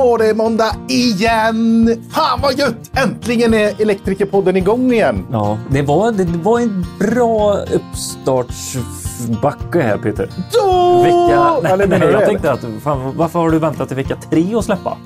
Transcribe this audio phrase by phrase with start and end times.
[0.00, 1.96] var det måndag igen!
[2.10, 2.90] Fan vad gött!
[2.96, 5.26] Äntligen är Elektrikerpodden igång igen.
[5.32, 10.30] Ja, det var, det var en bra uppstartsbacke här Peter.
[10.52, 11.02] Då!
[11.02, 14.64] Vecka, nej, nej, jag tänkte att fan, varför har du väntat till vecka tre att
[14.64, 14.96] släppa?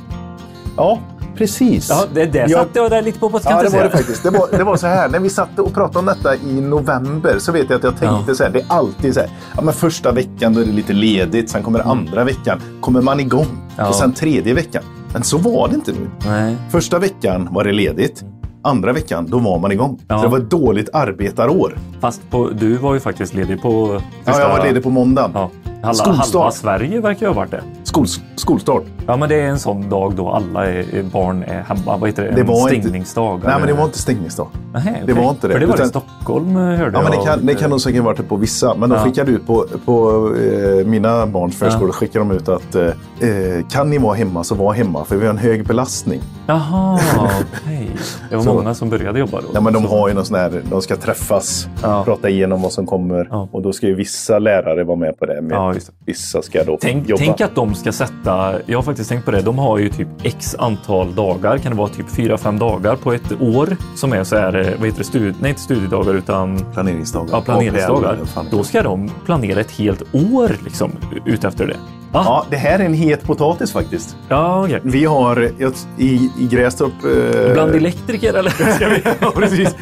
[0.77, 0.99] Ja,
[1.37, 1.89] precis.
[1.91, 4.23] Ja, det, det Jag- satte jag där lite på, ska Ja, det var det faktiskt.
[4.23, 7.39] Det var, det var så här, när vi satt och pratade om detta i november
[7.39, 8.35] så vet jag att jag tänkte Ja.
[8.35, 10.93] så här, det är alltid så här, ja men första veckan då är det lite
[10.93, 13.57] ledigt, sen kommer andra veckan, kommer man igång Mm.
[13.77, 13.89] Ja.
[13.89, 14.83] och sen tredje veckan.
[15.13, 16.11] Men så var det inte nu.
[16.27, 16.57] Nej.
[16.71, 18.25] Första veckan var det ledigt,
[18.63, 20.01] andra veckan då var man igång.
[20.09, 20.19] Ja.
[20.19, 21.79] Så det var ett dåligt arbetarår.
[22.01, 24.01] Fast på, du var ju faktiskt ledig på...
[24.25, 25.31] Ja, jag var ledig på måndagen.
[25.35, 25.51] Ja,
[25.85, 26.35] halva, Skolstart.
[26.43, 27.63] halva Sverige verkar ju ha varit det.
[27.85, 28.07] Skol,
[28.37, 28.83] skolstart.
[29.07, 31.97] Ja, men det är en sån dag då alla är, barn är hemma.
[31.97, 32.31] Vad heter det?
[32.31, 33.41] Det en var inte- stängningsdag?
[33.45, 34.47] Nej, men det var inte stängningsdag.
[34.73, 35.25] Nähä, det okej.
[35.25, 37.25] var inte det, För det var det i utan- Stockholm hörde Ja, men det jag.
[37.27, 38.75] kan, det kan nog säkert varit det på vissa.
[38.75, 39.05] Men de Ja.
[39.05, 43.91] skickade ut på, på eh, mina barns förskola skickade de ut att eh, eh, kan
[43.91, 46.21] ni vara hemma så var hemma för vi har en hög belastning.
[46.47, 46.99] Jaha,
[47.65, 47.91] okej.
[48.31, 49.47] Det var Så- många som började jobba då.
[49.55, 52.05] Ja, men de Så- har ju någon sån här, de ska träffas, Ja.
[52.05, 53.49] prata igenom vad som kommer Ja.
[53.53, 55.41] och då ska ju vissa lärare vara med på det.
[55.41, 55.91] Med, Ja, just.
[56.07, 57.19] Vissa ska då Tänk, jobba.
[57.25, 60.09] tänk att de ska sätta, jag har faktiskt tänkt på det, de har ju typ
[60.23, 64.37] x antal dagar, kan det vara typ 4-5 dagar på ett år som är så
[64.37, 67.29] här, eh, vad heter det, stud, nej inte studiedagar utan Planeringsdagar.
[67.33, 68.19] ja, planeringsdagar.
[68.51, 70.91] Då ska de planera ett helt år liksom
[71.25, 71.77] ut efter det.
[72.17, 74.17] Ah, Ja, det här är en het potatis faktiskt.
[74.29, 74.81] ja okej.
[74.83, 75.51] Vi har
[75.99, 76.93] i, i Grästorp...
[77.05, 78.55] eh, Bland elektriker eller?
[79.21, 79.75] Ja, precis.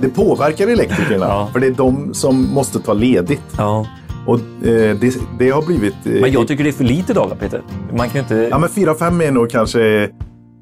[0.00, 1.26] Det påverkar elektrikerna.
[1.26, 1.48] Ja.
[1.52, 3.42] För det är de som måste ta ledigt.
[3.58, 3.86] ja.
[4.28, 5.94] Och eh, det, det har blivit...
[6.06, 7.62] Eh, Men jag tycker det är för lite dagar Peter.
[7.96, 8.48] Man kan inte...
[8.50, 10.10] Ja, men fyra fem är nog kanske...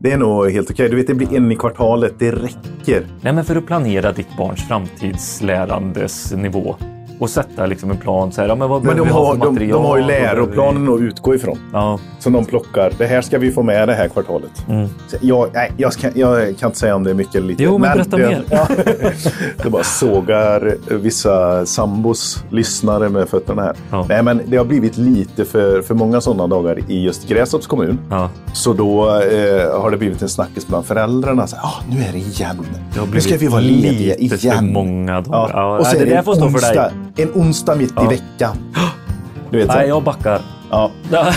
[0.01, 0.89] Det är nog helt okej.
[0.89, 2.15] Du vet, det blir en i kvartalet.
[2.19, 3.07] Det räcker.
[3.21, 6.77] Nej, men för att planera ditt barns framtidslärandes nivå
[7.19, 8.33] och sätta liksom en plan.
[8.33, 9.83] Så här, ja, men vad Men de har, för de, material?
[9.83, 11.59] de har ju läroplanen att utgå ifrån.
[11.73, 12.93] Ja, Som de plockar.
[12.99, 14.51] Det här ska vi få med det här kvartalet.
[14.69, 14.89] Mm.
[15.21, 17.63] Jag, nej, jag, ska, jag kan inte säga om det är mycket eller lite.
[17.63, 18.43] Jo, men berätta det, mer.
[18.51, 18.69] Ja,
[19.63, 23.77] det bara sågar vissa sambos lyssnare med fötterna här.
[23.91, 24.07] Ja.
[24.09, 27.99] Nej, men det har blivit lite för, för många sådana dagar i just Grästorps kommun.
[28.11, 28.31] ja.
[28.53, 31.47] Så då eh, har det blivit en snackis bland föräldrarna.
[31.47, 32.67] Så, ah, nu är det igen.
[32.95, 34.73] Det Nu ska vi vara lediga lite för igen.
[34.73, 35.51] många dagar.
[35.53, 36.91] Ja, och så är det det där får stå för dig.
[37.17, 38.05] En onsdag mitt Ja.
[38.05, 38.57] i veckan.
[39.51, 39.77] Du vet, så.
[39.79, 40.41] Nej, jag backar.
[40.71, 40.91] ja.
[41.11, 41.33] Ja,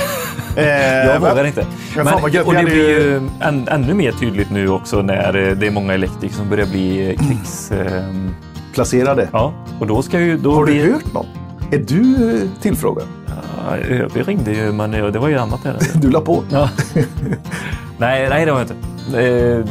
[0.56, 1.66] Eh, jag men- vågar inte.
[1.96, 5.68] Men gött, och det blir ju- än, ännu mer tydligt nu också när eh, det
[5.68, 7.72] är många elektriker som börjar bli eh, krigs...
[7.72, 8.36] ehm,
[8.74, 9.30] Placerade.
[9.32, 10.38] ja, och då ska ju...
[10.38, 11.26] Då Har du blir, hört något?
[11.72, 13.04] Är du eh, tillfrågad?
[13.28, 15.76] Ja, ÖB ringde ju, men eh, det var ju annat där.
[15.94, 16.44] Du la på?
[16.50, 16.70] Ja.
[17.98, 18.76] nej, nej, det var jag inte.
[19.14, 19.66] Eh,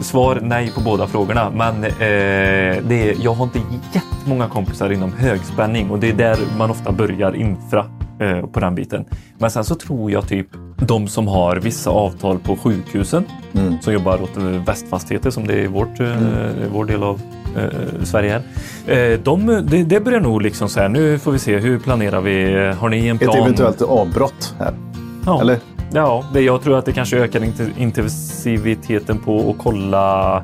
[0.00, 1.50] svar nej på båda frågorna.
[1.50, 1.90] Men eh,
[2.88, 3.60] det är, jag har inte
[3.92, 7.86] jättemånga kompisar inom högspänning och det är där man ofta börjar infra
[8.20, 9.04] eh, på den biten.
[9.38, 13.74] Men sen så tror jag typ de som har vissa avtal på sjukhusen Mm.
[13.82, 16.08] som jobbar åt eh, Västfastigheter som det är vårt, eh,
[16.72, 17.20] vår del av
[17.56, 18.42] eh, Sverige
[18.86, 19.12] är.
[19.12, 22.20] Eh, de, det, det börjar nog liksom så här, nu får vi se, hur planerar
[22.20, 22.54] vi?
[22.78, 23.36] Har ni en Ett plan?
[23.36, 24.72] eventuellt avbrott här.
[25.26, 25.40] Ja.
[25.40, 25.58] Eller?
[25.94, 30.36] Ja, det, jag tror att det kanske ökar int- intensiviteten på att kolla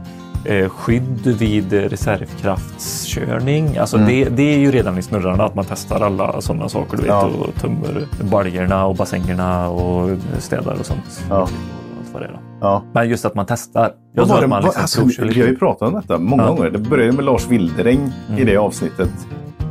[0.44, 3.76] eh, skydd vid reservkraftskörning.
[3.78, 4.08] Alltså Mm.
[4.08, 6.90] det, det är ju redan i snurrarna att man testar alla sådana saker.
[6.96, 7.30] Du vet, Ja.
[7.40, 11.24] och tömmer baljorna och bassängerna och städar och sånt.
[11.30, 11.48] Ja.
[12.60, 12.82] Ja.
[12.92, 13.90] Men just att man testar.
[14.14, 16.48] Jag var det, man liksom alltså, vi har ju pratat om detta många Ja.
[16.48, 16.70] gånger.
[16.70, 19.10] Det började med Lars Wildereng i det avsnittet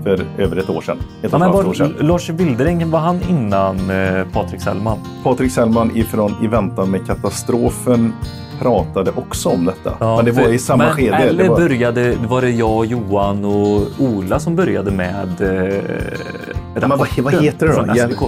[0.07, 0.97] för över ett år sedan.
[1.21, 1.93] Ett Ja, men halvt år sedan.
[1.97, 4.97] var, Lars Wildereng, var han innan eh, Patrik Sellman?
[5.23, 8.13] Patrik Sellman ifrån I väntan med katastrofen
[8.59, 10.15] pratade också om detta.
[10.15, 11.15] men det var för- i samma men, skede.
[11.17, 15.81] Eller det var, började, var det jag, Johan och Ola som började med eh,
[16.81, 17.93] men vad, vad rapporten heter det från då?
[17.95, 18.21] SVK?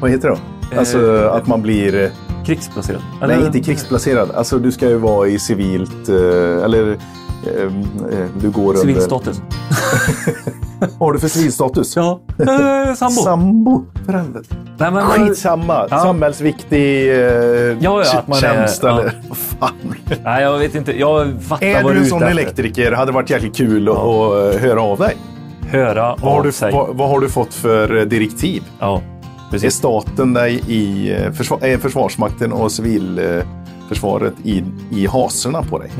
[0.00, 0.34] Vad heter det
[0.70, 0.78] då?
[0.78, 2.02] Alltså Eh, att man blir...
[2.04, 2.08] eh,
[2.46, 3.00] Krigsplacerad?
[3.28, 4.30] Nej, inte krigsplacerad.
[4.30, 6.08] Alltså du ska ju vara i civilt...
[6.08, 7.68] eh, Eller eh, eh,
[8.40, 9.06] du går Civil under...
[9.06, 9.40] status?
[10.80, 11.96] Vad har du för civilstatus?
[11.96, 13.20] Ja, eh, sambo.
[13.22, 13.84] Sambo.
[14.06, 14.56] För helvete.
[14.78, 15.86] Nej, men, Skitsamma.
[15.90, 15.98] Ja.
[15.98, 17.16] Samhällsviktig eh,
[17.80, 18.88] ja, att man är- tjänst ja.
[19.00, 19.94] eller vad fan.
[20.24, 20.98] Nej, jag vet inte.
[20.98, 22.40] Jag fattar Är vad du du en är sån ute efter.
[22.42, 25.16] elektriker hade varit jäkligt kul att att, eh, höra av dig.
[25.70, 26.72] Höra Vad har, av du, sig.
[26.72, 28.62] vad, vad har du fått för eh, direktiv?
[28.78, 29.74] Ja, Är precis.
[29.74, 35.90] staten dig i eh, försvar, är Försvarsmakten och civilförsvaret i, i haserna på dig?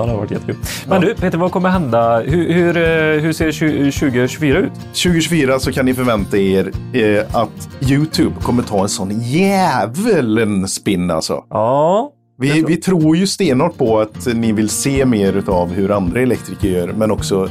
[0.00, 0.56] Ja, det har varit jättekul.
[0.88, 2.20] Men du, Peter, vad kommer hända?
[2.20, 4.72] Hur, hur, eh, hur ser 20- 2024 ut?
[4.72, 11.10] 2024 så kan ni förvänta er eh, att YouTube kommer ta en sån jäveln spinn
[11.10, 11.44] alltså.
[11.50, 16.20] Ja, Vi, vi tror ju stenhårt på att ni vill se mer av hur andra
[16.20, 17.48] elektriker gör, men också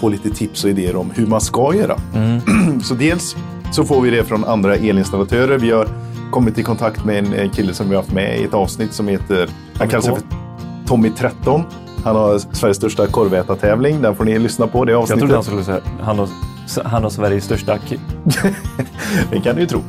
[0.00, 1.96] få lite tips och idéer om hur man ska göra.
[2.14, 2.80] Mm.
[2.82, 3.36] så dels
[3.72, 5.58] så får vi det från andra elinstallatörer.
[5.58, 5.88] Vi har
[6.30, 9.08] kommit i kontakt med en kille som vi har haft med i ett avsnitt som
[9.08, 9.48] heter...
[9.74, 10.22] Han kallar sig för
[10.86, 11.62] Tommy 13.
[12.04, 14.02] Han har Sveriges största korvätartävling.
[14.02, 14.84] Den får ni lyssna på.
[14.84, 15.20] Det Jag avsnittet.
[15.20, 16.28] trodde han skulle säga han har,
[16.84, 17.78] han har Sveriges största...
[19.30, 19.80] Det kan du ju tro.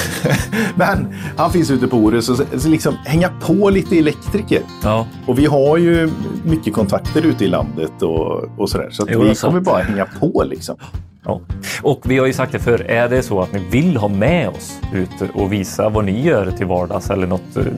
[0.74, 4.62] Men han finns ute på Orust så, så liksom hänga på lite elektriker.
[4.82, 6.10] Ja, Och vi har ju
[6.44, 8.88] mycket kontakter ute i landet och, och sådär.
[8.90, 9.40] Så Jo, vi sant.
[9.40, 10.76] kommer bara hänga på liksom.
[11.24, 11.40] Ja.
[11.82, 14.48] Och vi har ju sagt det förr, är det så att ni vill ha med
[14.48, 17.70] oss ut och visa vad ni gör till vardags eller något eh, t-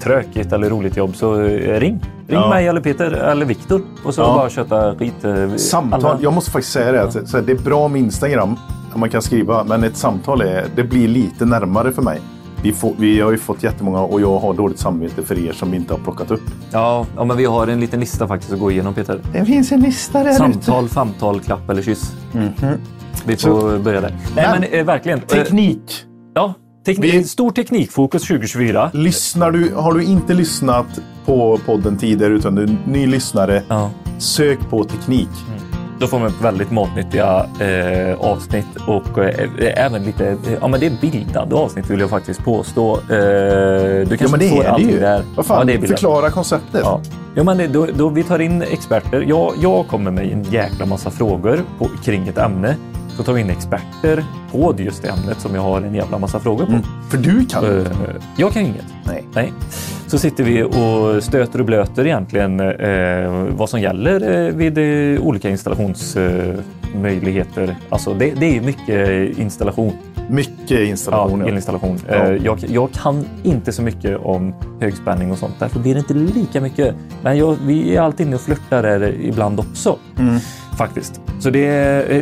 [0.00, 2.00] tråkigt eller roligt jobb så eh, ring.
[2.28, 2.48] Ring Ja.
[2.48, 4.34] mig eller Peter eller Viktor och så Ja.
[4.34, 5.24] bara köta skit.
[5.24, 6.04] eh, Samtal.
[6.06, 7.02] alla- Jag måste faktiskt säga det.
[7.02, 8.56] Att, det är bra med Instagram.
[8.94, 9.64] Man kan skriva.
[9.64, 12.20] Men ett samtal är, det blir lite närmare för mig.
[12.62, 15.70] Vi, får, vi har ju fått jättemånga och jag har dåligt samvete för er som
[15.70, 16.42] vi inte har plockat upp.
[16.70, 19.20] Ja, ja, men vi har en liten lista faktiskt att gå igenom Peter.
[19.32, 20.36] Det finns en lista där ute.
[20.38, 22.12] Samtal, famtal, klapp eller kyss.
[23.26, 24.10] Vi får börja där.
[24.36, 25.18] Nej, Men- men, eh, verkligen.
[25.18, 26.04] Eh, Teknik.
[26.34, 26.54] Ja,
[26.86, 28.90] teknik, Vi- stor teknikfokus 2024.
[28.94, 30.86] Lyssnar du, har du inte lyssnat
[31.26, 33.90] på podden tidigare utan du är ny lyssnare, Ja.
[34.18, 35.28] sök på teknik.
[36.00, 40.86] Då får man väldigt matnyttiga eh, avsnitt och eh, även lite, eh, ja men det
[40.86, 42.96] är bildade avsnitt vill jag faktiskt påstå.
[42.96, 45.00] Eh, du kanske Ja, men det är det ju.
[45.00, 45.22] Där.
[45.36, 46.80] Vad fan, ja, förklara konceptet.
[46.84, 47.00] Ja.
[47.34, 49.24] Ja, men då, då vi tar in experter.
[49.28, 52.76] Jag, jag kommer med en jäkla massa frågor på, kring ett ämne.
[53.18, 56.40] Så tar vi in experter på just det ämnet som jag har en jävla massa
[56.40, 56.72] frågor på.
[56.72, 56.84] Mm.
[57.10, 57.90] För du kan inte.
[58.36, 58.84] jag kan inget.
[59.04, 59.24] Nej.
[59.34, 59.52] Nej.
[60.06, 65.22] Så sitter vi och stöter och blöter egentligen eh, vad som gäller eh, vid eh,
[65.22, 66.64] olika installationsmöjligheter.
[67.02, 67.76] Möjligheter.
[67.88, 69.92] alltså det, det är mycket installation.
[70.28, 71.40] Mycket installation.
[71.40, 71.98] Ja, elinstallation.
[72.08, 72.32] Ja.
[72.32, 75.54] Jag, jag kan inte så mycket om högspänning och sånt.
[75.58, 76.94] Därför blir det inte lika mycket.
[77.22, 79.98] Men jag, vi är alltid inne och flörtar där ibland också.
[80.18, 80.38] Mm.
[80.78, 81.20] Faktiskt.
[81.40, 81.60] Så det,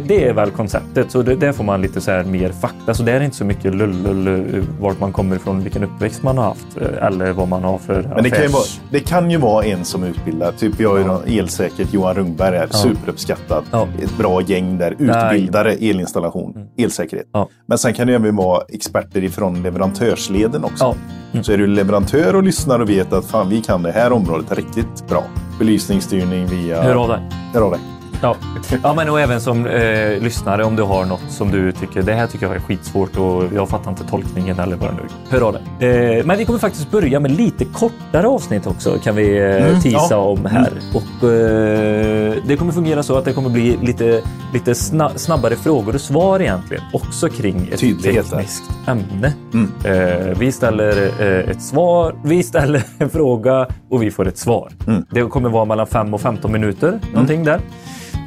[0.08, 1.11] det är väl konceptet.
[1.11, 2.94] Så det, där får man lite så här mer fakta.
[2.94, 6.44] Så det är inte så mycket lull vart man kommer ifrån, vilken uppväxt man har
[6.44, 9.31] haft eh, eller vad man har för Men det kan, ju affärs- vara, det kan
[9.31, 10.53] ju vara en som utbildar.
[10.53, 11.23] Typ vi har ju ja.
[11.26, 13.64] elsäkert Johan Rungberg är superuppskattad.
[13.70, 13.88] Ja.
[14.03, 14.93] Ett bra gäng där.
[14.99, 17.26] Utbildare, elinstallation, elsäkerhet.
[17.32, 17.49] Ja.
[17.67, 20.85] Men sen kan det även vara experter ifrån leverantörsleden också.
[20.85, 20.94] Ja.
[21.32, 21.44] Mm.
[21.44, 24.52] Så är du leverantör och lyssnar och vet att fan vi kan det här området
[24.52, 25.25] riktigt bra.
[25.59, 26.82] Belysningsstyrning via...
[26.82, 27.20] Hör av dig.
[27.55, 27.81] Hör av dig.
[28.22, 28.36] Ja.
[28.82, 32.14] ja, men och även som eh, lyssnare om du har något som du tycker det
[32.14, 35.40] här tycker jag är skitsvårt och jag fattar inte tolkningen eller vad det nu Hör
[35.40, 35.90] av dig.
[36.18, 39.80] Eh, men vi kommer faktiskt börja med lite kortare avsnitt också kan vi eh, Mm,
[39.80, 40.16] tisa ja.
[40.16, 40.72] om här.
[40.94, 44.22] Och eh, det kommer fungera så att det kommer bli lite,
[44.52, 46.82] lite sna snabbare frågor och svar egentligen.
[46.92, 49.32] Också kring ett Tydlighet tekniskt ämne.
[49.54, 49.72] Mm.
[49.84, 54.72] Eh, vi ställer eh, ett svar, vi ställer en fråga och vi får ett svar.
[54.86, 55.04] Mm.
[55.10, 57.60] Det kommer vara mellan 5 och 15 minuter, någonting där.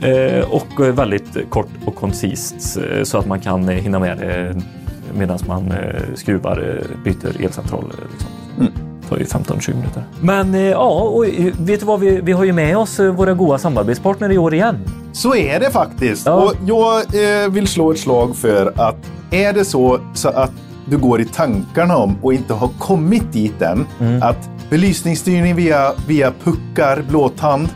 [0.01, 4.61] Eh, och eh, väldigt kort och koncist eh, så att man kan hinna med det
[5.13, 5.73] medan man
[6.15, 7.83] skruvar, byter elcentral.
[8.11, 8.29] Liksom.
[8.59, 8.71] Mm.
[9.01, 10.03] Det tar ju 15-20 minuter.
[10.21, 11.25] Men ja, och
[11.59, 11.99] vet du vad?
[11.99, 14.77] Vi, vi har ju med oss våra goda samarbetspartner i år igen.
[15.11, 16.25] Så är det faktiskt.
[16.25, 16.33] Ja.
[16.33, 17.03] Och jag
[17.49, 20.51] vill slå ett slag för att är det så, så att
[20.85, 24.23] du går i tankarna om och inte har kommit dit än, Mm.
[24.23, 27.69] att belysningsstyrning via, via puckar, blåtand,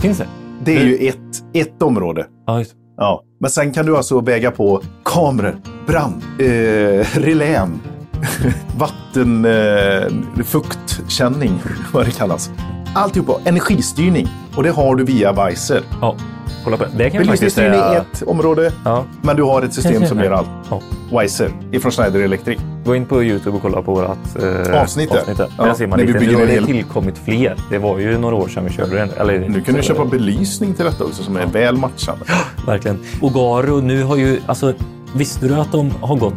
[0.00, 0.26] Finns det?
[0.68, 2.26] Det är ju ett, ett område.
[2.46, 2.74] Ja, just.
[2.96, 3.22] Ja.
[3.40, 5.56] Men sen kan du alltså väga på kameror,
[5.86, 7.80] brand, eh, relän,
[8.78, 11.62] vatten, eh, fuktkänning,
[11.92, 12.50] vad det kallas.
[12.98, 14.28] Alltihopa, energistyrning.
[14.56, 15.82] Och det har du via Weiser.
[16.00, 16.16] ja.
[16.64, 16.90] Kolla på det.
[16.96, 18.04] Det kan faktiskt Belysningsstyrning är säga.
[18.12, 19.04] ett område, Ja.
[19.22, 20.48] men du har ett system som gör allt.
[20.70, 20.80] Ja.
[21.12, 22.58] Weiser ifrån Schneider Electric.
[22.84, 25.48] Gå in på Youtube och kolla på vårt eh, Avsnitt där.
[25.58, 26.18] Ja, där ser man lite.
[26.18, 27.56] Nu har det tillkommit fler.
[27.70, 29.10] Det var ju några år sedan vi körde den.
[29.18, 32.24] Eller, Nu kan du köpa belysning till detta också som är väl matchande.
[32.66, 32.98] Verkligen.
[33.22, 34.74] Och Garo nu har ju, alltså
[35.14, 36.34] visste du att de har gått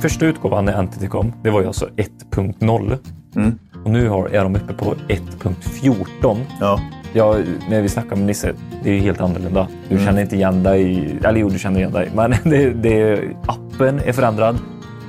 [0.00, 1.88] Första utgåvan när kom, det var ju alltså
[2.34, 2.98] 1.0.
[3.36, 3.58] Mm.
[3.86, 6.36] Och nu har, är de uppe på 1.14.
[6.60, 6.80] Ja.
[7.12, 7.36] Ja,
[7.68, 8.52] när vi snackar med Nisse,
[8.82, 9.68] det är ju helt annorlunda.
[9.88, 10.06] Du Mm.
[10.06, 11.14] känner inte igen dig.
[11.24, 12.10] Eller jo, du känner igen dig.
[12.14, 14.58] Men det, det, appen är förändrad.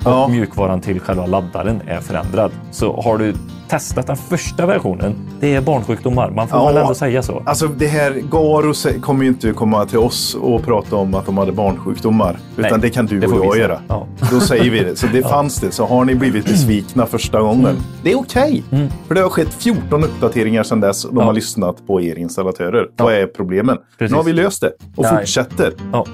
[0.08, 0.28] Och Ja.
[0.28, 2.52] mjukvaran till själva laddaren är förändrad.
[2.72, 3.34] Så har du
[3.70, 6.32] testat den första versionen, det är barnsjukdomar.
[6.32, 6.68] Man får Ja.
[6.68, 7.42] väl ändå säga så.
[7.46, 11.38] Alltså det här, Garo kommer ju inte komma till oss och prata om att de
[11.38, 12.38] hade barnsjukdomar.
[12.58, 13.64] Utan Nej, det kan du det och jag säga.
[13.68, 13.80] göra.
[13.88, 14.08] Ja.
[14.32, 14.96] Då säger vi det.
[14.96, 15.72] Så det fanns det.
[15.72, 17.66] Så har ni blivit besvikna första gången.
[17.66, 17.82] Mm.
[18.04, 18.64] Det är okej.
[19.08, 21.26] För det har skett 14 uppdateringar sedan dess och de Ja.
[21.26, 22.88] har lyssnat på er installatörer.
[22.98, 23.78] Vad är problemen?
[24.00, 24.12] Precis.
[24.12, 25.12] Nu har vi löst det och Nej.
[25.18, 25.74] fortsätter.
[25.92, 26.06] Ja.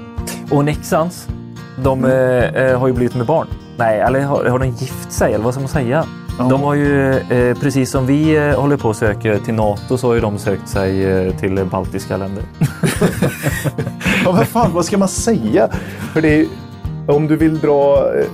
[0.52, 1.28] Och Nexans,
[1.84, 2.56] de Mm.
[2.56, 3.48] eh, har ju blivit med barn.
[3.78, 5.34] Nej, eller har, har de gift sig?
[5.34, 6.06] Eller vad ska man säga?
[6.40, 6.44] Ja.
[6.44, 10.08] De har ju, eh, precis som vi eh, håller på att söka till NATO, så
[10.08, 12.44] har ju de sökt sig eh, till baltiska länder.
[14.26, 15.70] Ja, vad fan, vad ska man säga?
[16.14, 16.46] För det är,
[17.08, 18.26] om du vill dra eh,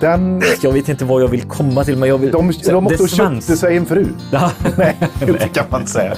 [0.00, 2.30] Den, Jag vet inte vad jag vill komma till, men jag vill...
[2.30, 4.06] de, de åkte och köpte sig en fru.
[4.32, 4.96] Ja, Nej,
[5.26, 6.14] det kan man inte säga.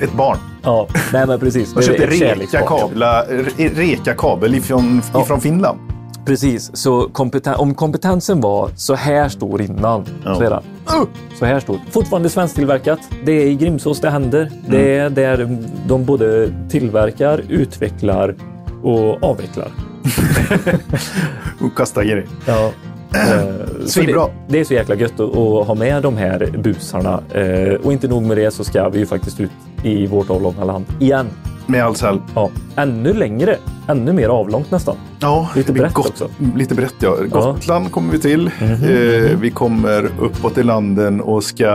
[0.00, 0.36] Ett barn.
[0.62, 1.74] ja, nej men precis.
[1.74, 5.22] De köpte reka, kabla, re- reka kabel ifrån, Ja.
[5.22, 5.78] ifrån Finland.
[6.28, 10.34] Precis, så kompeten- om kompetensen var så här stor innan, Ja.
[10.34, 10.62] så är den.
[11.38, 11.78] Så här stor.
[11.90, 12.98] Fortfarande svensktillverkat.
[13.24, 14.50] Det är i Grimsås det händer.
[14.68, 18.34] Det är där de både tillverkar, utvecklar
[18.82, 19.68] och avvecklar.
[21.60, 22.26] Och kasta grejer.
[22.46, 22.70] Ja.
[23.14, 24.26] Eh, Svinbra.
[24.26, 27.20] det, det är så jäkla gött att, att ha med de här busarna.
[27.34, 29.50] Eh, och inte nog med det så ska vi ju faktiskt ut
[29.82, 31.26] i vårt avlånga land igen.
[31.66, 32.20] Med Ahlsell.
[32.34, 33.56] Ja, ännu längre,
[33.88, 34.96] ännu mer avlångt nästan.
[35.20, 36.28] Ja, Lite brett också.
[36.56, 37.16] Lite brett, ja.
[37.30, 38.50] Gotland kommer vi till.
[38.60, 41.66] Mhm, eh, vi kommer uppåt i landen och ska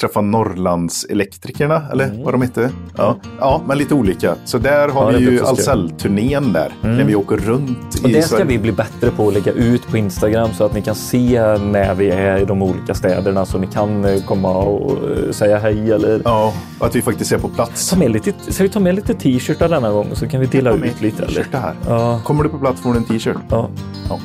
[0.00, 2.70] träffa Norrlandselektrikerna, eller vad de hette.
[2.96, 3.16] Ja.
[3.40, 4.34] ja, men lite olika.
[4.44, 5.24] Så där har Mm.
[5.24, 5.42] Ja, vi ju.
[5.44, 6.72] Ahlsell-turnén där.
[6.80, 8.44] När vi åker runt Och i det ska Sverige.
[8.44, 11.94] vi bli bättre på att lägga ut på Instagram så att ni kan se när
[11.94, 15.92] vi är i de olika städerna så ni kan eh, komma och eh, säga hej
[15.92, 17.90] eller Ja, och att vi faktiskt är på plats.
[17.90, 20.70] ta med lite, ska vi ta med lite t-shirtar denna gång så kan vi dela
[20.72, 21.22] ut lite.
[21.22, 21.34] Eller?
[21.44, 21.74] t-shirt här.
[21.88, 22.20] Ja.
[22.24, 23.36] Kommer du på plats får du en t-shirt.
[23.48, 23.68] Ja.
[24.08, 24.18] Ja.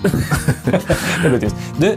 [1.24, 1.56] det blir tyst.
[1.78, 1.96] Du,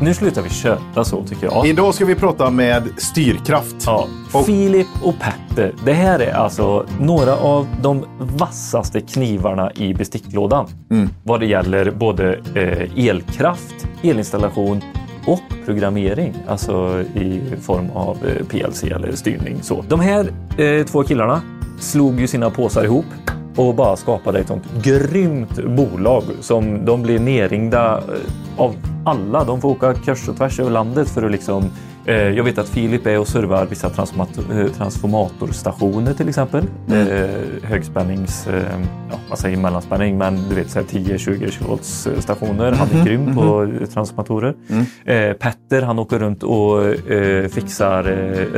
[0.00, 1.66] nu slutar vi köta så tycker jag.
[1.66, 3.76] Idag ska vi prata med styrkraft.
[3.86, 4.06] Ja.
[4.32, 5.72] Och- Filip och Petter.
[5.84, 10.66] Det här är alltså några av de vassaste knivarna i besticklådan.
[10.90, 11.08] Mm.
[11.22, 14.80] Vad det gäller både eh, elkraft, elinstallation
[15.26, 16.34] och programmering.
[16.48, 19.58] Alltså i form av eh, PLC eller styrning.
[19.62, 19.84] Så.
[19.88, 21.42] De här eh, två killarna
[21.80, 23.04] slog ju sina påsar ihop
[23.56, 28.02] och bara skapade ett sånt grymt bolag som de blir nerringda eh,
[28.56, 29.44] av alla.
[29.44, 31.64] De får åka kors och tvärs över landet för att liksom
[32.04, 33.92] eh, jag vet att Filip är och servar vissa eh,
[34.76, 36.64] transformatorstationer till exempel.
[36.88, 37.28] Eh,
[37.62, 38.48] högspännings,
[39.10, 42.72] ja, man säger mellanspänning, men du vet så här 10-20 kilovolts stationer.
[42.72, 44.54] Han är grym på eh, transformatorer.
[45.04, 46.82] Eh, Petter han åker runt och
[47.50, 48.02] fixar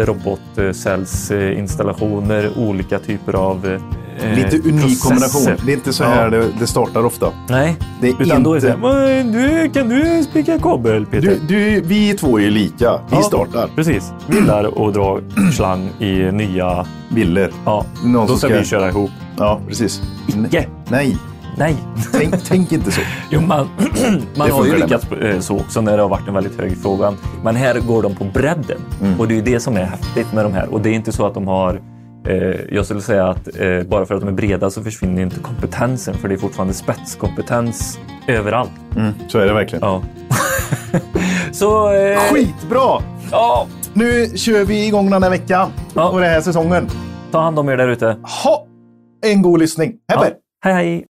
[0.05, 3.79] robotcellsinstallationer, olika typer av
[4.23, 5.09] eh, Lite unik processer.
[5.09, 5.67] kombination.
[5.67, 6.09] Det är inte så Ja.
[6.09, 7.27] här det, det startar ofta.
[7.49, 10.59] Nej, Det är utan då är det inte- så här, "Men du, kan du spika
[10.59, 11.29] kabel Peter?
[11.29, 12.93] Du, du, vi två är lika.
[13.11, 13.23] Vi Ja.
[13.23, 13.69] startar.
[13.77, 14.13] Precis.
[14.27, 15.21] Vi gillar att dra
[15.53, 16.87] slang i nya...
[17.09, 17.51] Viller.
[17.65, 19.11] Ja, Någon då ska vi köra ihop.
[19.39, 20.03] Ja, precis.
[20.47, 20.67] Icke.
[20.89, 21.17] Nej,
[21.59, 21.77] Nej.
[22.13, 23.01] tänk, tänk inte så.
[23.31, 23.69] Jo, man,
[24.37, 27.13] man har ju lyckats eh, så också när det har varit en väldigt hög fråga.
[27.45, 28.79] Men här går de på bredden.
[29.03, 29.21] Mm.
[29.21, 30.75] Och det är ju det som är häftigt med de här.
[30.75, 31.81] Och det är inte så att de har
[32.71, 36.14] jag skulle säga att eh, bara för att de är breda så försvinner inte kompetensen.
[36.14, 38.71] För det är fortfarande spetskompetens överallt.
[38.97, 39.83] Mm, så är det verkligen.
[39.85, 40.02] Ja.
[41.52, 41.92] så...
[41.95, 43.02] Eh, Skitbra!
[43.30, 46.09] Ja, Nu kör vi igång den här veckan Ja.
[46.09, 46.88] och den här säsongen.
[47.33, 48.16] ta hand om er där ute.
[48.45, 48.66] Ha!
[49.26, 49.88] En god lyssning.
[50.09, 50.26] Hej ja.
[50.64, 51.04] Hej, hej!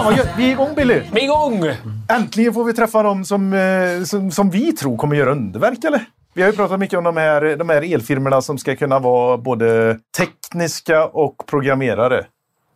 [0.00, 0.28] Fan vad gött.
[0.36, 1.02] Vi är igång Billy.
[1.12, 1.64] Vi är igång!
[2.08, 6.04] Äntligen får vi träffa dem som, eh, som, som vi tror kommer göra underverk eller?
[6.34, 9.38] Vi har ju pratat mycket om de här, de här elfirmorna som ska kunna vara
[9.38, 12.26] både tekniska och programmerare.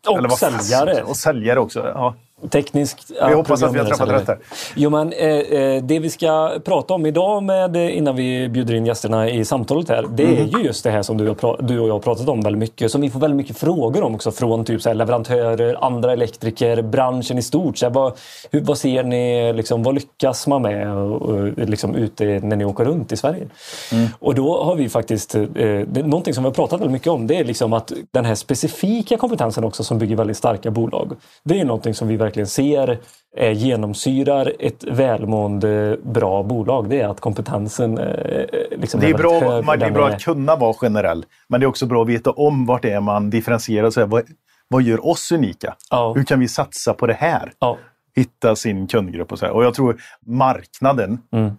[0.06, 1.02] Och säljare.
[1.02, 1.92] Och säljare också.
[1.94, 2.14] Ja.
[2.50, 3.10] Tekniskt.
[3.28, 4.38] Vi hoppas att vi har träffat rätt här.
[4.76, 8.74] Jo, men eh, eh, det vi ska prata om idag med, eh, innan vi bjuder
[8.74, 10.06] in gästerna i samtalet här.
[10.14, 10.34] Det Mhm.
[10.54, 12.58] är ju just det här som du, pra- du och jag har pratat om väldigt
[12.60, 12.90] mycket.
[12.90, 16.82] Som vi får väldigt mycket frågor om också från typ så här, leverantörer, andra elektriker,
[16.82, 17.78] branschen i stort.
[17.78, 18.12] Så här, vad,
[18.50, 22.64] hur, vad ser ni, liksom, vad lyckas man med och, och, liksom, ute när ni
[22.64, 23.46] åker runt i Sverige?
[23.92, 24.06] Mm.
[24.18, 25.42] Och då har vi faktiskt, eh,
[25.86, 28.34] det, någonting som vi har pratat väldigt mycket om, det är liksom att den här
[28.34, 31.12] specifika kompetensen också som bygger väldigt starka bolag.
[31.44, 32.98] Det är någonting som vi verkligen ser
[33.36, 36.88] eh, genomsyrar ett välmående bra bolag.
[36.90, 38.44] Det är att kompetensen eh,
[38.76, 41.24] liksom Det är, väldigt bra, hög man, det är bra att kunna vara generell.
[41.48, 43.90] Men det är också bra att veta om vart det är man differentierar.
[43.90, 44.22] Så här, vad,
[44.68, 45.74] vad gör oss unika?
[45.90, 46.12] Ja.
[46.16, 47.52] Hur kan vi satsa på det här?
[47.58, 47.78] Ja,
[48.16, 49.52] Hitta sin kundgrupp och så här.
[49.52, 51.52] Och jag tror marknaden Mm.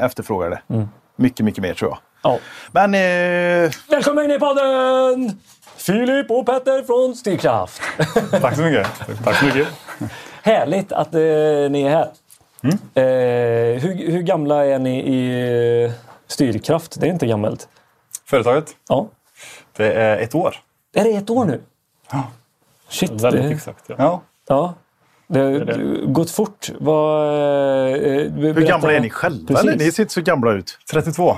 [0.00, 0.88] efterfrågar det.
[1.16, 1.98] Mycket, mycket mer tror jag.
[2.22, 2.38] ja.
[2.72, 5.38] Men eh, Välkommen in i podden!
[5.86, 7.82] Filip och Petter från Styrkraft.
[8.30, 8.86] Tack så mycket.
[9.24, 9.68] Tack så mycket.
[10.42, 11.20] Härligt att eh,
[11.70, 12.10] ni är här.
[12.62, 12.78] Mm.
[12.94, 15.92] Eh, hur, hur gamla är ni i eh,
[16.26, 17.00] Styrkraft?
[17.00, 17.68] Det är inte gammalt.
[18.26, 19.08] Företaget, Ja.
[19.76, 20.56] det är ett år.
[20.94, 21.60] Är det ett år nu?
[22.88, 23.10] Shit.
[23.10, 23.84] Väldigt det, exakt.
[23.86, 23.94] Ja.
[23.98, 24.22] Ja.
[24.48, 24.74] Ja.
[25.26, 26.70] Det har gått fort.
[26.78, 27.28] Vad,
[27.88, 29.62] eh, hur gamla är ni själva?
[29.62, 30.78] Ni ser inte så gamla ut.
[30.90, 31.36] 32.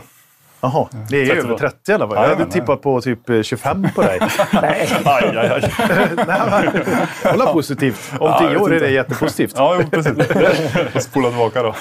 [0.61, 1.59] Jaha, det är 30 över år.
[1.59, 2.19] 30 eller vad?
[2.19, 4.19] Jag Ja, hade tippat på typ eh, 25 på dig.
[4.53, 5.73] Nej, Aj, aj, aj.
[6.27, 6.71] nej
[7.33, 8.13] Hålla positivt.
[8.21, 9.53] Om Ja, 10 jag vet år är det jättepositivt.
[9.57, 10.13] Ja, jo, precis.
[10.95, 11.75] Och spola tillbaka då.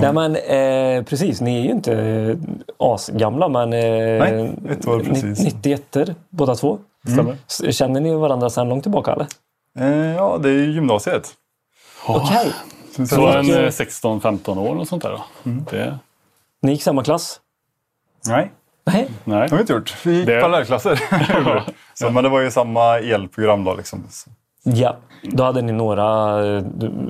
[0.00, 1.40] Nej, men eh, precis.
[1.40, 2.36] Ni är ju inte eh,
[2.78, 3.78] asgamla, men eh,
[4.18, 5.44] Nej, ett år precis.
[5.44, 5.94] 91
[6.30, 6.78] båda två.
[7.12, 7.36] Stämmer.
[7.48, 9.12] S- Känner ni varandra sedan långt tillbaka?
[9.12, 9.26] Eller?
[9.78, 11.30] Eh, ja, det är ju gymnasiet.
[12.06, 12.52] Okej.
[12.96, 15.24] Så, Så en Vilken- eh, 16-15 år och sånt där då.
[15.70, 15.98] Det,
[16.66, 17.40] Ni gick samma klass?
[18.28, 18.52] Nej,
[18.86, 19.08] Nej.
[19.24, 19.40] nej.
[19.40, 19.96] det har vi inte gjort.
[20.06, 21.00] Vi gick Det- parallellklasser.
[21.94, 23.74] så, men det var ju samma elprogram då.
[23.74, 24.04] Liksom.
[24.62, 26.36] Ja, då hade ni några,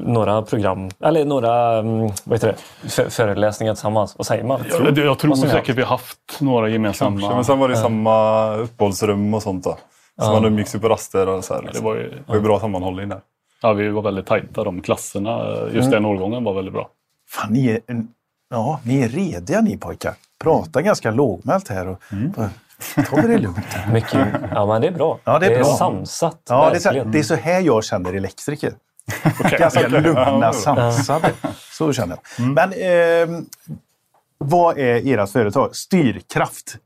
[0.07, 4.15] några program, eller några mm, vad heter det, föreläsningar tillsammans.
[4.19, 4.61] Vad säger man?
[4.71, 5.49] Jag, jag tror ni ha.
[5.51, 7.21] säkert vi har haft några gemensamma.
[7.21, 7.35] kanske.
[7.35, 9.79] Men sen var det samma uppehållsrum och sånt då.
[10.21, 11.61] Så man umgicks ju på raster och så här.
[11.61, 11.85] det Liksom.
[11.85, 13.21] var ju, Det var ju bra sammanhållning där.
[13.63, 14.65] ja, vi var väldigt tajta.
[14.65, 16.89] De klasserna, just den årgången var väldigt bra.
[17.31, 18.09] Fan, ni är, en-
[18.51, 20.15] ja, ni är rediga ni pojkar.
[20.39, 21.87] Pratar ganska lågmält här.
[21.87, 22.03] Och,
[22.37, 22.51] bara,
[23.11, 23.67] Ta det lugnt.
[23.93, 25.19] Mycket, ja, men det är bra.
[25.25, 25.77] Ja, det är bra.
[25.77, 26.41] samsat.
[26.49, 28.73] Ja, det, är så, det är så här jag känner elektriker.
[29.59, 31.33] Ganska lugna, sansade.
[31.73, 32.49] Så känner jag.
[32.49, 33.41] Men eh,
[34.39, 35.77] vad är ert företag?
[35.77, 36.77] Styrkraft.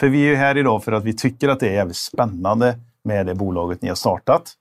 [0.00, 2.78] För vi är ju här idag för att vi tycker att det är jävligt spännande
[3.04, 4.52] med det bolaget ni har startat.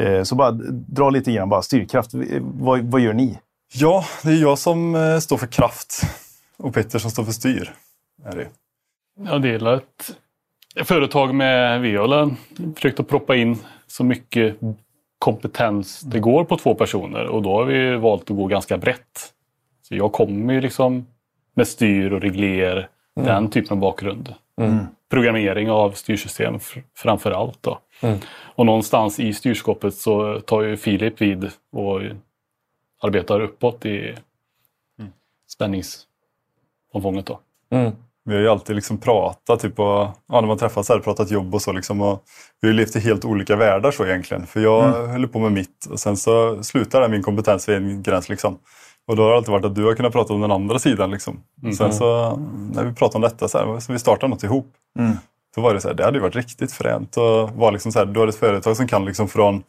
[0.00, 2.10] Eh, så bara dra lite grann bara styrkraft.
[2.40, 3.38] Vad, vad gör ni?
[3.74, 6.02] Ja, det är jag som eh, står för kraft
[6.56, 7.72] och Petter som står för styr.
[8.24, 8.48] Är det.
[9.30, 10.16] Jag delar ett
[10.88, 12.34] företag med vi har
[12.74, 14.56] försökt att proppa in så mycket
[15.18, 19.32] kompetens det går på två personer och då har vi valt att gå ganska brett.
[19.82, 21.06] Så jag kommer ju liksom
[21.54, 24.34] med styr och regler, den typen av bakgrund.
[25.10, 27.58] Programmering av styrsystem fr- framför allt.
[27.62, 27.78] Då.
[28.42, 32.00] Och någonstans i styrskåpet så tar ju Filip vid och
[33.00, 34.14] arbetar uppåt i
[35.48, 37.26] spänningsomfånget.
[37.26, 37.40] Då.
[37.70, 37.92] Mm.
[38.24, 41.54] Vi har ju alltid liksom pratat, typ, och, ja, när man träffas här, pratat jobb
[41.54, 41.72] och så.
[41.72, 42.22] Liksom, och
[42.60, 44.46] vi har levt i helt olika världar så egentligen.
[44.46, 48.28] För jag höll på med mitt och sen så slutade min kompetens vid en gräns.
[48.28, 48.58] Liksom.
[49.06, 51.10] Och då har det alltid varit att du har kunnat prata om den andra sidan.
[51.10, 51.40] Liksom.
[51.78, 52.36] Sen så
[52.74, 54.72] när vi pratade om detta, så, här, så vi startade något ihop.
[55.54, 57.98] Då var det så här, det hade ju varit riktigt fränt att vara liksom så
[57.98, 59.62] här, du har ett företag som kan liksom från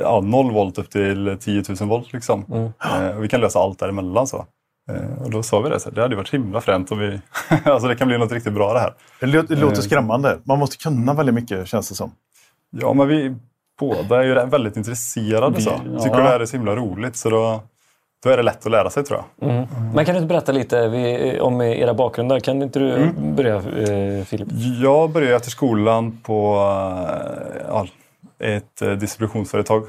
[0.00, 2.12] ja, 0 volt upp till 10 000 volt.
[2.12, 2.44] Liksom.
[2.84, 4.26] Eh, och vi kan lösa allt däremellan.
[4.26, 4.46] Så.
[4.90, 7.20] Eh, och då sa vi det, så här, det hade varit himla fränt om vi...
[7.64, 8.92] alltså det kan bli något riktigt bra det här.
[9.20, 10.38] Det lå- det låter skrämmande.
[10.44, 12.10] Man måste kunna väldigt mycket känns det som.
[12.70, 13.34] Ja, men vi
[13.80, 15.56] båda är ju väldigt intresserade.
[15.56, 15.70] Vi- så.
[15.92, 15.98] ja.
[16.00, 17.16] Tycker det här är så himla roligt.
[17.16, 17.60] Så då,
[18.24, 19.48] då är det lätt att lära sig tror jag.
[19.94, 22.40] Men kan du inte berätta lite vi, om era bakgrunder?
[22.40, 23.36] Kan inte du Mm.
[23.36, 24.48] börja, eh, Filip?
[24.82, 27.86] Jag började efter skolan på eh, ja,
[28.38, 29.86] ett eh, distributionsföretag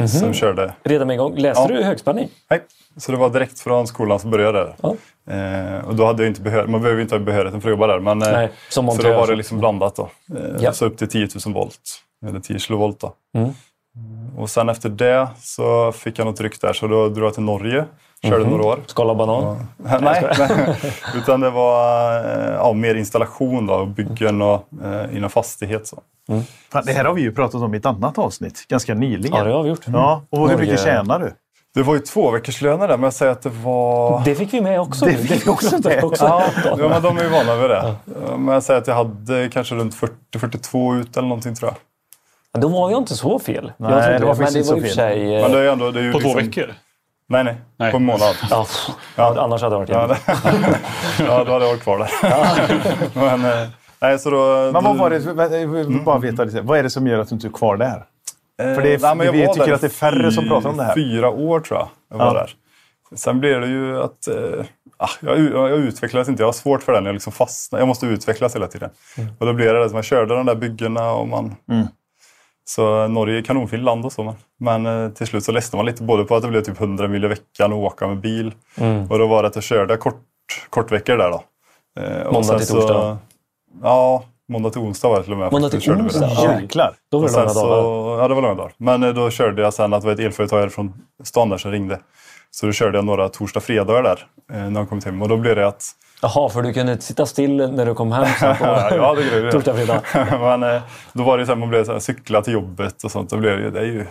[0.00, 1.36] eh, som körde Redan med igång.
[1.36, 1.76] Läste Ja.
[1.78, 2.28] du högspänning?
[2.50, 2.60] Nej,
[2.96, 4.74] så det var direkt från skolan som började där.
[4.82, 4.94] Ja.
[5.34, 7.86] Eh, och då hade jag inte behör- man behöver inte ha behörigheten för att jobba
[7.86, 7.98] där.
[8.00, 10.10] Men, Nej, så då var det liksom blandat då.
[10.36, 10.72] Eh, Ja.
[10.72, 11.80] Så upp till 10 000 volt.
[12.26, 13.14] Eller 10 kilovolt då.
[13.36, 13.50] Mm.
[14.36, 17.42] Och sen efter det så fick jag något ryck där så då drog jag till
[17.42, 17.84] Norge.
[18.24, 18.78] Körde några år.
[18.86, 19.66] Skala banan?
[19.76, 20.00] nej,
[20.38, 20.76] nej.
[21.16, 25.86] utan det var eh, ja, mer installation då, och byggen och eh, inom fastighet.
[25.86, 26.02] Så.
[26.72, 29.38] Fan, det här har vi ju pratat om i ett annat avsnitt ganska nyligen.
[29.38, 29.84] Ja, det har vi gjort.
[29.86, 30.60] Ja, och hur Norge.
[30.60, 31.32] mycket tjänar du?
[31.74, 34.22] Det var ju två veckors löner där, men jag säger att det var...
[34.24, 35.04] Det fick vi med också.
[35.04, 36.04] Det fick vi också med.
[36.04, 36.24] också.
[36.24, 37.94] Ja, ja, men de är ju vana vid det.
[38.38, 39.94] Men jag säger att jag hade kanske runt
[40.34, 41.76] 40-42 ut eller någonting tror jag.
[42.52, 43.72] Men Då var jag inte så fel.
[43.76, 45.08] Nej, det var men faktiskt det var inte så fel.
[45.14, 45.34] sig...
[45.36, 46.74] eh, Men det är ändå, det är ju På två liksom- veckor?
[47.32, 47.90] Nej, nej, Nej.
[47.90, 48.36] På en månad.
[48.50, 48.66] ja,
[49.16, 49.34] Ja.
[49.44, 50.16] Annars hade jag varit Ja, hemma.
[51.18, 52.08] det, ja, då hade jag varit kvar där.
[53.38, 53.68] men, eh,
[54.00, 56.90] nej, så då, Men vad var det, jag vill bara veta lite, vad är det
[56.90, 58.04] som gör att du inte är kvar där?
[58.62, 60.84] Eh, För det är- nej, vi tycker att det är färre som pratar om det
[60.84, 60.94] här.
[60.94, 62.32] Fyra år tror jag jag var Ja.
[62.32, 62.50] där.
[63.16, 64.28] Sen blev det ju att
[64.96, 66.42] ah, jag, jag utvecklades inte.
[66.42, 67.04] Jag har svårt för den.
[67.06, 67.78] Jag liksom fastnar.
[67.78, 68.90] Jag måste utvecklas hela tiden.
[69.38, 71.54] Och då blev det att man körde de där byggena och man...
[71.70, 71.86] Mm.
[72.64, 74.24] Så Norge är kanonfint land och så.
[74.24, 74.34] Men,
[74.82, 77.08] men eh, till slut så ledsnade man lite både på att det blev typ 100
[77.08, 78.54] mil i veckan och åka med bil.
[78.76, 79.10] Mm.
[79.10, 80.22] Och då var det att jag körde kort,
[80.70, 81.42] kortveckor där då.
[82.00, 83.18] Eh, och Måndag till så- torsdag?
[83.82, 85.52] Ja, måndag till onsdag var det till och med.
[85.52, 85.84] Måndag faktiskt.
[85.84, 86.02] till det.
[86.02, 86.30] onsdag?
[86.34, 86.60] Ja.
[86.60, 86.94] Jäklar!
[87.10, 88.22] Då var det långa så, dagar.
[88.22, 88.72] ja, det var långa dagar.
[88.76, 90.92] Men eh, då körde jag sen att det var ett elföretag här från
[91.24, 92.00] stan där som ringde.
[92.50, 95.22] Så då körde jag några torsdag fredagar där eh, när jag kom hem.
[95.22, 95.84] Och då blev det att...
[96.22, 99.22] Jaha, för du kunde inte sitta still när du kom hem sen på ja, det
[99.22, 100.02] grejer torsdag, fredag.
[100.40, 100.82] Men eh,
[101.12, 103.30] då var det så här, man blev så här, cykla till jobbet och sånt.
[103.30, 104.06] Då blev det, det är ju...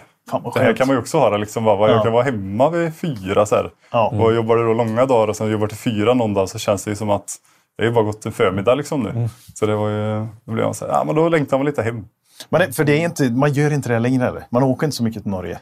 [0.53, 1.37] Det här kan man ju också ha.
[1.37, 1.93] Liksom, bara, Ja.
[1.95, 3.71] Jag kan vara hemma vid fyra så här.
[3.91, 4.13] Ja.
[4.19, 6.83] Och jobbar du då långa dagar och sen jobbar till fyra någon dag så känns
[6.83, 7.35] det ju som att
[7.77, 9.09] det är ju bara gått en förmiddag liksom nu.
[9.09, 9.29] Mm.
[9.53, 11.83] Så det var ju, då blev man så här, ja men då längtar man lite
[11.83, 12.05] hem.
[12.49, 14.43] Men det, för det är inte, man gör inte det längre eller?
[14.49, 15.59] Man åker inte så mycket till Norge.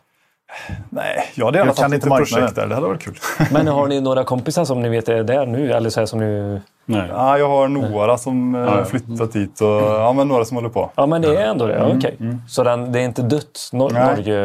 [0.89, 2.25] Nej, jag hade gärna tagit marknaden.
[2.39, 2.67] projekt där.
[2.67, 3.17] Det hade varit kul.
[3.51, 5.71] Men har ni några kompisar som ni vet är där nu?
[5.73, 7.07] Eller så här som ni Nej.
[7.09, 8.85] Ja, jag har några som eh, Ja, ja.
[8.85, 10.91] flyttat dit och ja, men några som håller på.
[10.95, 11.93] Ja, men det är ändå det.
[11.97, 12.17] Okej.
[12.47, 14.05] Så den, det är inte dött, Nor- Nej.
[14.15, 14.37] Norge?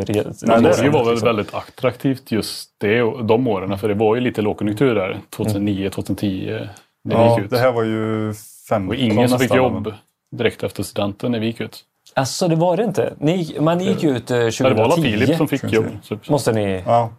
[0.00, 1.26] Re, Men det är Norge var väl liksom.
[1.26, 3.78] väldigt attraktivt just det, de åren.
[3.78, 5.18] För det var ju lite lågkonjunktur där.
[5.36, 6.46] 2009, 2010.
[7.04, 7.50] Det Ja, gick ut.
[7.50, 8.34] det här var ju
[8.68, 9.92] 15 Och ingen som fick jobb
[10.36, 11.80] direkt efter studenten när vi gick ut.
[12.16, 13.14] Alltså, det var det inte?
[13.18, 15.02] Ni, ni gick ju ut eh, Ja, det var alla 2010.
[15.12, 15.86] Filip som fick jobb.
[16.02, 16.82] Så- Måste ni...
[16.86, 17.10] Ja.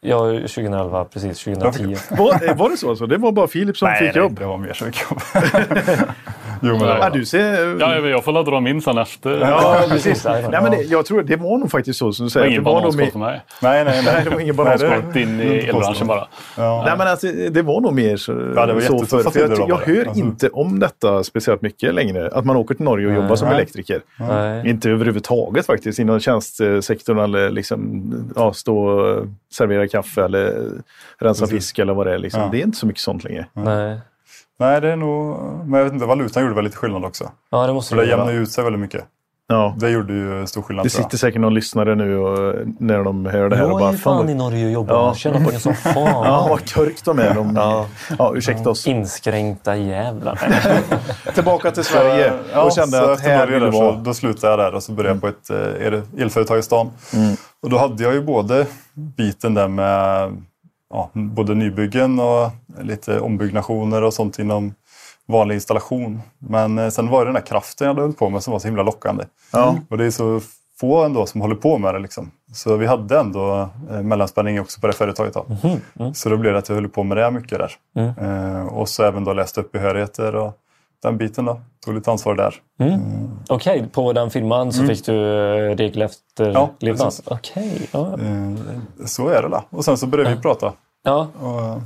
[0.00, 1.44] Ja, 2011, precis.
[1.44, 1.96] 2010.
[2.10, 2.90] Var, var det så?
[2.90, 3.06] alltså?
[3.06, 4.38] Det var bara Filip som Nej, fick nej, jobb?
[4.38, 5.20] det var mer som fick jobb.
[6.62, 6.96] jo, men Nej.
[7.00, 7.80] Ja, du ser...
[7.80, 9.40] Ja, jag får la dra min sen efter.
[9.40, 10.24] Ja, precis.
[10.24, 12.46] Nej, Nej, men det, jag tror det var nog faktiskt så som du säger.
[12.46, 13.40] ingen Det var bananskal mer, för mig.
[13.62, 14.14] Nej, nej, nej.
[14.14, 16.26] Nej, det var ingen Nej, Rakt in i elbranschen bara.
[16.56, 16.82] Ja.
[16.86, 19.40] Nej, men alltså, det var nog mer så, Ja, det var så jättetuffa för, för
[19.40, 20.24] jag, jag hör Alltså.
[20.24, 22.30] inte om detta speciellt mycket längre.
[22.32, 23.56] Att man åker till Norge och jobbar som Nej.
[23.56, 24.00] elektriker.
[24.16, 24.68] Nej.
[24.68, 30.70] Inte överhuvudtaget faktiskt inom tjänstesektorn eller liksom, ja, stå och servera kaffe eller
[31.18, 32.18] rensa fisk eller vad det är.
[32.18, 32.40] Liksom.
[32.42, 32.48] Ja.
[32.52, 33.46] Det är inte så mycket sånt längre.
[33.52, 33.98] Nej.
[34.58, 35.36] Nej, det är nog...
[35.66, 37.30] Men jag vet inte, valutan gjorde väl lite skillnad också.
[37.50, 39.04] Ja, det måste För det det jämnade ut sig väldigt mycket.
[39.48, 39.74] Ja.
[39.78, 40.84] Det gjorde ju stor skillnad.
[40.84, 41.02] Det jag.
[41.04, 43.88] sitter säkert någon lyssnare nu och, när de hör det här och Jag bara...
[43.88, 44.94] är ju fan vad- i Norge och jobbar.
[44.94, 45.06] Ja.
[45.06, 45.94] Jag tjänar pengar som fan.
[46.24, 47.34] Ja, vad körk de är.
[47.34, 47.86] De, ja.
[48.18, 48.32] Ja.
[48.36, 48.86] ursäkta oss.
[48.86, 50.40] Inskränkta jävlar.
[51.34, 53.80] Tillbaka till Sverige Ja, och kände så att efter här Norge vill där, du så,
[53.84, 53.96] vara.
[53.96, 56.90] då slutade jag där och så började jag på ett eh, el- elföretag i stan.
[57.62, 58.66] Och då hade jag ju både
[59.16, 60.30] biten där med
[60.94, 64.74] ja, både nybyggen och lite ombyggnationer och sånt inom
[65.26, 66.20] vanlig installation.
[66.38, 68.58] Men eh, sen var det den där kraften jag hade hållit på med som var
[68.58, 69.24] så himla lockande.
[69.52, 69.76] Ja.
[69.90, 70.40] Och det är så
[70.80, 71.98] få ändå som håller på med det.
[71.98, 72.30] Liksom.
[72.52, 75.34] Så vi hade ändå eh, mellanspänning också på det företaget.
[75.34, 75.46] Då.
[76.14, 77.72] Så då blev det att jag höll på med det mycket där.
[78.20, 80.58] Eh, och så även då läste upp behörigheter och
[81.08, 81.44] den biten.
[81.44, 81.60] Då.
[81.84, 82.54] Tog lite ansvar där.
[83.48, 85.14] Okej, på den filmen så fick du
[85.70, 87.12] eh, regel efter Ja, levnad?
[87.24, 87.88] Okej.
[87.92, 88.06] ja.
[88.12, 89.62] Eh, så är det då.
[89.70, 91.28] Och sen så började vi prata Ja.
[91.40, 91.78] och eh,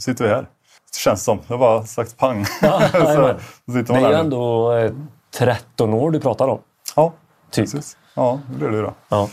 [0.00, 0.46] sitter vi här.
[0.92, 1.38] Det känns som.
[1.48, 2.44] Det bara sagt pang.
[2.62, 3.34] Ja, så,
[3.72, 4.92] sitter Det man är ju ändå eh,
[5.38, 6.58] 13 år du pratar om.
[6.96, 7.12] Ja,
[7.50, 7.64] Typ.
[7.64, 7.96] precis.
[8.14, 8.94] Ja, det blir det då.
[9.08, 9.28] Ja.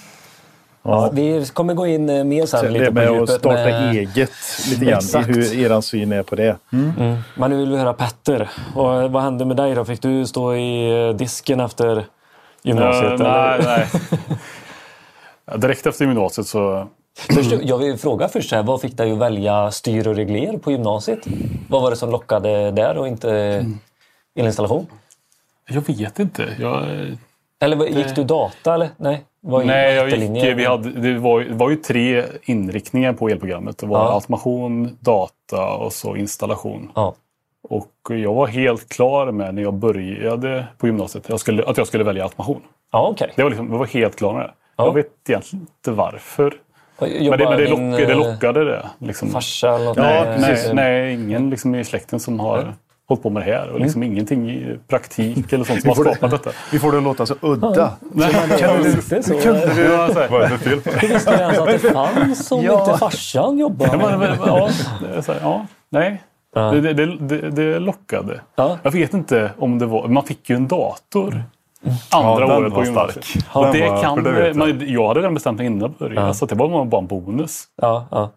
[0.84, 3.30] Ja, vi kommer gå in eh, mer sen lite det på med att djupet.
[3.30, 4.32] starta med- eget
[4.70, 4.98] lite grann.
[4.98, 5.30] Exakt.
[5.30, 6.58] I hur er syn är på det.
[7.36, 8.50] Men nu vill vi höra Petter.
[8.76, 9.86] Och eh, vad hände med dig då?
[9.86, 12.06] Fick du stå i eh, disken efter
[12.64, 13.12] gymnasiet?
[13.22, 13.58] Eller?
[13.66, 13.88] nej,
[15.48, 15.58] nej.
[15.60, 16.88] Direkt efter gymnasiet så...
[17.34, 20.72] Först, jag vill fråga först, här, vad fick dig att välja styr och regler på
[20.72, 21.20] gymnasiet?
[21.70, 23.66] Vad var det som lockade där och inte
[24.36, 24.88] elinstallation?
[25.70, 26.56] Jag vet inte.
[26.60, 26.86] Jag,
[27.60, 28.90] Eller gick du data eller?
[28.98, 29.24] Nej,
[29.66, 33.78] nej, jag gick, vi hade, det, var, det var ju tre inriktningar på elprogrammet.
[33.78, 34.14] Det var Ja.
[34.14, 36.92] automation, data och så installation.
[36.96, 37.16] Ja.
[37.70, 41.88] Och jag var helt klar med när jag började på gymnasiet jag skulle, att jag
[41.88, 42.62] skulle välja automation.
[42.92, 43.32] Ja, okej.
[43.36, 44.52] Det var, liksom, jag var helt klar med det.
[44.76, 44.86] Ja.
[44.86, 46.54] Jag vet egentligen inte varför.
[47.00, 48.86] Men det, Jobbar men det, lock, det eh, lockade det.
[49.00, 49.30] Liksom.
[49.30, 49.98] Farsa eller något?
[49.98, 50.36] Ja.
[50.40, 52.74] Nej, nej, ingen liksom i släkten som har
[53.10, 53.70] hållit på med det här.
[53.70, 56.56] Och liksom ingenting i praktik eller sånt som har får det- skapat detta.
[56.72, 57.92] Vi får det att låta så udda.
[58.60, 59.40] Kan du inte så?
[59.40, 59.82] Kunde du...
[59.84, 60.10] Ja.
[60.32, 60.98] Vad är det för fel på det?
[60.98, 62.86] Hur visste du ens att det fanns om Ja.
[62.86, 63.92] inte farsan jobbade?
[63.92, 64.70] Ja, men, men, ja,
[65.16, 66.22] det så här, ja, nej.
[66.56, 66.62] Ja.
[66.62, 68.42] Det, det, det, det, det lockade.
[68.56, 68.78] Ja.
[68.84, 70.08] Jag vet inte om det var...
[70.08, 71.44] Man fick ju en dator
[72.12, 73.26] andra Ja, året på var gymnasiet.
[73.26, 73.64] stark.
[73.74, 76.28] Den det var- kan, det man, jag hade redan bestämt mig innan jag började.
[76.28, 76.34] Ja.
[76.34, 77.64] Så det var bara en bonus.
[77.82, 78.30] Ja, ja.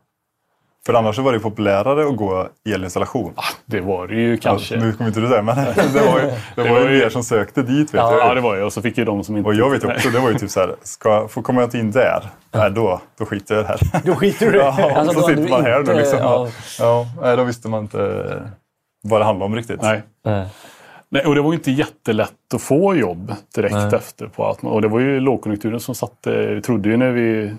[0.87, 3.35] För annars så var det ju populärare att gå elinstallation.
[3.67, 4.75] Det var det ju kanske.
[4.75, 5.57] Ja, nu kommer inte du säga, men
[5.93, 7.95] det var ju, det var ju mer som sökte dit.
[7.95, 8.29] Vet Ja, jag.
[8.31, 8.63] Ja, det var ju.
[8.63, 9.49] Och så fick ju de som inte...
[9.49, 11.79] Och jag vet också, det var ju typ så här, ska, får komma jag inte
[11.79, 14.01] in där, nej, då, då skiter jag i det här.
[14.05, 14.65] Då skiter du i det.
[14.65, 16.19] Ja, Alltså, så sitter man här inte- nu liksom.
[16.19, 16.49] ja.
[16.79, 17.07] Ja.
[17.23, 18.25] Nej, då visste man inte
[19.03, 19.83] vad det handlade om riktigt.
[19.83, 20.03] Nej.
[20.25, 20.47] Nej.
[21.09, 23.95] Nej, och det var ju inte jättelätt att få jobb direkt Nej.
[23.95, 24.27] efter.
[24.27, 26.47] På att, och det var ju lågkonjunkturen som satte...
[26.55, 27.53] Vi trodde ju när vi eh,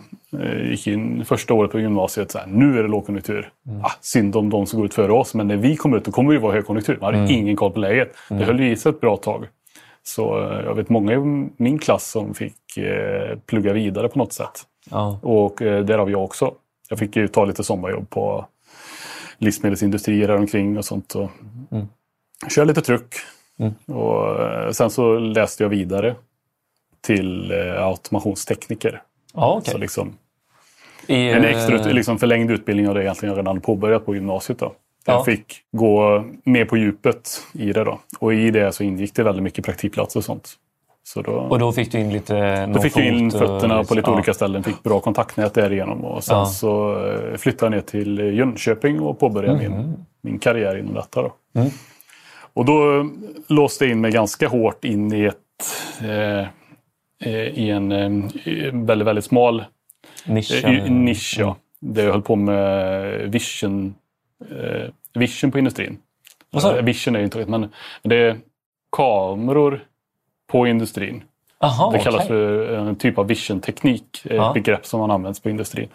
[0.69, 3.49] gick in första året på gymnasiet så här, nu är det lågkonjunktur.
[3.83, 6.11] Ah, synd om de som går ut före oss, men när vi kommer ut då
[6.11, 6.97] kommer det vara högkonjunktur.
[7.01, 8.15] Man hade ingen koll på läget.
[8.29, 9.47] Det höll ju i sig ett bra tag.
[10.03, 11.17] Så eh, jag vet många i
[11.57, 14.61] min klass som fick eh, plugga vidare på något sätt.
[14.89, 15.19] Ja.
[15.21, 16.53] Och eh, där har jag också.
[16.89, 18.45] Jag fick ju ta lite sommarjobb på
[19.37, 21.15] livsmedelsindustrier här omkring och sånt.
[21.15, 21.29] Och
[22.49, 23.15] Köra lite truck.
[23.85, 26.15] Och eh, sen så läste jag vidare
[27.01, 29.01] till eh, automationstekniker.
[29.33, 29.71] Ja, okej.
[29.71, 30.17] Så liksom,
[31.07, 34.59] I, en eh, extra liksom förlängd utbildning av det egentligen redan påbörjat på gymnasiet.
[34.59, 34.73] Då.
[35.05, 35.13] Ja.
[35.13, 37.83] Jag fick gå mer på djupet i det.
[37.83, 37.99] Då.
[38.19, 40.49] Och i det så ingick det väldigt mycket praktikplatser och sånt.
[41.05, 42.65] Så då, Och då fick du in lite...
[42.65, 44.13] då fick jag in och- fötterna på lite ja.
[44.13, 46.05] olika ställen, fick bra kontaktnät därigenom.
[46.05, 46.45] Och sen Ja.
[46.45, 51.21] så eh, flyttade jag ner till Jönköping och påbörjade min, min karriär inom detta.
[51.21, 51.33] Då.
[51.55, 51.69] Mm.
[52.53, 53.09] Och då
[53.47, 55.35] låste jag in mig ganska hårt in i ett
[56.01, 56.39] eh,
[57.29, 59.63] eh, i en eh, väldigt, väldigt smal
[60.25, 60.63] Nisch.
[60.65, 61.35] eh, nisch.
[61.39, 63.95] Ja, där jag höll på med vision,
[64.51, 65.97] eh, vision på industrin.
[66.55, 67.69] Eh, Vision är ju inte rätt, men
[68.03, 68.37] det är
[68.97, 69.79] kameror
[70.51, 71.23] på industrin.
[71.59, 72.27] Aha, Det kallas okej.
[72.27, 74.51] för en typ av vision-teknik, ett Ja.
[74.53, 75.87] begrepp som man används på industrin.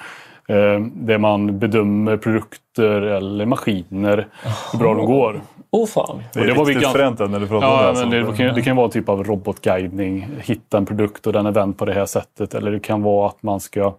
[0.48, 4.26] Eh, Där man bedömer produkter eller maskiner,
[4.72, 5.40] hur bra de går.
[5.70, 6.22] Åh fan.
[6.34, 7.82] Det är det var vi riktigt ganska- fränt när du pratar om det.
[7.82, 8.06] Ja, Alltså.
[8.06, 10.26] men det, kan, det kan vara en typ av robotguidning.
[10.40, 12.54] Hitta en produkt och den är vänd på det här sättet.
[12.54, 13.94] Eller det kan vara att man ska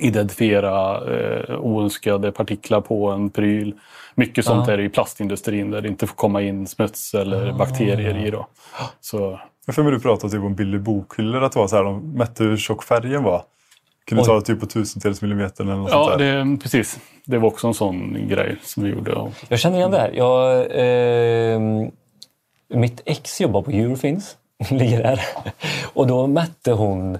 [0.00, 3.74] identifiera eh, oönskade partiklar på en pryl.
[4.14, 8.26] Mycket sånt är det i plastindustrin där det inte får komma in smuts eller bakterier
[8.26, 8.30] i.
[8.30, 8.46] Då.
[9.00, 11.84] Så, Jag för mig du pratade typ om billig bokhyllor, att det var så här,
[11.84, 13.42] de mätte hur tjock färgen var.
[14.06, 14.26] Kunde Oj.
[14.26, 16.44] ta det typ på tusentels millimeter eller något sånt ja, där.
[16.44, 16.98] det, precis.
[17.24, 19.12] Det var också en sån grej som vi gjorde.
[19.12, 20.10] Och, Jag känner igen det här.
[20.14, 21.90] Jag, ehm,
[22.68, 24.36] mitt ex jobbar på Eurofins.
[24.70, 25.20] Ligger där.
[25.94, 27.18] Och då mätte hon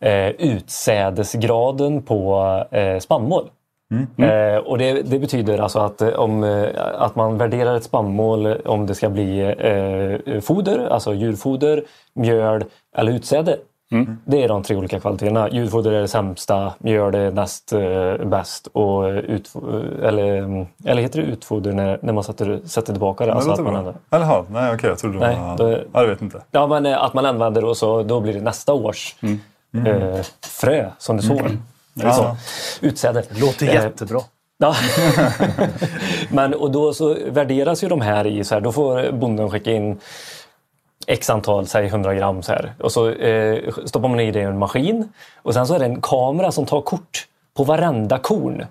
[0.00, 3.44] eh, utsädesgraden på eh, spannmål.
[4.18, 8.46] Eh, och det, det betyder alltså att, eh, om, eh, att man värderar ett spannmål
[8.46, 11.82] eh, om det ska bli eh, foder, alltså djurfoder,
[12.14, 12.64] mjöl
[12.96, 13.56] eller utsäde.
[14.24, 15.48] Det är de tre olika kvaliteterna.
[15.50, 21.26] Djurfoder är det sämsta, mjöl är näst eh, bäst och utf- eller, eller heter det
[21.26, 23.32] utfoder när, när man sätter, sätter tillbaka det?
[23.34, 23.94] Alltså det att man.
[24.10, 25.56] Eller ja, nej okej, jag trodde det Nej, var...
[25.56, 26.42] då- Ja, jag vet inte.
[26.50, 29.16] Ja, men att man använder och så då blir det nästa års
[29.86, 31.50] Eh, frö som du sår.
[32.00, 32.36] Eller så.
[32.80, 33.22] Utsäde.
[33.30, 34.20] Låter Eh, jättebra.
[34.58, 34.74] Ja.
[36.30, 39.72] Men och då så värderas ju de här i så här, då får bonden skicka
[39.72, 40.00] in
[41.06, 42.74] X antal, säg 100 gram så här.
[42.80, 45.08] Och så eh, stoppar man i det i en maskin.
[45.42, 48.66] Och sen så är det en kamera som tar kort på varenda korn.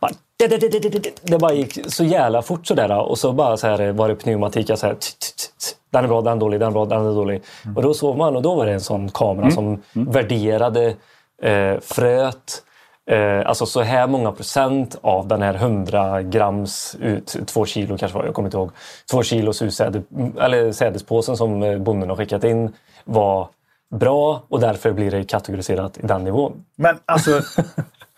[0.00, 2.98] Bara, det, det, det, det, bara gick så jävla fort sådär.
[3.00, 4.66] Och så bara så här var det pneumatik.
[4.66, 5.76] Så här, tss, tss, tss.
[5.94, 7.42] Den är bra, den är dålig, den är bra, den är dålig.
[7.76, 10.94] Och då såg man och då var det en sån kamera som värderade
[11.42, 12.62] eh, fröet.
[13.10, 18.18] Eh, alltså så här många procent av den här 100 grams, ut, två kilo kanske
[18.18, 18.70] var jag kommer inte ihåg,
[19.10, 20.02] två kilos utsäde,
[20.40, 22.72] eller sädespåsen som eh, bonden har skickat in
[23.04, 23.48] var
[23.94, 26.64] bra och därför blir det kategoriserat i den nivån.
[26.76, 27.42] Men alltså,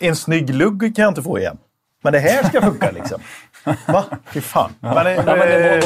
[0.00, 1.58] en snygg lugg kan jag inte få igen.
[2.02, 3.20] Men det här ska funka liksom.
[3.86, 4.04] Va?
[4.32, 4.70] Fy fan.
[4.80, 5.24] Men, men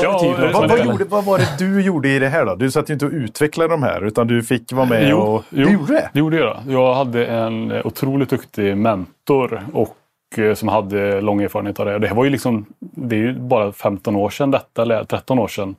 [0.02, 0.18] Ja,
[0.52, 2.54] vad, vad, gjorde, vad var det du gjorde i det här då?
[2.54, 5.44] Du satt ju inte och utvecklade de här utan du fick vara med och...
[5.50, 6.10] Du gjorde det?
[6.12, 6.56] det gjorde jag.
[6.68, 9.96] Jag hade en otroligt duktig mentor och
[10.38, 11.98] eh, som hade lång erfarenhet av det.
[11.98, 15.38] Det här var ju liksom, det är ju bara 15 år sedan detta, eller 13
[15.38, 15.76] år sedan.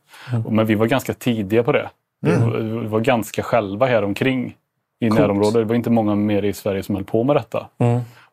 [0.50, 1.90] Men vi var ganska tidiga på det.
[2.22, 4.54] Vi var- Vi var ganska själva här omkring
[5.00, 5.54] i närområdet.
[5.54, 7.68] Det var inte många mer i Sverige som höll på med detta.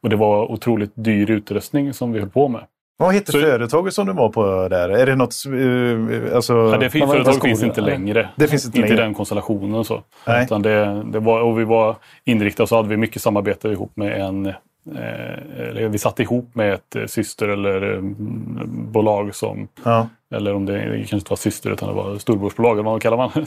[0.00, 2.61] Och det var otroligt dyr utrustning som vi höll på med.
[3.00, 4.88] Vad heter Så- företaget som du var på där?
[4.88, 5.34] Är det något...
[5.48, 8.28] Uh, alltså, Ja, det var företaget inte finns inte längre.
[8.37, 9.02] Det finns inte inte längre.
[9.02, 10.02] i den konstellationen och så.
[10.26, 10.44] Nej.
[10.44, 14.20] Utan det, det var, och vi var inriktade så hade vi mycket samarbete ihop med
[14.20, 14.54] en eh,
[15.68, 18.00] eller vi satte ihop med ett eh, syster eller eh,
[18.66, 20.08] bolag som ja.
[20.34, 23.16] eller om det, det kanske inte var syster utan det var storbrorsbolag eller vad kallar
[23.16, 23.44] man det?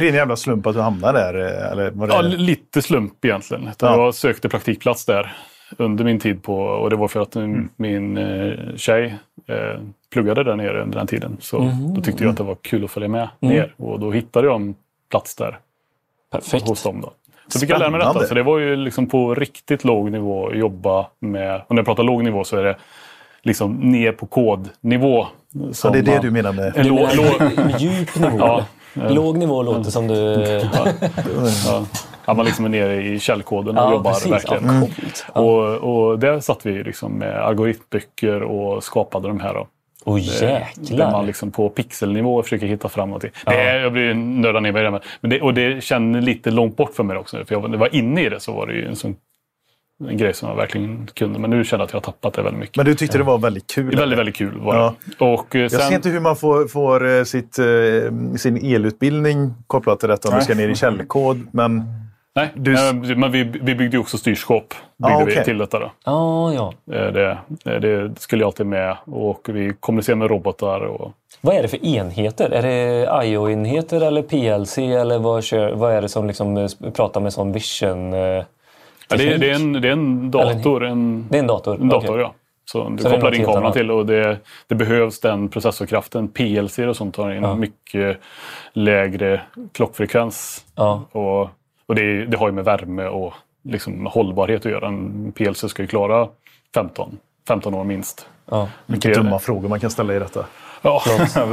[0.00, 1.34] Ren jävla slump att du hamnade där?
[1.64, 3.68] eh, Eller vad det Ja, lite slump egentligen.
[3.78, 3.96] Ja.
[3.96, 5.32] Jag sökte praktikplats där
[5.76, 9.14] under min tid på och det var för att min, min eh, tjej
[9.46, 9.80] eh,
[10.12, 11.36] pluggade där nere under den tiden.
[11.40, 14.46] Så då tyckte jag att det var kul att följa med ner och då hittade
[14.46, 14.74] jag en
[15.10, 15.58] plats där
[16.32, 16.68] Perfekt.
[16.68, 17.00] hos dem.
[17.00, 17.10] Då.
[17.48, 18.26] Så fick jag lära mig detta.
[18.26, 21.54] Så det var ju liksom på riktigt låg nivå att jobba med.
[21.68, 22.76] Och när jag pratar låg nivå så är det
[23.42, 25.26] liksom ner på kodnivå.
[25.84, 26.76] Ja, det är det man- du menar med...
[26.76, 28.38] En låg, låg, Djup nivå.
[28.38, 28.64] Ja?
[29.08, 30.14] Låg nivå låter som du...
[31.66, 31.86] ja,
[32.24, 34.32] att man liksom är nere i källkoden och Ja, jobbar precis.
[34.32, 34.64] verkligen.
[34.64, 34.86] Ja.
[35.34, 35.40] Ja.
[35.40, 39.54] Och, och där satt vi liksom med algoritmböcker och skapade de här.
[39.54, 39.66] Då.
[40.04, 40.60] Åh Där man
[40.98, 41.22] jäklar.
[41.22, 43.30] liksom på pixelnivå försöker hitta fram någonting.
[43.46, 45.00] Det är, jag blir nördad ner med det.
[45.20, 47.44] Men det, och det känner lite långt bort för mig också.
[47.44, 49.16] För jag var, när jag var inne i det så var det ju en sån
[50.08, 51.38] en grej som jag verkligen kunde.
[51.38, 52.76] Men nu känner jag att jag har tappat det väldigt mycket.
[52.76, 53.90] Men du tyckte det var väldigt kul?
[53.90, 54.94] det är väldigt, väldigt kul var Ja.
[55.18, 55.24] det.
[55.24, 57.64] Och eh, Jag sen, ser inte hur man får, får eh, sitt, eh,
[58.36, 61.46] sin elutbildning kopplat till detta om du ska ner i källkod.
[61.52, 61.82] Men
[62.34, 65.78] nej, du- eh, men vi, vi byggde ju också styrskåp byggde Ah, vi till detta.
[65.78, 65.92] Då.
[66.04, 66.72] Ja, ja.
[66.96, 70.80] Eh, Det, eh, det skulle jag alltid med och vi kommunicerar med robotar.
[70.80, 72.50] Och, Vad är det för enheter?
[72.50, 74.78] Är det IO-enheter eller PLC?
[74.78, 78.12] Eller vad, kör, vad är det som liksom pratar med sån vision?
[78.12, 80.84] Ja, det, det, är en, det är en dator.
[80.84, 81.80] En, det är en dator?
[81.80, 82.20] en dator Okej.
[82.20, 82.34] ja.
[82.66, 86.28] Så du Så kopplar in kameran till och det, det behövs den processorkraften.
[86.28, 87.54] PLC och sånt har en Ja.
[87.54, 88.18] mycket
[88.72, 89.40] lägre
[89.72, 90.64] klockfrekvens.
[90.76, 91.02] Ja.
[91.12, 91.48] Och,
[91.86, 94.88] och det, det har ju med värme och liksom hållbarhet att göra.
[94.88, 96.28] En PLC ska ju klara
[96.74, 97.18] 15,
[97.48, 98.28] 15 år minst.
[98.50, 98.68] Ja.
[98.86, 100.46] Mycket Dumma frågor man kan ställa i detta.
[100.84, 101.02] Ja.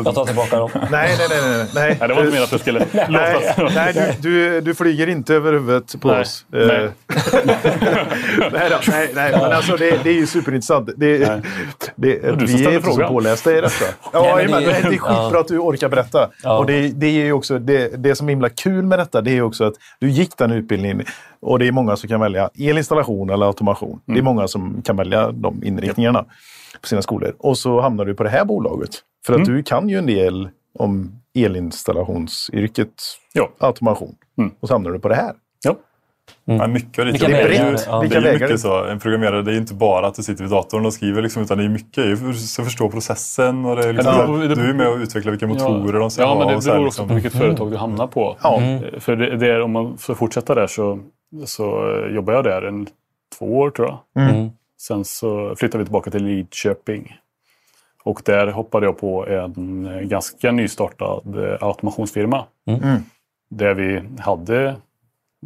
[0.06, 0.70] Jag tar tillbaka dem.
[0.74, 1.40] Nej, nej, nej.
[1.42, 1.98] nej, nej.
[2.00, 5.36] Nej, det var inte menat att det skulle Nej, nej du, du, du flyger inte
[5.36, 6.46] över huvudet på Nej, oss.
[6.50, 6.62] nej.
[6.84, 6.90] Eh,
[8.52, 10.90] nej, då, nej, nej, men alltså det, det är ju superintressant.
[10.98, 11.18] Det,
[11.96, 13.86] det, du vi är inte så pålästa i detta.
[14.14, 16.30] Ja, Nej, men det- det, det är skitbra att du orkar berätta.
[16.44, 16.58] Ja.
[16.58, 19.38] Och det, det är ju också det, det som är himla kul med detta, det
[19.38, 21.04] är också att du gick den utbildningen
[21.42, 24.00] och det är många som kan välja elinstallation eller automation.
[24.06, 26.26] Det är många som kan välja de inriktningarna
[26.82, 27.34] på sina skolor.
[27.40, 28.90] Och så hamnar du på det här bolaget.
[29.26, 32.90] För att du kan ju en del om elinstallationsyrket,
[33.34, 33.50] Ja.
[33.58, 34.16] automation.
[34.38, 34.52] Mm.
[34.60, 35.34] Och så hamnar du på det här.
[35.64, 35.76] Ja.
[36.46, 37.12] Ja, mycket av det.
[37.12, 38.04] Det är ju, Ja.
[38.10, 38.84] det är mycket så.
[38.86, 41.44] En programmerare, det är ju inte bara att du sitter vid datorn och skriver, liksom,
[41.44, 42.06] utan det är mycket
[42.60, 43.66] att förstå processen.
[43.66, 46.12] Och det är liksom, Ja, det beror- Du är med och utvecklar vilka motorer de
[46.12, 46.38] ska ja, ha.
[46.40, 47.08] men det och så här, beror också liksom.
[47.08, 48.38] på vilket företag du hamnar på.
[48.44, 48.62] Ja.
[48.62, 51.00] Eh, För det, det är, om man får fortsätta där så,
[51.46, 52.88] så eh, jobbar jag där en
[53.40, 54.24] två år tror jag.
[54.30, 54.50] Mm.
[54.82, 57.18] Sen så flyttade vi tillbaka till Lidköping.
[58.04, 62.46] Och där hoppade jag på en ganska nystartad eh, automationsfirma.
[62.68, 63.00] Mm.
[63.50, 64.68] Där vi hade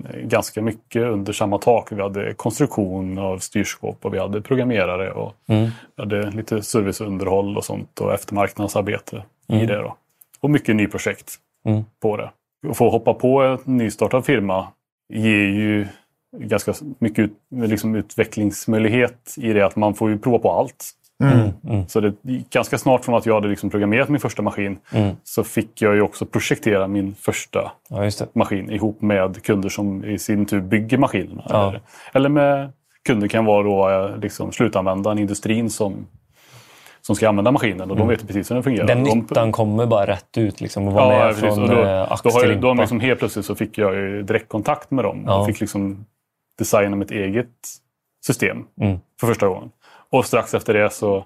[0.09, 1.91] eh, ganska mycket under samma tak.
[1.91, 5.69] Vi hade konstruktion av styrskåp och vi hade programmerare och Mm.
[5.95, 9.77] vi hade lite serviceunderhåll och sånt och eftermarknadsarbete i det.
[9.77, 9.95] Då.
[10.39, 11.33] Och mycket nyprojekt
[11.65, 11.83] Mm.
[12.01, 12.29] på det.
[12.69, 14.67] Att få hoppa på en nystartad firma
[15.13, 15.87] ger ju
[16.37, 20.91] ganska mycket ut, liksom utvecklingsmöjlighet i det att man får ju prova på allt.
[21.23, 21.49] Mm.
[21.69, 21.88] Mm.
[21.88, 22.13] Så det,
[22.49, 25.15] ganska snart från att jag hade liksom programmerat min första maskin Mm.
[25.23, 28.28] så fick jag ju också projektera min första Ja, just det.
[28.36, 31.43] maskin ihop med kunder som i sin tur bygger maskinerna.
[31.49, 31.67] Ja.
[31.69, 31.82] Eller,
[32.13, 32.71] eller med
[33.08, 36.08] kunder kan vara då eh, liksom slutanvändaren, industrin som,
[37.01, 38.88] som ska använda maskinen och de vet precis hur den fungerar.
[38.88, 41.56] Den de, nyttan kommer bara rätt ut liksom och vara Ja, med precis.
[41.56, 43.78] från Och då, eh, ax då, har jag, då har liksom helt plötsligt så fick
[43.78, 45.39] jag ju direktkontakt med dem Ja.
[45.39, 46.06] och fick liksom
[46.60, 47.47] designa mitt eget
[48.25, 48.97] system Mm.
[49.19, 49.69] för första gången.
[50.15, 51.25] Och strax efter det så,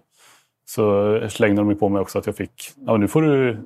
[0.65, 3.57] så slängde de på mig också att jag fick, ja nu får du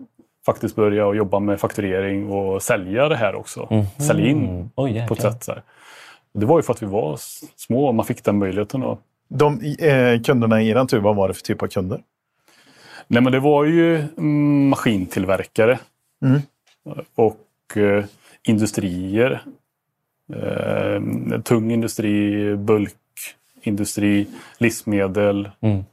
[0.45, 3.85] faktiskt börja och jobba med fakturering och sälja det här också.
[4.07, 4.69] Sälja in Mm.
[4.75, 5.43] Oj, på ett sätt.
[5.43, 5.61] Så här.
[6.33, 7.19] Det var ju för att vi var
[7.55, 8.81] små och man fick den möjligheten.
[8.81, 8.97] Då.
[9.27, 12.01] De eh, kunderna i er tur, vad var det för typ av kunder?
[13.07, 15.79] Nej, men det var ju mm, maskintillverkare
[16.25, 16.41] Mm.
[17.15, 18.05] och eh,
[18.43, 19.43] industrier.
[20.33, 21.01] Eh,
[21.41, 22.55] tung industri,
[23.63, 25.49] bulkindustri, livsmedel.
[25.61, 25.83] Mm.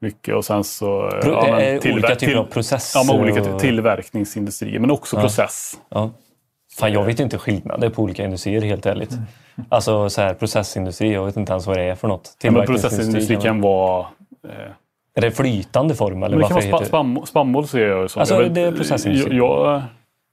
[0.00, 1.08] Mycket och sen så...
[1.08, 2.92] eh, Pro- men eh, olika typer av process.
[2.94, 5.20] Ja, men olika och- till- tillverkningsindustrier men också Ja.
[5.22, 5.80] process.
[5.88, 6.10] Ja.
[6.78, 9.10] Fan, jag vet inte skillnader på olika industrier helt ärligt.
[9.12, 9.24] Mm.
[9.68, 12.36] Alltså så här, processindustri, jag vet inte ens vad det är för något.
[12.42, 14.06] Ja, men processindustri kan kan vara...
[14.48, 14.70] Eh,
[15.14, 18.20] Är det flytande form eller men det kan vara spa, heter spannmål, ser jag som.
[18.20, 19.36] Alltså, jag, det är processindustri.
[19.36, 19.82] Jag,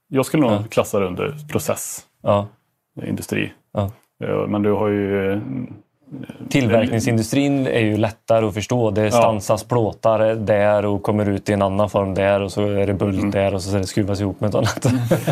[0.08, 0.64] jag, skulle nog Ja.
[0.70, 3.52] klassa det under processindustri.
[3.72, 3.90] Ja.
[4.18, 4.26] Ja.
[4.28, 5.40] Ja, Men du har ju...
[6.48, 8.90] Tillverkningsindustrin är ju lättare att förstå.
[8.90, 12.86] Det stansas plåtar där och kommer ut i en annan form där och så är
[12.86, 13.30] det bult Mm.
[13.30, 14.86] där och så skruvas ihop med ett annat.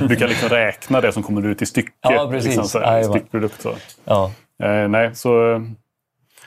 [0.08, 1.92] Du kan liksom räkna det som kommer ut i stycke.
[2.00, 2.56] Ja, precis.
[2.56, 3.60] Liksom här, styckprodukt.
[3.62, 3.72] Så.
[4.04, 4.30] ja.
[4.62, 5.62] Eh, nej, så,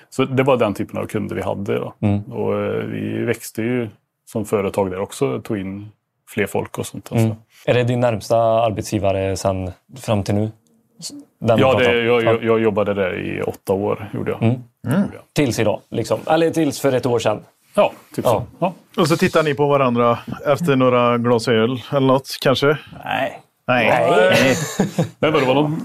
[0.10, 1.76] så det var den typen av kunder vi hade.
[1.76, 1.94] Då.
[2.02, 2.24] Mm.
[2.24, 3.90] Och eh, vi växte ju
[4.26, 5.42] som företag där också.
[5.42, 5.90] Tog in
[6.30, 7.10] fler folk och sånt.
[7.12, 7.26] Alltså.
[7.26, 7.38] Mm.
[7.66, 10.52] Är det din närmsta arbetsgivare sen fram till nu?
[11.40, 12.32] Den Ja, det, jag, Ja.
[12.32, 14.10] jag, jag jobbade där i åtta år.
[14.14, 14.44] Gjorde jag.
[14.44, 15.04] Mm.
[15.34, 16.20] Tills idag, liksom.
[16.28, 17.40] Eller tills för ett år sedan.
[17.76, 18.32] Ja, typ Ja.
[18.32, 18.44] så.
[18.60, 18.74] Ja.
[19.02, 22.78] Och så tittar ni på varandra efter några glas öl eller något kanske?
[23.06, 23.40] Nej.
[23.68, 24.56] Nej.
[25.20, 25.78] Men vad det var någon...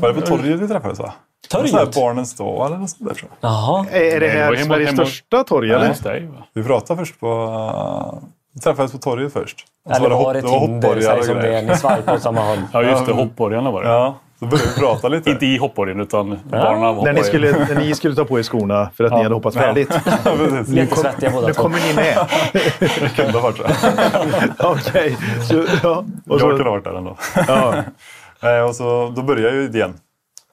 [0.00, 0.98] Var det på torget vi träffades?
[0.98, 1.12] Va?
[1.50, 1.94] Torget?
[1.94, 3.50] Barnens dag eller något sånt där tror jag.
[3.50, 3.86] Jaha.
[3.90, 6.02] Är det Nej, det här var hemma- Sveriges hemma- största torg eller?
[6.02, 6.44] dig, va?
[6.54, 8.22] Vi pratade först på...
[8.54, 9.66] Vi träffades på torget först.
[9.84, 11.62] Och så Eller var hopp- det var Tinder, och som det.
[11.62, 12.58] Ni swipar åt samma håll.
[12.72, 13.12] Ja, just det.
[13.12, 13.88] Hoppborgarna var det.
[13.88, 15.30] Ja, så började vi prata lite.
[15.30, 18.42] Inte i hoppborgen, utan barnen av När ni, skulle, när ni skulle ta på er
[18.42, 19.90] skorna för att ni hade hoppat färdigt.
[20.24, 20.32] Ja.
[20.66, 22.28] Lite svettiga båda Nu kommer ni med.
[23.00, 23.64] Det kunde ha varit så.
[24.68, 25.16] Okej.
[25.48, 26.04] Så, ja.
[26.28, 27.16] Och Jag kunde ha varit där ändå.
[27.48, 27.74] ja.
[28.42, 29.94] Eh, Och så, då började jag ju igen.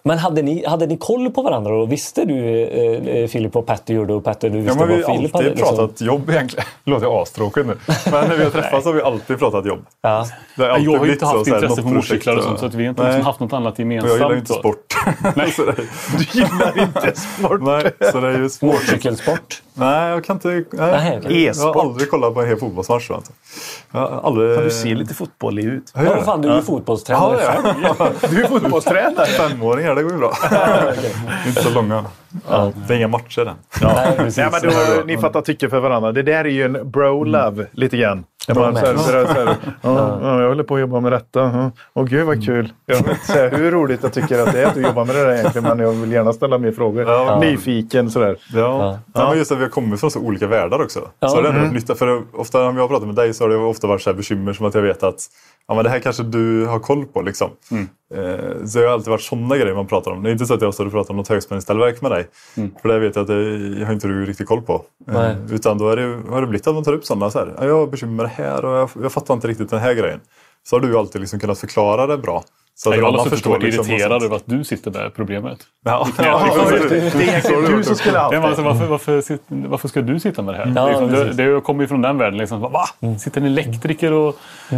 [0.03, 3.93] Men hade ni, hade ni koll på varandra och visste du eh, Filip vad Petter
[3.93, 5.55] gjorde och Petter du Ja, visste men vi vad har Filip alltid hade?
[5.59, 5.77] liksom?
[5.77, 6.65] pratat jobb egentligen.
[6.83, 7.77] Det låter jag astråkigt nu.
[8.11, 9.85] Men när vi har träffats har vi alltid pratat jobb.
[10.01, 10.25] Ja.
[10.55, 12.65] Det har alltid Jag har ju inte haft så, intresse för motorcyklar och sånt så
[12.65, 14.09] att vi har inte liksom haft något annat Och gemensamt.
[14.09, 14.95] jag gillar ju inte sport.
[15.35, 15.53] Nej.
[16.17, 17.61] Du gillar inte sport.
[17.61, 18.73] nej, så det är ju svårt.
[18.73, 19.61] Motorcykelsport?
[19.79, 20.47] Nej, jag kan inte...
[20.47, 20.63] Nej.
[20.71, 21.43] Nej, okej.
[21.45, 23.11] Jag har aldrig kollat på en hel fotbollsmatch.
[23.91, 24.59] aldrig...
[24.63, 25.91] Du ser lite fotbollig ut.
[25.95, 26.23] Ja, det.
[26.23, 28.11] fan, du är ju fotbollstränare Ja, ja.
[28.29, 29.25] Du är fotbollstränare.
[29.49, 30.33] Femåringar, det går ju bra.
[31.47, 32.05] Inte så långa.
[32.87, 33.55] Det är inga matcher än.
[33.81, 34.37] Nej, precis.
[34.37, 36.11] Ja, men då, ni fattar tycke för varandra.
[36.11, 38.23] Det där är ju en bro-love lite grann.
[38.47, 39.45] Jag, bara, så här, så här, så här,
[39.81, 41.39] ja, ja, jag håller på att jobba med detta.
[41.39, 41.71] Ja.
[41.93, 42.73] Åh gud vad kul.
[42.85, 45.23] Jag vet inte säga hur roligt jag tycker att det är att jobba med det
[45.23, 45.67] där egentligen.
[45.67, 47.09] Men jag vill gärna ställa mer frågor.
[47.09, 47.39] Ja.
[47.39, 48.37] Nyfiken sådär.
[48.53, 48.99] Ja.
[49.13, 49.29] Ja.
[49.29, 50.99] men just att vi har kommit från så olika världar också.
[51.19, 51.95] Så har det ändå varit nytta.
[51.95, 54.17] För ofta när jag har pratat med dig så har det ofta varit så här
[54.17, 55.27] bekymmer som att jag vet att
[55.69, 57.21] ja, men det här kanske du har koll på.
[57.21, 57.49] Liksom.
[58.15, 60.23] Eh, så det har alltid varit sådana grejer man pratar om.
[60.23, 62.27] Det är inte så att jag står och pratar om något högspänningsställverk med dig.
[62.81, 64.85] För det vet jag att det har inte du riktigt koll på.
[65.07, 67.31] Eh, utan då är det, har det blivit att man tar upp sådana.
[67.31, 69.69] Så här, ja, jag har bekymmer med det här och jag, jag fattar inte riktigt
[69.69, 70.19] den här grejen.
[70.63, 72.43] Så har du alltid liksom kunnat förklara det bra.
[72.83, 75.59] Så att Jag har varit liksom vad irriterad över att du sitter med problemet.
[75.85, 76.89] Ja, Ja, ja, det är så är det.
[76.89, 78.67] Det är egentligen du som skulle ha haft alltså, det.
[78.69, 80.73] varför, varför, varför ska du sitta med det här?
[80.75, 82.37] Ja, liksom, det, det kommer ju från den världen.
[82.37, 82.85] Liksom, va?
[83.19, 84.35] Sitter en elektriker och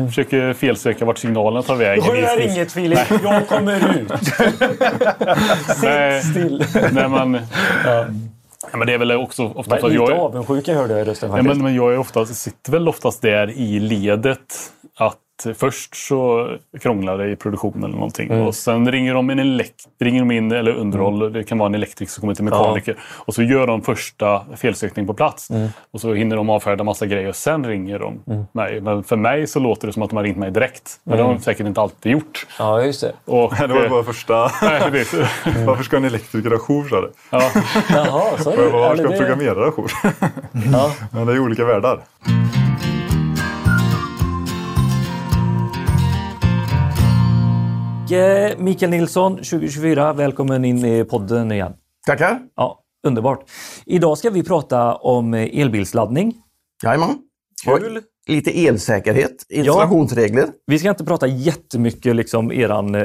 [0.07, 2.03] försöker felsöka vart signalerna tar vägen?
[2.03, 4.11] Hör i- inget Filip, jag kommer ut.
[5.83, 6.21] Nej.
[6.21, 6.65] Sitt still.
[6.91, 7.33] Nej, man,
[7.85, 8.05] ja.
[8.77, 11.29] men det är väl också ofta för att Lite jag, avundsjuka hörde jag i rösten
[11.29, 11.55] ja, faktiskt.
[11.55, 14.39] men, men jag är oftast, sitter väl oftast där i ledet.
[14.97, 15.17] Att
[15.57, 16.49] först så
[16.81, 18.31] krånglar det i produktionen eller någonting.
[18.31, 21.75] Och sen ringer de, in elekt- ringer de in, eller underhåll, det kan vara en
[21.75, 22.95] elektriker som kommer till mekaniker.
[23.03, 25.49] Och så gör de första felsökning på plats.
[25.91, 28.19] Och så hinner de avfärda massa grejer och sen ringer de
[28.51, 28.81] mig.
[28.81, 30.99] Men för mig så låter det som att de har ringt mig direkt.
[31.03, 32.47] Men det har de säkert inte alltid gjort.
[32.59, 33.11] Ja, just det.
[33.25, 34.51] Och, Det var bara första...
[34.61, 34.81] Nej.
[35.65, 36.87] Varför ska en elektriker ha jour?
[36.89, 37.11] sa du?
[37.29, 37.41] Ja.
[37.89, 38.69] Jaha, så är det.
[38.69, 39.91] Varför ska en programmerare ha jour?
[40.73, 40.91] Ja.
[41.11, 41.99] Men det är olika världar.
[48.11, 50.13] Eh, Mikael Nilsson, 2024.
[50.13, 51.73] Välkommen in i podden igen.
[52.07, 52.39] Tackar.
[52.55, 53.49] Ja, underbart.
[53.85, 56.35] Idag ska vi prata om eh, elbilsladdning.
[56.83, 57.17] Jajamän.
[57.65, 57.97] Kul.
[57.97, 60.47] Och Lite elsäkerhet, installationsregler.
[60.65, 63.01] Vi ska inte prata jättemycket liksom eran, eh,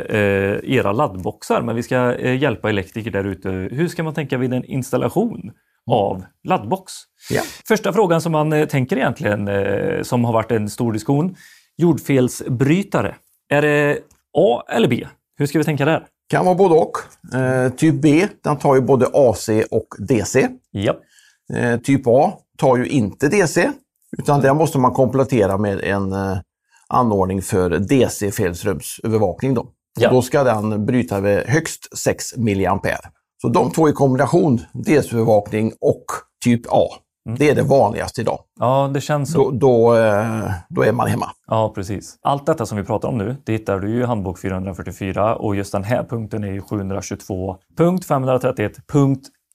[0.65, 3.49] era laddboxar, men vi ska eh, hjälpa elektriker där ute.
[3.51, 5.53] Hur ska man tänka vid en installation
[5.91, 6.93] av laddbox?
[7.31, 7.43] Ja.
[7.69, 11.37] Första frågan som man eh, tänker egentligen, eh, som har varit en stor diskussion.
[11.77, 13.15] Jordfelsbrytare.
[13.49, 13.99] Är det
[14.39, 15.07] A eller B?
[15.39, 16.07] Hur ska vi tänka där?
[16.29, 16.93] Kan vara både och.
[17.39, 20.49] Eh, typ B, den tar ju både AC och DC.
[20.71, 20.97] Ja.
[21.55, 23.71] Eh, typ A tar ju inte DC,
[24.19, 26.39] utan där måste man komplettera med en eh,
[26.89, 29.55] anordning för DC-felströmsövervakning.
[29.55, 29.69] Då.
[29.99, 30.11] Ja.
[30.11, 32.81] då ska den bryta vid högst 6 mA.
[33.43, 36.05] Så de två i kombination, DC-övervakning och
[36.45, 36.89] typ A,
[37.35, 38.39] det är det vanligaste idag.
[38.61, 39.51] ja, det känns så.
[39.51, 41.31] Då, då, eh, då är man hemma.
[41.47, 42.19] Ja, precis.
[42.23, 45.73] Allt detta som vi pratar om nu, det hittar du i handbok 444 och just
[45.73, 46.61] den här punkten är ju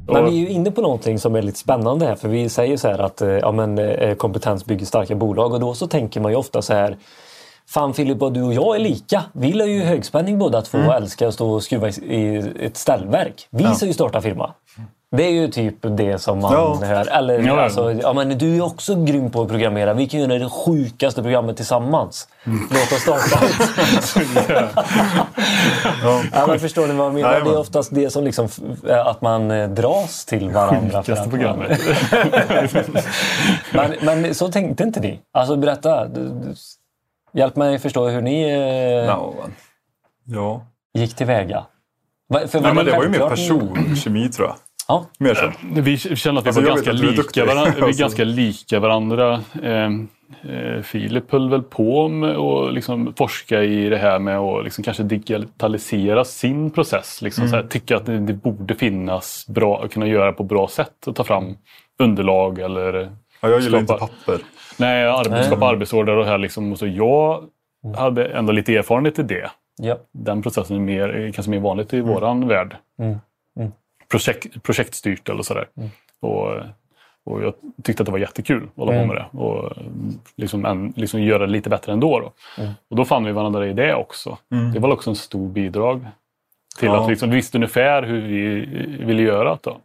[0.07, 2.15] Men vi är ju inne på någonting som är lite spännande här.
[2.15, 5.53] För vi säger så här att eh, ja, men, eh, kompetens bygger starka bolag.
[5.53, 6.97] Och då så tänker man ju ofta så här.
[7.69, 9.23] Fan Filip, du och jag är lika.
[9.33, 13.47] Vi gillar ju högspänning båda två och älskar att stå och skruva i- ett ställverk.
[13.51, 14.53] Vi ska ju starta firma.
[15.11, 16.79] Det är ju typ det som man Ja.
[16.83, 17.07] hör.
[17.07, 17.61] Eller, Ja.
[17.61, 19.93] alltså, ja, men du är också grym på att programmera.
[19.93, 22.27] Vi kan göra det sjukaste programmet tillsammans.
[22.43, 24.77] Låt oss starta ett.
[26.33, 27.29] ja, men förstår ni vad jag menar?
[27.29, 27.51] Jajamän.
[27.53, 28.59] Det är oftast det som liksom, f-
[29.05, 31.03] att man eh, dras till varandra.
[31.03, 31.79] Sjukaste programmet.
[33.73, 35.19] man, men så tänkte inte ni?
[35.33, 36.07] Alltså berätta.
[37.37, 39.53] Hjälp mig förstå hur ni eh, Ja, men-
[40.35, 40.65] ja.
[40.93, 41.65] gick tillväga.
[42.47, 44.55] För Nej, men det var ju mer personkemi tror jag.
[44.87, 45.05] Ja.
[45.19, 45.51] Mer så.
[45.81, 48.01] Vi känner att vi Alltså, var vet ganska lika, varandra, vi Alltså.
[48.03, 49.41] ganska lika varandra.
[49.63, 49.85] Eh,
[50.53, 54.83] eh, Filip höll väl på med att liksom forska i det här med att liksom
[54.83, 57.21] kanske digitalisera sin process.
[57.21, 57.49] Liksom Mm.
[57.51, 61.07] så här, tycka att det, det borde finnas bra, kunna göra på bra sätt.
[61.07, 61.57] Att ta fram
[61.99, 63.11] underlag eller
[63.41, 64.39] Ja, jag gillar inte Skapa- papper.
[64.77, 66.37] nej, ar- skapa arbetsorder och här.
[66.37, 66.71] Liksom.
[66.71, 67.43] Och så jag
[67.97, 69.51] hade ändå lite erfarenhet i det.
[69.77, 69.97] Ja.
[70.11, 72.75] Den processen är mer, är kanske mer vanligt i våran värld.
[72.99, 73.17] Mm.
[73.59, 73.71] Mm.
[74.11, 75.67] Projekt, projektstyrt eller sådär.
[76.19, 76.51] Och,
[77.25, 79.37] Och jag tyckte att det var jättekul att hålla på med det.
[79.37, 79.73] Och
[80.35, 82.19] liksom, en, liksom göra det lite bättre ändå.
[82.19, 82.31] Då.
[82.89, 84.37] Och då fann vi varandra i det också.
[84.73, 86.05] Det var också en stor bidrag
[86.79, 87.03] till Ja.
[87.03, 88.65] att liksom, vi visste ungefär hur vi
[89.05, 89.59] ville göra det.
[89.63, 89.77] Då.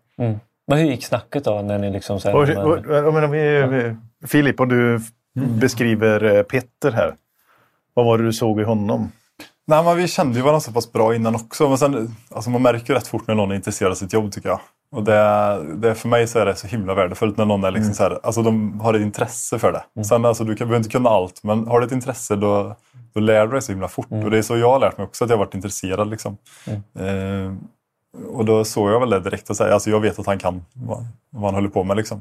[0.66, 1.62] Men hur gick snacket då?
[1.62, 3.96] När ni liksom här, Och, men- och, menar, vi,
[4.26, 5.00] Filip, och du
[5.34, 7.14] beskriver eh, Petter här.
[7.94, 9.12] Vad var det du såg i honom?
[9.66, 11.68] Nej, men vi kände ju varandra så pass bra innan också.
[11.68, 14.32] Men sen, alltså man märker ju rätt fort när någon är intresserad av sitt jobb
[14.32, 14.60] tycker jag.
[14.92, 17.94] Och det, det, för mig så är det så himla värdefullt när någon är liksom
[17.94, 20.04] så här, alltså de har ett intresse för det.
[20.04, 22.76] Sen alltså, du kan, behöver inte kunna allt, men har du ett intresse då,
[23.14, 24.06] då lär du dig så himla fort.
[24.10, 26.10] Och det är så jag har lärt mig också, att jag har varit intresserad.
[26.10, 26.36] Liksom.
[26.98, 27.52] Eh,
[28.28, 30.64] och då såg jag väl det direkt och säga, alltså jag vet att han kan
[30.72, 31.96] vad, vad han håller på med.
[31.96, 32.20] Liksom.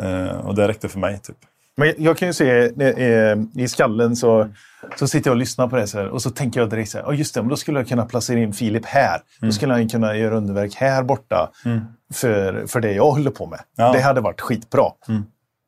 [0.00, 1.18] Eh, och det räckte för mig.
[1.18, 1.36] Typ.
[1.76, 4.48] Men jag kan ju se eh, i skallen så,
[4.96, 6.98] så sitter jag och lyssnar på det så här, och så tänker jag direkt så
[6.98, 9.20] här, oh just det, men då skulle jag kunna placera in Filip här.
[9.40, 11.50] Då skulle han kunna göra underverk här borta
[12.14, 13.60] för, för det jag håller på med.
[13.76, 13.92] Ja.
[13.92, 14.84] Det hade varit skitbra.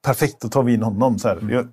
[0.05, 1.19] Perfekt, då tar vi in honom.
[1.19, 1.39] Så här.
[1.51, 1.69] Jag,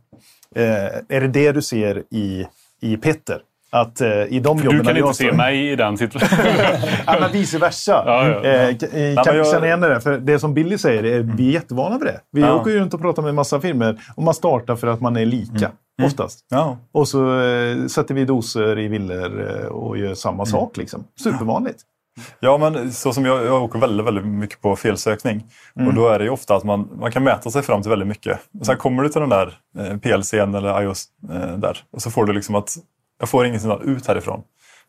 [0.55, 2.47] eh, är det det du ser i,
[2.81, 3.41] i Petter?
[3.73, 6.45] Att eh, i de jobben Du kan inte se mig i den situationen.
[7.05, 8.03] Ja, men vice versa.
[8.05, 8.49] Ja, ja, ja.
[8.49, 9.99] Eh, eh, kan jag- känna igen det där?
[9.99, 12.19] För det som Billy säger, är, vi är jättevana vid det.
[12.31, 12.53] Vi Ja.
[12.55, 15.25] åker ju runt och pratar med massa firmor och man startar för att man är
[15.25, 15.71] lika.
[16.03, 16.39] Oftast.
[16.49, 16.77] Ja.
[16.91, 20.77] Och så eh, sätter vi doser i villor eh, och gör samma sak.
[20.77, 21.03] Liksom.
[21.23, 21.79] Supervanligt.
[22.39, 25.43] Ja, men så som jag, jag åker väldigt, väldigt mycket på felsökning.
[25.87, 28.07] Och då är det ju ofta att man, man kan mäta sig fram till väldigt
[28.07, 28.39] mycket.
[28.59, 32.11] Och sen kommer du till den där eh, PLCn eller iOS eh, där och så
[32.11, 32.75] får du liksom att
[33.21, 34.41] jag får ingen signal ut härifrån.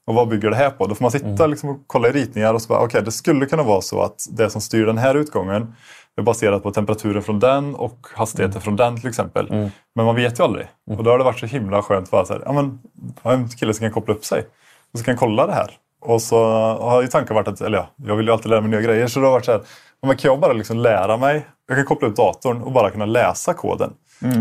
[0.06, 0.86] Och vad bygger det här på?
[0.86, 3.46] Då får man sitta liksom och kolla i ritningar och så bara, okej, det skulle
[3.46, 5.74] kunna vara så att det som styr den här utgången
[6.16, 9.48] är baserat på temperaturen från den och hastigheten från den till exempel.
[9.94, 10.66] Men man vet ju aldrig.
[10.90, 12.78] Och då har det varit så himla skönt att så här, ja men,
[13.22, 14.46] en kille som kan koppla upp sig
[14.92, 15.70] och så kan kolla det här.
[16.00, 16.44] Och så
[16.80, 19.06] har ju tanken varit att, eller ja, jag vill ju alltid lära mig nya grejer.
[19.06, 19.60] Så det har varit så här,
[20.00, 21.46] ja, men kan jag bara liksom lära mig?
[21.68, 23.92] Jag kan koppla upp datorn och bara kunna läsa koden.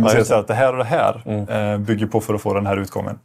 [0.03, 1.23] Och se så att det här och det här
[1.73, 3.19] eh, bygger på för att få den här utgången.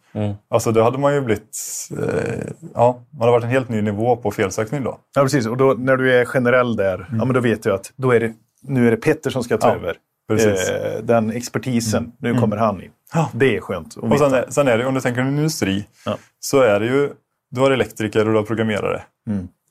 [0.51, 1.59] Alltså då hade man ju blivit,
[1.91, 4.99] eh, ja, man har varit en helt ny nivå på felsökning då.
[5.15, 5.47] Ja, precis.
[5.47, 8.21] Och då, när du är generell där, ja, men då vet du att då är
[8.21, 8.33] det,
[8.63, 9.97] nu är det Petter som ska ta Ja, över.
[10.29, 10.71] precis.
[10.71, 12.91] Eh, den expertisen, nu kommer han in.
[13.33, 15.87] Det är skönt att Och sen är, sen är det, om du tänker en industri,
[16.05, 16.17] Ja.
[16.41, 17.11] så är det ju,
[17.51, 19.03] du har elektriker och du har programmerare.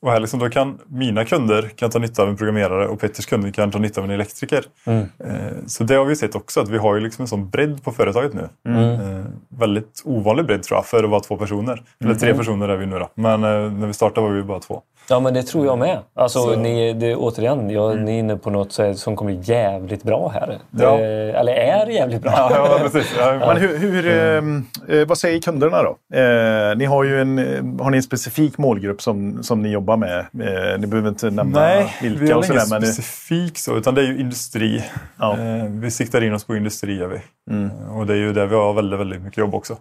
[0.00, 3.26] Och här liksom, då kan mina kunder kan ta nytta av en programmerare och Petters
[3.26, 4.64] kunder kan ta nytta av en elektriker.
[4.86, 5.00] Mm.
[5.18, 5.36] Eh,
[5.66, 7.92] så det har vi sett också, att vi har ju liksom en sån bredd på
[7.92, 8.48] företaget nu.
[8.68, 9.00] Mm.
[9.00, 11.82] Eh, väldigt ovanlig bredd tror jag, för att vara två personer.
[12.00, 12.38] Eller tre Mm.
[12.38, 13.08] personer är vi nu då.
[13.14, 14.82] Men eh, när vi startade var vi bara två.
[15.08, 15.98] Ja, men det tror jag med.
[16.14, 20.02] Alltså, Så- ni, det, återigen, jag, ni är inne på något som kommer bli jävligt
[20.02, 20.58] bra här.
[20.70, 20.96] Ja.
[20.96, 22.32] Det, eller är jävligt bra.
[22.50, 23.14] Ja, precis.
[23.18, 25.96] Ja, Men hur, hur, eh, eh, vad säger kunderna då?
[26.18, 29.96] Eh, ni har ju en, eh, har ni en specifik målgrupp som, som ni jobbar
[29.96, 30.18] med?
[30.18, 32.80] Eh, ni behöver inte nämna Nej, vi vilka har och ingen sådär.
[32.80, 34.84] Men specifik så, utan det är ju industri.
[35.18, 35.34] Ja.
[35.34, 35.60] Mm.
[35.60, 36.96] Eh, vi siktar in oss på industri.
[36.98, 37.16] Gör vi.
[37.16, 39.76] Eh, Och det är ju där vi har väldigt, väldigt mycket jobb också.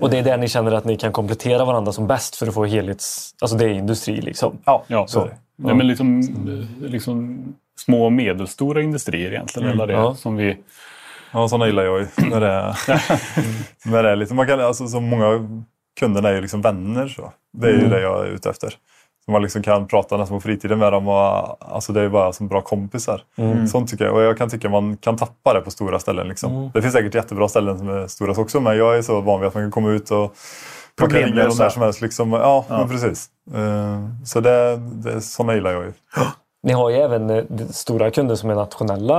[0.00, 2.54] Och det är där ni känner att ni kan komplettera varandra som bäst för att
[2.54, 3.30] få helhets...
[3.40, 4.55] Alltså det är industri liksom.
[4.64, 5.28] Ja, Ja, så.
[5.58, 6.22] Nej, men liksom,
[6.80, 7.44] liksom
[7.78, 9.68] små och medelstora industrier egentligen.
[9.68, 10.14] Eller det, Ja.
[10.14, 10.56] som vi,
[11.32, 12.06] Ja, sådana gillar jag ju.
[12.30, 12.76] När det är,
[13.90, 15.26] när det är lite, man kan, alltså, så många
[16.00, 17.08] kunderna är ju liksom vänner.
[17.08, 17.32] Så.
[17.52, 18.70] Det är ju det jag är ute efter.
[19.24, 21.08] Så man liksom kan prata nästan på fritiden med dem.
[21.08, 23.20] Och, alltså, det är bara som bra kompisar.
[23.68, 24.14] Sånt tycker jag.
[24.14, 26.28] Och jag kan tycka man kan tappa det på stora ställen.
[26.28, 26.70] Liksom.
[26.74, 28.60] Det finns säkert jättebra ställen som är stora också.
[28.60, 31.26] Men jag är så van vid att man kan komma ut och man kan ringa
[31.26, 31.62] dem Problemlösa.
[31.62, 32.00] när som helst.
[32.00, 32.32] Liksom.
[32.32, 33.28] Ja, Men precis.
[33.54, 35.92] Eh, så det, det, sådana gillar jag ju.
[36.66, 39.14] Ni har ju även eh, stora kunder som är nationella.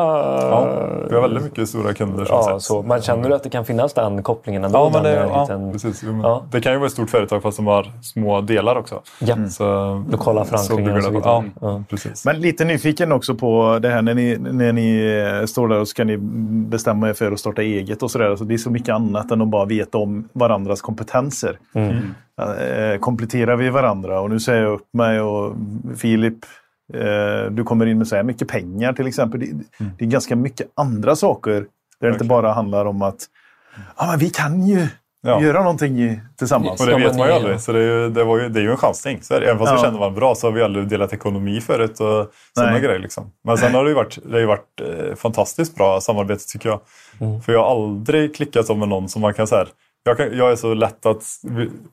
[0.49, 0.69] Ja,
[1.09, 2.25] vi har väldigt mycket stora kunder.
[2.25, 2.61] Som Ja, sagt.
[2.61, 4.77] så man känner att det kan finnas den kopplingen ändå.
[4.79, 5.71] Ja, men det, ja, närheten.
[5.71, 6.03] precis.
[6.23, 6.43] Ja.
[6.51, 9.01] Det kan ju vara ett stort företag fast de har små delar också.
[9.19, 9.35] Ja.
[9.49, 11.23] Så, Lokala förankringar och så vidare.
[11.25, 11.83] Ja, Ja.
[11.89, 12.25] precis.
[12.25, 15.87] men lite nyfiken också på det här när ni, när ni eh, står där och
[15.87, 16.17] ska ni
[16.69, 18.29] bestämma er för att starta eget och sådär.
[18.29, 21.57] Alltså det är så mycket annat än att bara veta om varandras kompetenser.
[22.39, 25.53] Eh, kompletterar vi varandra och nu säger jag upp mig och
[25.97, 26.47] Filip, eh,
[27.51, 29.39] du kommer in med så här mycket pengar till exempel.
[29.39, 29.47] Det,
[29.97, 31.51] det är ganska mycket andra saker
[31.99, 33.25] där det inte bara handlar om att
[33.97, 34.87] ja, men vi kan ju
[35.21, 35.41] Ja.
[35.41, 36.81] göra någonting tillsammans.
[36.81, 37.59] Och det vet man ju aldrig.
[37.61, 39.17] Så det är ju, det var ju, det är ju en chansning.
[39.21, 39.45] Så är det.
[39.45, 39.83] Även fast vi Ja.
[39.83, 42.99] kände varandra bra så har vi aldrig delat ekonomi förut och sådana grejer.
[42.99, 43.31] Liksom.
[43.43, 46.69] Men sen har det ju varit, det har ju varit eh, fantastiskt bra samarbete tycker
[46.69, 46.79] jag.
[47.19, 47.41] Mm.
[47.41, 49.65] För jag har aldrig klickat som med någon som man kan säga
[50.07, 51.23] jag, kan, jag är så lätt att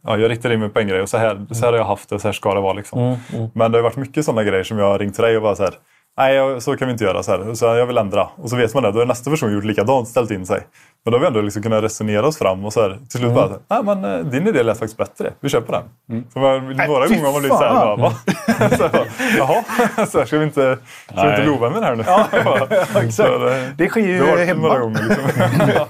[0.03, 1.85] ja, jag riktar in mig på en grej och så här, så här har jag
[1.85, 2.73] haft det och så här ska det vara.
[2.73, 2.99] Liksom.
[2.99, 5.43] Mm, Men det har varit mycket sådana grejer som jag har ringt till dig och
[5.43, 5.75] bara så här,
[6.19, 7.23] nej så kan vi inte göra.
[7.23, 7.55] Så här.
[7.55, 8.29] Så jag vill ändra.
[8.37, 8.93] Och så vet man det.
[8.93, 10.61] Då har nästa person gjort likadant, ställt in sig.
[11.05, 13.35] Men då har vi ändå liksom kunnat resonera oss fram och så här, till slut
[13.35, 15.83] bara, ah, men, eh, din idé lät faktiskt bättre, vi köper den.
[16.33, 18.13] Så man, några gånger har man blivit så här, bara, va?
[18.77, 19.05] så här, bara,
[19.39, 19.65] Jaha,
[20.07, 21.43] så här, ska vi inte, ska vi inte Nej.
[21.43, 22.05] bli ovänner här nu?
[22.07, 22.27] Ja,
[23.03, 23.31] exakt.
[23.79, 24.69] Det sker ju det har varit hemma.
[24.69, 25.03] några gånger.
[25.09, 25.87] Liksom.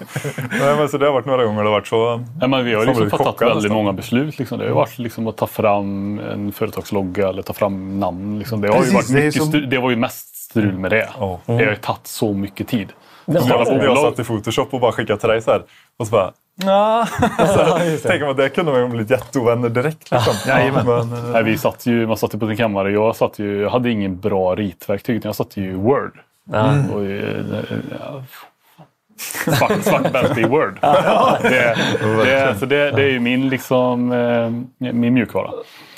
[0.60, 2.24] Nej, men så det har varit några gånger det har varit så.
[2.40, 3.76] Ja, men vi har liksom fattat väldigt nästan.
[3.76, 4.38] många beslut.
[4.38, 4.58] Liksom.
[4.58, 8.38] Det har varit liksom att ta fram en företagslogga eller ta fram namn.
[8.38, 8.60] Liksom.
[8.60, 10.13] Det, har Precis, ju varit det är mycket som- stru- det var ju mest
[10.54, 11.08] strul med det.
[11.20, 11.40] Ja.
[11.46, 12.92] Det har ju tagit så mycket tid.
[13.26, 14.10] Ja, Skala Jag, jag bolag.
[14.10, 15.62] satt i Photoshop och bara skickade till dig så här.
[15.98, 16.32] Och så bara,
[16.64, 17.06] Nja.
[17.06, 17.24] så
[17.62, 20.10] här, tänker man, det kunde man ju blivit jätteovänner direkt.
[20.10, 20.34] Liksom.
[20.46, 20.86] Jajamän.
[20.86, 22.90] Men, eh, Nej, vi satt ju, man satt ju på sin kammare.
[22.92, 25.16] Jag, satt ju, jag hade ingen bra ritverktyg.
[25.16, 26.18] utan Jag satt ju i Word.
[26.52, 26.74] Ja.
[26.94, 27.44] Och, eh,
[28.00, 28.22] ja,
[29.16, 30.78] svart, svart bälte i Word.
[31.42, 31.76] Det,
[32.24, 35.50] det, så det, det är ju min, liksom, eh, min mjukvara.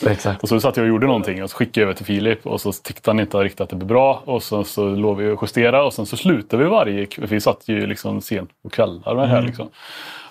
[0.06, 0.42] Exakt.
[0.42, 2.60] Och så satt jag och gjorde någonting och så skickade jag över till Filip och
[2.60, 4.22] så tyckte han inte riktigt att det blev bra.
[4.24, 7.26] Och så, så låg vi och justera och sen så slutade vi varje kväll.
[7.26, 9.42] Vi satt ju liksom sent på kvällar med det här.
[9.42, 9.68] Liksom.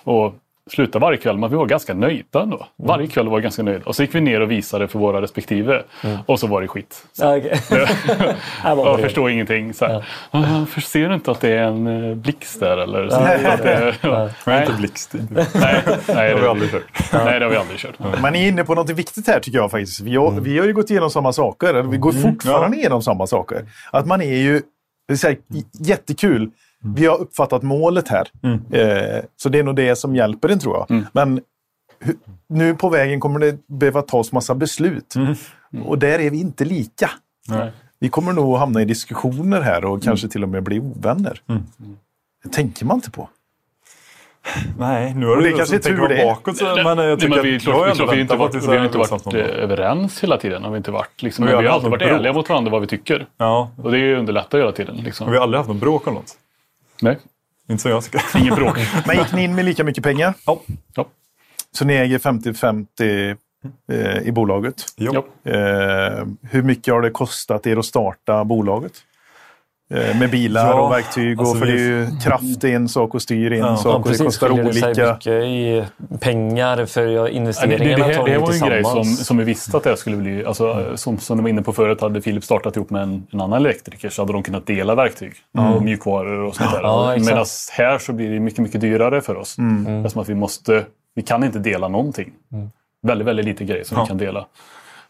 [0.04, 0.34] Och
[0.70, 2.66] slutade varje kväll, men vi var ganska nöjda ändå.
[2.76, 3.84] Varje kväll var vi ganska nöjda.
[3.84, 5.82] Och så gick vi ner och visade för våra respektive.
[6.26, 7.06] Och så var det skit.
[7.18, 7.26] Ja.
[8.62, 9.74] Här var Jag förstår ingenting.
[9.74, 10.04] Så här.
[10.30, 12.76] "Ah, för Ser du inte att det är en eh, blixt där?
[12.78, 13.08] Eller?
[13.08, 15.28] Så, att det, men nej, inte blixttid.
[15.30, 17.12] nej, nej, Det har vi aldrig kört.
[17.12, 17.98] Nej, det har vi aldrig kört.
[18.22, 20.00] Man är inne på något viktigt här tycker jag faktiskt.
[20.00, 21.66] Vi har, vi har ju gått igenom samma saker.
[21.66, 23.64] Eller vi går fortfarande igenom samma saker.
[23.90, 24.62] Att man är ju, det
[25.08, 26.50] vill säga, j- jättekul.
[26.84, 28.28] Vi har uppfattat målet här.
[28.72, 31.04] Eh, så det är nog det som hjälper en tror jag.
[31.12, 31.40] Men
[32.04, 32.16] hu-
[32.48, 35.14] nu på vägen kommer det behöva tas massa beslut.
[35.84, 37.10] Och där är vi inte lika.
[37.48, 37.72] Nej.
[37.98, 41.40] Vi kommer nog hamna i diskussioner här och kanske till och med bli ovänner.
[42.44, 43.28] Det tänker man inte på.
[44.78, 46.24] Nej, nu har det du kanske tur det.
[46.24, 46.56] bakåt.
[46.56, 48.36] Så, Nej, men jag nej, tycker men att vi, jag klart, klart, vi, har inte
[48.36, 50.64] varit, vi har det inte varit eh, överens hela tiden.
[50.64, 52.36] Har vi, inte varit, liksom, Men men vi vi har alltid varit något ärliga bråk.
[52.42, 53.26] mot varandra vad vi tycker.
[53.36, 54.96] Ja, Och det underlättar hela tiden.
[54.96, 55.30] Liksom.
[55.30, 56.32] vi har aldrig haft någon bråk om något.
[57.00, 57.18] Nej,
[57.68, 58.22] Inte som jag tycker.
[58.38, 58.78] ingen bråk.
[59.06, 60.34] Men gick ni in med lika mycket pengar?
[60.46, 60.60] Ja.
[60.94, 61.06] Ja.
[61.72, 63.36] Så ni äger 50-50
[63.92, 64.84] eh, i bolaget?
[64.96, 65.24] Ja.
[65.44, 68.92] Eh, hur mycket har det kostat er att starta bolaget?
[69.90, 71.38] Eh, med bilar Ja, och verktyg.
[71.38, 73.60] alltså och för vi- det är ju kraft är en sak och styr är en
[73.62, 73.76] Ja.
[73.76, 73.86] sak.
[73.86, 74.24] Ja, och det precis.
[74.26, 75.12] kostar Skiljer det sig olika.
[75.14, 75.84] mycket i
[76.20, 79.36] pengar för Ja, det, investeringarna det, det, det ni var ju en grej som, som
[79.36, 80.44] vi visste att det skulle bli.
[80.44, 83.40] Alltså, som, som de var inne på förut hade Filip startat ihop med en, en
[83.40, 85.32] annan elektriker så hade de kunnat dela verktyg
[85.76, 86.80] och mjukvaror och sånt där.
[86.82, 87.16] Ja.
[87.18, 89.56] Medan här så blir det mycket, mycket dyrare för oss.
[89.98, 90.84] Eftersom att vi måste,
[91.14, 92.32] vi kan inte dela någonting.
[93.02, 94.46] Väldigt, väldigt lite grejer som vi kan dela.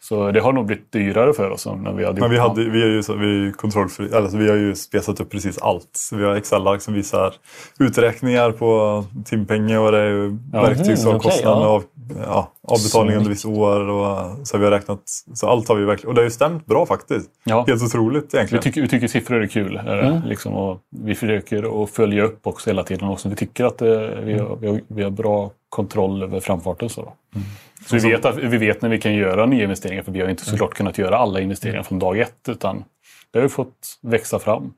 [0.08, 2.70] Så det har nog blivit dyrare för oss än när vi hade Men vi, hade,
[2.70, 5.58] vi, är ju, så- vi, är ju kontrollfri, alltså vi har ju spesat upp precis
[5.58, 5.90] allt.
[5.92, 7.34] Så vi har Excel-ark som visar
[7.78, 12.14] uträkningar på timpengar och det är ju verktygsavkostnaden okej, ja.
[12.14, 13.88] av ja, avbetalning under vissa år.
[13.88, 15.00] Och, så vi har räknat,
[15.34, 17.30] så allt har vi verkligen, och det har ju stämt bra faktiskt.
[17.44, 17.64] Ja.
[17.68, 18.62] Helt otroligt Vi egentligen.
[18.62, 19.76] tycker, vi tycker siffror är kul.
[19.86, 23.08] är det, Liksom, och vi försöker att följa upp också hela tiden.
[23.08, 23.28] Också.
[23.28, 23.88] Vi tycker att eh,
[24.24, 26.88] vi, har, vi, har, vi har bra kontroll över framfarten.
[26.88, 27.40] Så, då.
[27.86, 30.02] så vi, vet att, vi vet när vi kan göra nya investeringar.
[30.02, 32.48] För vi har inte såklart kunnat göra alla investeringar från dag ett.
[32.48, 32.84] Utan
[33.30, 34.72] det har ju fått växa fram.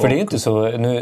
[0.00, 0.68] För det är ju inte så...
[0.70, 0.96] Nu,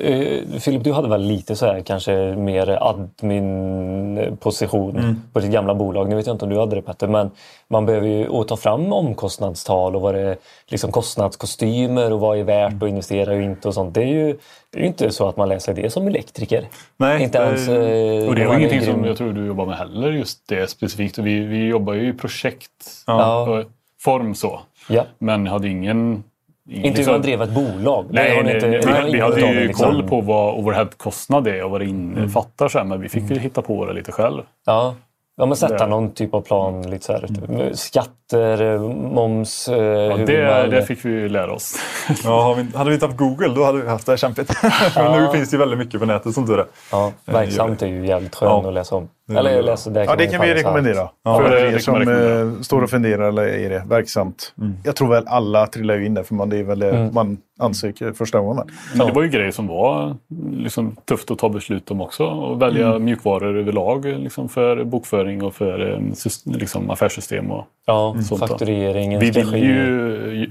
[0.00, 5.22] eh, Filip, du hade väl lite så här kanske mer admin-position Mm.
[5.32, 6.08] på ditt gamla bolag.
[6.08, 7.30] Nu vet jag inte om du hade det Petter, men
[7.68, 10.36] man behöver ju ta fram omkostnadstal och vad det är
[10.68, 13.94] liksom kostnadskostymer och vad är värt att investera och inte och sånt.
[13.94, 14.36] Det är ju
[14.70, 16.68] det är ju inte så att man läser det som elektriker.
[16.96, 17.68] Nej, inte ens...
[17.68, 19.04] eh, Och det är ingenting som grym.
[19.04, 20.10] jag tror du jobbar med heller.
[20.12, 21.18] Just det specifikt.
[21.18, 22.70] Vi, vi jobbar ju i projekt.
[23.06, 23.62] Ja.
[24.00, 24.60] Form så.
[24.88, 25.04] Ja.
[25.18, 26.24] Men hade ingen...
[26.70, 28.06] Inte hur liksom- man drev ett bolag.
[28.10, 29.86] Nej, nej, inte- nej, har vi, vi hade ju liksom.
[29.86, 32.68] koll på vad overheadkostnad är och vad det innefattar.
[32.68, 34.42] Så här, men vi fick ju hitta på det lite själv.
[34.66, 34.94] Ja.
[35.36, 36.90] Ja, men sätta Det- någon typ av plan.
[36.90, 37.70] Lite så här.
[37.74, 39.68] Skatter, eh, moms.
[39.68, 41.76] eh, Ja, hur det, man- det fick vi ju lära oss.
[42.24, 44.54] Ja, hade vi inte haft Google då hade vi haft det här kämpigt.
[44.96, 46.66] Men nu finns det ju väldigt mycket på nätet som tur är.
[46.92, 48.68] Ja, verksamt är ju jävligt skön Ja.
[48.68, 49.08] att läsa om.
[49.28, 51.08] Eller läsa, det Ja, det kan vi rekommendera.
[51.22, 52.40] Ja, för er som rekommendera.
[52.40, 54.54] eh, står och funderar eller är det verksamt.
[54.84, 57.38] Jag tror väl alla trillar ju in där för man, det är väl det man
[57.58, 58.66] ansöker första gången.
[58.96, 60.16] Men det var ju grejer som var
[60.52, 62.24] liksom, tufft att ta beslut om också.
[62.24, 66.00] Och välja mjukvaror överlag liksom, för bokföring och för eh,
[66.44, 67.50] liksom, affärssystem.
[67.50, 68.46] Och, Ja, Sånt då.
[68.46, 70.48] faktureringen vi vill ju eh,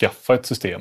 [0.00, 0.80] skaffa ett system.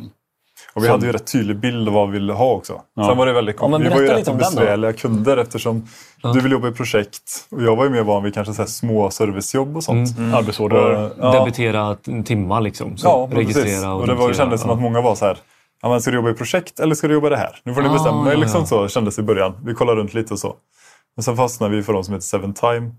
[0.73, 2.81] Och vi hade ju rätt tydlig bild av vad vi ville ha också.
[2.95, 3.07] Ja.
[3.07, 5.87] Sen var det väldigt Ja, Vi var ju rätt besvärliga kunder eftersom
[6.33, 9.09] du vill jobba i projekt och jag var ju mer van vid kanske så små
[9.09, 10.09] servicejobb och sånt.
[10.33, 10.77] Arbetsorder.
[11.05, 11.95] Och, ja, Debitera
[12.25, 12.97] timmar liksom.
[12.97, 13.83] Så ja, registrera precis.
[13.85, 14.37] och, Och det var, notera.
[14.43, 15.37] kändes som att många var så här.
[15.81, 17.59] Ja, men ska du jobba i projekt eller ska du jobba i det här?
[17.63, 18.33] Nu får ni Ah, bestämma er.
[18.33, 18.65] ja, Liksom ja.
[18.65, 19.53] så kändes det i början.
[19.65, 20.55] Vi kollade runt lite och så.
[21.15, 22.91] Men sen fastnade vi för de som heter Seven Time.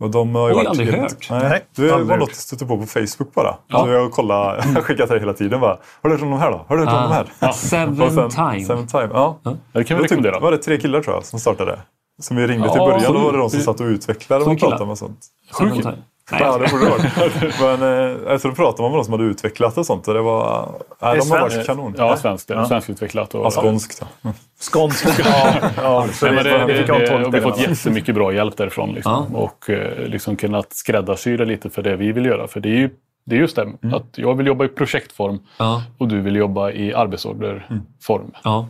[0.00, 1.30] Och de har ju Oj, varit aldrig hört.
[1.30, 3.56] Nej, det var aldrig något jag stötte på på Facebook bara.
[3.70, 5.78] Så jag, kollade, jag har skickat det hela tiden bara.
[6.02, 6.64] Har du hört om de här då?
[6.68, 7.52] Har du hört om de här?
[7.52, 8.64] Seven Och sen- time.
[8.64, 9.38] Seven time, ja.
[9.42, 10.40] Ja, det kan vi Då typ- rekommendera.
[10.40, 11.78] var det tre killar tror jag som startade.
[12.22, 13.12] Som vi ringde till Ja, början.
[13.12, 15.18] Då var det de som satt och utvecklade och pratade med sånt.
[15.58, 15.94] Seven
[16.28, 16.40] Time.
[16.40, 17.60] Ja, det borde det varit.
[17.60, 20.08] Men eh, tror då pratade man med de som hade utvecklat och sånt.
[20.08, 20.68] Och det var...
[21.02, 21.94] Nej, de har varit kanon.
[21.98, 22.48] Ja, svenskt.
[22.48, 23.34] Det är Svenskutvecklat.
[23.34, 24.04] Och, Ja, skånskt.
[24.22, 24.32] Ja.
[24.60, 25.06] Skånsk.
[25.24, 28.14] Ja, ja, så Nej, men det, det, det, det, och vi har det, fått jättemycket
[28.14, 28.92] bra hjälp därifrån.
[28.92, 29.34] Liksom.
[29.34, 32.48] Och eh, liksom kunnat skräddarsy det lite för det vi vill göra.
[32.48, 32.90] För det är ju
[33.26, 35.82] det är just det, att jag vill jobba i projektform Ja.
[35.98, 38.30] och du vill jobba i arbetsorderform.
[38.44, 38.68] Ja.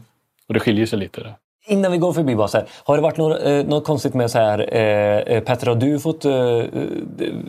[0.48, 1.34] Och det skiljer sig lite.
[1.66, 4.30] Innan vi går förbi bara så här, har det varit något, eh, något konstigt med
[4.30, 6.64] så här, eh, eh, Petter, har du fått eh, eh,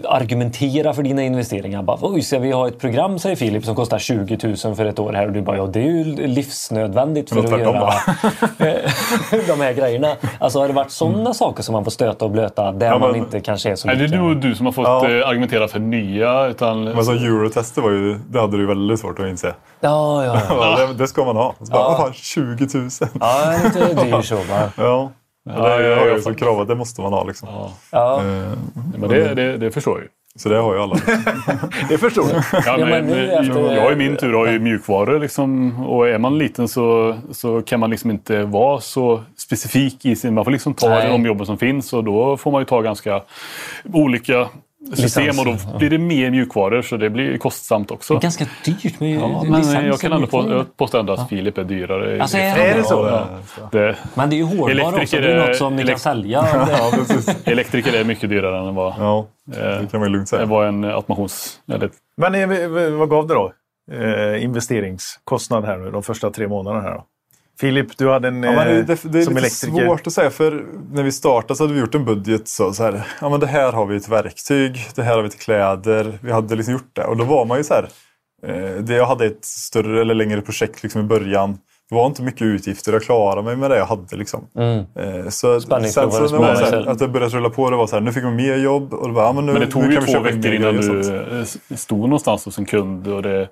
[0.03, 1.83] argumentera för dina investeringar?
[1.83, 4.99] Bara, Oj, ska vi ha ett program, säger Filip, som kostar 20 000 för ett
[4.99, 7.63] år här och du bara, ja det är ju livsnödvändigt för att göra
[9.47, 10.15] de här grejerna.
[10.39, 13.11] Alltså har det varit sådana saker som man får stöta och blöta där Ja, man
[13.11, 15.25] men- inte kanske är så Nej, det är du och du som har fått Ja.
[15.27, 16.47] argumentera för nya.
[16.47, 19.53] Utan, Men så Eurotester var ju, det hade du väldigt svårt att inse.
[19.89, 20.55] Ja, ja, ja.
[20.79, 20.87] Ja.
[20.87, 21.55] Det, det ska man ha.
[21.59, 22.05] Så bara, Ja.
[22.07, 22.89] "Åh, 20 000.
[23.19, 24.71] ja lite dyr så va?
[24.77, 25.11] Ja.
[25.47, 26.35] Ja, det har ja, jag ja, ju som fan.
[26.35, 27.23] krav att det måste man ha.
[27.23, 27.49] Liksom.
[27.91, 28.21] Ja.
[28.21, 28.23] Eh,
[28.97, 30.09] men det, det, det förstår jag ju.
[30.37, 30.95] Så det har ju alla.
[31.89, 32.63] Det förstår jag.
[32.65, 35.19] Ja, men men, nu efter- Jag i min tur har ju mjukvaror.
[35.19, 40.15] Liksom, och är man liten så, så kan man liksom inte vara så specifik i
[40.15, 40.33] sin...
[40.33, 41.09] Man får liksom ta Nej.
[41.09, 43.21] de jobben som finns och då får man ju ta ganska
[43.93, 44.47] olika
[44.93, 48.19] system och då blir det mer mjukvaror så det blir kostsamt också.
[48.19, 52.21] Ganska dyrt med Ja, men jag kan ändå på, påstå ändå att Filip är dyrare.
[52.21, 53.07] Alltså, är Är det så?
[53.11, 53.27] Ja,
[53.71, 55.17] det, Men det är ju Elektriker också.
[55.17, 56.47] Det är är- något som ni kan sälja.
[56.71, 56.91] ja,
[57.43, 60.45] elektriker är mycket dyrare än vad, Ja, det kan man lugnt säga.
[60.45, 61.59] vad en automations...
[61.71, 63.51] Eller, Men eh, vad gav det då?
[63.91, 67.03] Eh, investeringskostnad här nu de första tre månaderna här då?
[67.59, 69.85] Filip, du hade en Ja, men det, eh, det, det är som lite elektriker.
[69.85, 72.83] svårt att säga för när vi startade så hade vi gjort en budget så, så
[72.83, 76.19] här, ja men det här har vi ett verktyg, det här har vi till kläder.
[76.21, 77.87] Vi hade liksom gjort det och då var man ju så här,
[78.47, 81.57] eh, det jag hade ett större eller längre projekt liksom i början.
[81.89, 84.15] Det var inte mycket utgifter, jag klarade mig med det jag hade.
[84.15, 84.47] Liksom.
[84.55, 87.75] Eh, så sen så när det var så här, att det började rulla på, det
[87.75, 88.93] var så här, nu fick man mer jobb.
[88.93, 91.15] Och det var, ja, men nu, Men det tog nu ju två veckor innan du
[91.39, 93.49] eh, stod någonstans hos en kund och det,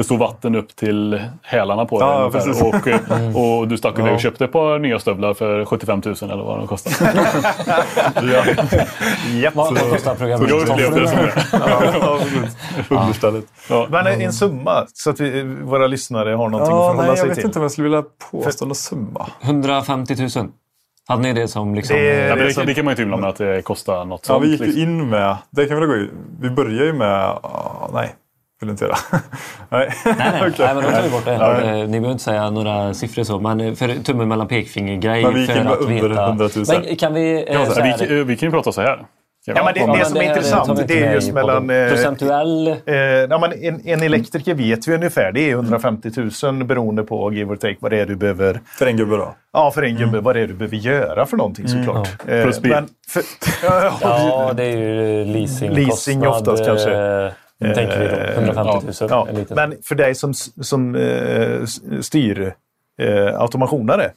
[0.00, 2.08] det stod vatten upp till hälarna på dig.
[2.08, 2.38] Ja, ungefär.
[2.46, 2.62] precis.
[2.62, 4.14] och, eh, och du stack iväg Ja.
[4.14, 7.12] och köpte ett par nya stövlar för 75 000 eller vad de kostade.
[9.42, 9.54] Japp.
[9.54, 11.48] Vad vad kostar Så jag upplevde det programmet?
[11.48, 12.24] som det.
[12.90, 13.00] Ja.
[13.00, 13.44] Understället.
[13.68, 13.86] Ja.
[13.90, 17.18] Men en summa så att vi, våra lyssnare har någonting Ja, att förhålla nej, jag
[17.18, 17.44] sig vet till.
[17.46, 19.26] inte om jag skulle vilja påstå någon summa.
[19.42, 20.48] 150 000.
[21.08, 21.96] Hade ni det som liksom...
[21.96, 24.04] Det- Ja, men det det, det kan man ju inte hymla med att det kostar
[24.04, 24.44] något Ja, sånt.
[24.44, 24.82] vi gick ju liksom.
[24.82, 26.08] in med, det kan vi gå i,
[26.40, 28.14] vi börjar ju med, ah, nej,
[28.60, 28.96] vill inte göra.
[29.68, 29.90] nej.
[30.04, 30.52] Nej, nej, Okej.
[30.58, 31.32] nej, men då tar vi bort det.
[31.34, 31.60] Ja.
[31.60, 35.22] Eh, Ni behöver inte säga några siffror så, men eh, för tummen mellan pekfinger-grej.
[35.22, 36.26] Men vi gick under veta.
[36.26, 36.64] 100 000.
[36.68, 37.40] Men kan vi...
[37.42, 37.84] eh, Kan man så säga.
[37.84, 39.02] vi, här- kan- vi kan ju prata så här.
[39.44, 41.70] Ja, men det, Ja, det som är här intressant det är just mellan...
[41.70, 42.68] eh, Procentuell...
[42.86, 42.94] Eh,
[43.30, 45.32] ja, men en, en elektriker vet vi ungefär.
[45.32, 46.10] Det är 150
[46.42, 48.60] 000 beroende på give or take vad det är du behöver.
[48.78, 49.34] För en gubbe då.
[49.52, 50.20] Ja, för en gubbe.
[50.20, 52.08] Vad det är du behöver göra för någonting såklart.
[52.28, 52.72] Eh, Plus bil.
[52.72, 53.22] men för,
[53.62, 55.70] ja, ja, Ja, det är ju leasing.
[55.70, 56.90] Leasing oftast kanske.
[57.60, 58.40] Eh, tänker vi då.
[58.40, 59.10] 150 000.
[59.10, 59.54] ja, liten.
[59.54, 61.64] men för dig som, som eh,
[62.00, 62.52] styr
[63.02, 64.10] eh, automationare.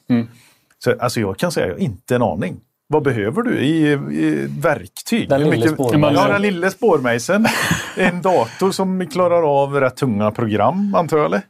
[0.84, 2.56] Så, alltså jag kan säga, jag har inte en aning.
[2.86, 5.28] Vad behöver du i, i verktyg?
[5.28, 6.26] Den Hur lille spårmejseln.
[6.26, 7.46] Ja, den lille spårmejseln.
[7.96, 11.26] en dator som klarar av rätt tunga program, antar jag?
[11.26, 11.42] Eller?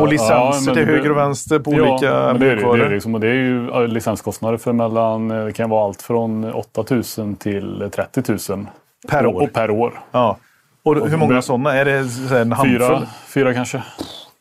[0.00, 2.88] Och licenser men till höger och vänster på ja, olika men det det, mjukvaror.
[2.90, 6.84] liksom, det är ju ja, licenskostnader för mellan, eh, det kan vara allt från 8
[7.18, 8.66] 000 till 30 000.
[9.08, 9.42] Per Och- år.
[9.42, 10.00] Och per år.
[10.12, 10.36] Ja.
[10.82, 11.74] Och hur många sådana?
[11.74, 12.78] Är det så en handfull?
[12.78, 13.82] Fyra, fyra kanske.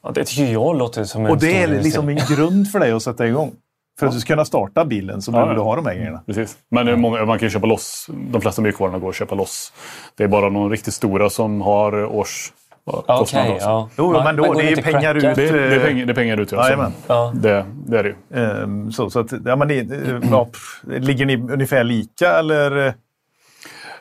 [0.03, 2.91] Ja, det tycker jag låter som en Och det är liksom en grund för dig
[2.91, 3.51] att sätta igång.
[3.99, 5.57] För att du ska kunna starta bilen så behöver ja.
[5.57, 6.21] du ha de här grejerna.
[6.25, 6.57] Precis.
[6.71, 8.09] Men många, man kan ju köpa loss.
[8.31, 9.73] De flesta mjukvarorna går att köpa loss.
[10.15, 12.51] Det är bara de riktigt stora som har års
[12.85, 13.65] Ja, Okej, också.
[13.65, 13.89] ja.
[13.97, 15.21] Jo, Man- men då, det är inte pengar ut.
[15.21, 16.51] Det, det, är pengar, det är pengar ut.
[16.51, 17.31] Ja, så Ja.
[17.35, 18.43] det, det är det ju.
[18.43, 22.93] Ehm, Så, så att, ja, men det, eh, ja, pff, ligger ni ungefär lika eller?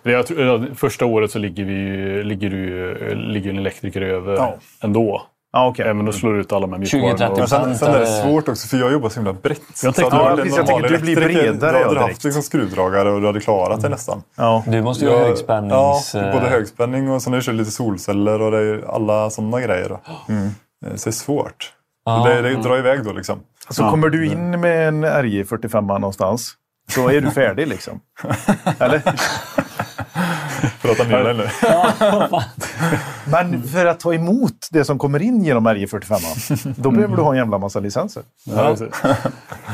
[0.03, 4.35] Det Jag tror, ja, första året så ligger, vi, ligger, du, ligger en elektriker över
[4.35, 4.55] Ja.
[4.83, 5.23] ändå.
[5.53, 5.85] Ja, okej.
[5.85, 7.17] Även om du slår ut alla med mjukvarorna.
[7.17, 9.61] 20-30 och- Men sen, sen är det svårt också för jag jobbar så himla brett.
[9.83, 12.09] Jag tänkte- Så hade Ja, precis, jag att du blir bredare, ja, hade du direkt.
[12.13, 14.23] haft liksom skruvdragare och du hade klarat det nästan.
[14.37, 14.65] Ja.
[14.67, 15.73] Du måste ju ha Ja, högspännings...
[16.15, 19.31] Ja, eh, både högspänning och sen har jag kört lite solceller och det är alla
[19.31, 19.99] sådana grejer.
[20.29, 20.45] Mm.
[20.87, 21.73] Eh, Så det är svårt.
[22.05, 22.23] Ja.
[22.25, 23.41] Så det, det drar iväg då liksom.
[23.71, 26.53] Så kommer du in med en RJ45 någonstans
[26.91, 28.01] så är du färdig liksom.
[28.79, 29.03] Eller?
[30.83, 31.49] Prata dig nu.
[33.31, 37.31] Men för att ta emot det som kommer in genom RJ45 då behöver du ha
[37.31, 38.23] en jävla massa licenser.
[38.45, 38.77] Ja.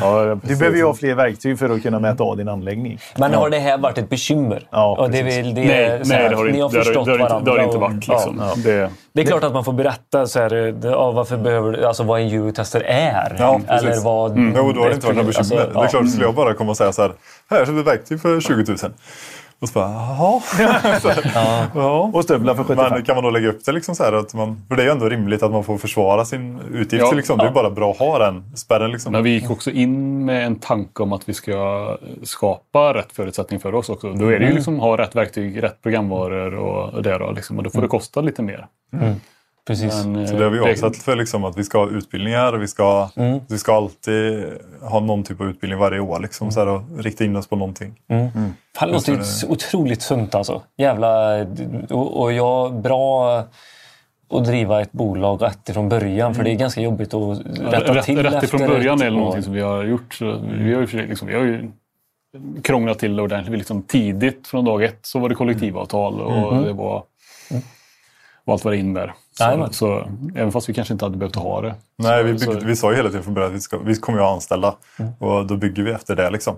[0.00, 2.98] Ja, Du behöver ju ha fler verktyg för att kunna mäta av din anläggning.
[3.18, 4.66] Men har det här varit ett bekymmer?
[4.70, 6.76] Ja, och det, är väl- det, Nej, är nej det har det ni har inte,
[6.76, 7.40] det har, förstått det varandra.
[7.44, 8.08] det har det inte varit.
[8.08, 8.36] Liksom.
[8.40, 8.54] Ja.
[8.56, 12.20] Det, Det är klart att man får berätta så här, ja, varför behöver alltså vad
[12.20, 13.36] en eurotester är.
[13.38, 13.88] Ja, precis.
[13.88, 14.38] eller vad...
[14.38, 15.38] Jo, då har det inte varit några bekymmer.
[15.38, 15.88] Alltså, det är ja.
[15.88, 17.12] klart, skulle jag bara komma och säga så här,
[17.50, 18.92] här köpte ett verktyg för 20 000.
[19.58, 20.40] Och så bara, jaha.
[21.74, 22.10] Ja.
[22.14, 22.92] Och stövlar för 75.
[22.92, 24.84] Men kan man då lägga upp det liksom så här att man, för det är
[24.84, 27.04] ju ändå rimligt att man får försvara sin utgift.
[27.04, 27.12] Ja.
[27.12, 27.38] liksom.
[27.38, 28.90] Det är bara bra att ha den spärren.
[28.90, 29.12] Liksom.
[29.12, 33.60] Men vi gick också in med en tanke om att vi ska skapa rätt förutsättning
[33.60, 34.12] för oss också.
[34.12, 37.30] Då är det ju liksom ha rätt verktyg, rätt programvaror och det då.
[37.30, 38.66] Liksom, och då får det kosta lite mer.
[39.66, 40.04] Precis.
[40.04, 42.52] Men, Så det har vi eh, avsatt för liksom att vi ska ha utbildningar.
[42.52, 43.08] och Vi ska,
[43.48, 44.44] vi ska alltid
[44.80, 46.20] ha någon typ av utbildning varje år.
[46.20, 47.94] Liksom, så här, och rikta in oss på någonting.
[48.76, 50.62] Fan, det låter så otroligt sunt alltså.
[50.76, 51.40] Jävla...
[51.90, 53.38] Och, och jag, bra
[54.30, 56.34] att driva ett bolag rätt ifrån början.
[56.34, 58.68] För det är ganska jobbigt att rätta rätt, till rätt ifrån efteråt.
[58.68, 60.20] början är det någonting som vi har gjort.
[60.58, 61.70] Vi, har ju, liksom, vi har ju
[62.62, 63.58] krånglat till det ordentligt.
[63.58, 67.04] Liksom tidigt från dag ett så var det kollektivavtal och det var
[68.46, 69.14] och allt vad det innebär.
[69.38, 71.74] Så, så, även fast vi kanske inte hade behövt ha det.
[71.98, 73.94] Nej, vi, så- byggde, vi sa ju hela tiden från början att vi, ska, vi
[73.94, 74.74] kommer ju att anställa.
[75.18, 76.30] Och då bygger vi efter det.
[76.30, 76.54] Liksom.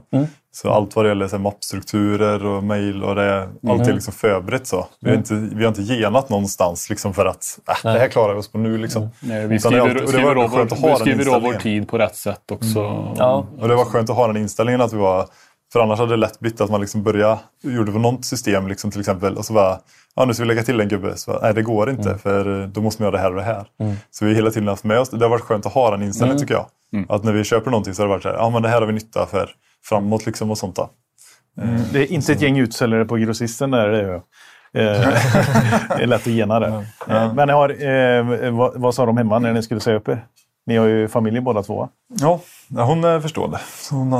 [0.52, 4.12] Så allt vad det gäller så här, mappstrukturer och mejl och det, allt är liksom
[4.14, 4.86] förberett så.
[5.00, 8.34] Vi har inte, vi har inte genat någonstans liksom, för att äh, det här klarar
[8.34, 8.78] vi oss på nu.
[8.78, 9.08] Liksom.
[9.20, 11.36] Nej, vi Utan skriver, och det var av, skönt att ha vår, vi den skriver
[11.36, 11.82] av vår inställningen.
[11.82, 12.78] tid på rätt sätt också.
[13.18, 13.46] Ja.
[13.58, 15.26] Och det var skönt att ha den inställningen att vi var...
[15.72, 18.90] För annars hade det lätt blivit att man liksom började, gjorde på något system liksom
[18.90, 19.78] till exempel och så bara,
[20.16, 21.16] ja nu ska vi lägga till en gubbe.
[21.16, 23.36] Så bara, nej det går inte för eh, då måste man göra det här och
[23.36, 23.66] det här.
[24.10, 26.02] Så vi har hela tiden haft med oss, det har varit skönt att ha den
[26.02, 26.66] inställningen tycker jag.
[27.08, 28.80] Att när vi köper någonting så har det varit så här, ja men det här
[28.80, 29.50] har vi nytta för
[29.84, 30.76] framåt liksom och sånt.
[30.76, 30.90] Då.
[31.92, 33.88] Det är inte ett gäng utsäljare på grossisten där.
[33.88, 34.14] Det är, ju.
[34.14, 34.20] Eh,
[35.96, 36.86] det är lätt att gena det.
[37.08, 40.26] Eh, Men har, eh, vad, vad sa de hemma när ni skulle säga upp er?
[40.66, 41.88] Ni har ju familj båda två.
[42.08, 43.60] Ja, ja, hon är förstående.
[43.76, 44.12] Så hon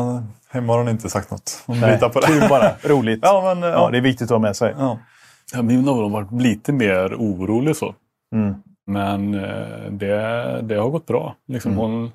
[0.57, 1.63] hemma har inte sagt något.
[1.67, 2.27] Hon Nej, litar på det.
[2.27, 3.19] Kul bara, roligt.
[3.23, 3.91] Ja, men, Ja, ja.
[3.91, 4.75] det är viktigt att ha med sig.
[4.79, 4.99] Ja.
[5.55, 7.95] Ja, min har varit lite mer orolig så.
[8.35, 8.55] Mm.
[8.87, 11.35] Men eh, det, det har gått bra.
[11.49, 12.13] Liksom hon,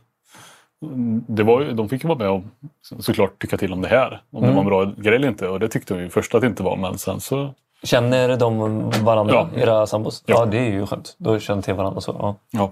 [1.28, 2.44] det var, ju- de fick ju vara med och
[2.82, 4.22] så- såklart tycka till om det här.
[4.32, 5.48] Om det var en bra grej eller inte.
[5.48, 6.76] Och det tyckte hon ju först att det inte var.
[6.78, 7.54] Men sen så...
[7.84, 8.58] Känner de
[9.04, 9.62] varandra, Ja.
[9.62, 10.24] era sambos?
[10.26, 10.36] Ja.
[10.40, 10.46] Ja.
[10.46, 11.16] det är ju skönt.
[11.18, 12.16] Då känner till varandra så.
[12.20, 12.36] Ja.
[12.52, 12.72] Ja.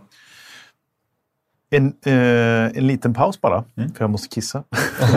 [1.72, 4.64] En, eh, en liten paus bara, för jag måste kissa.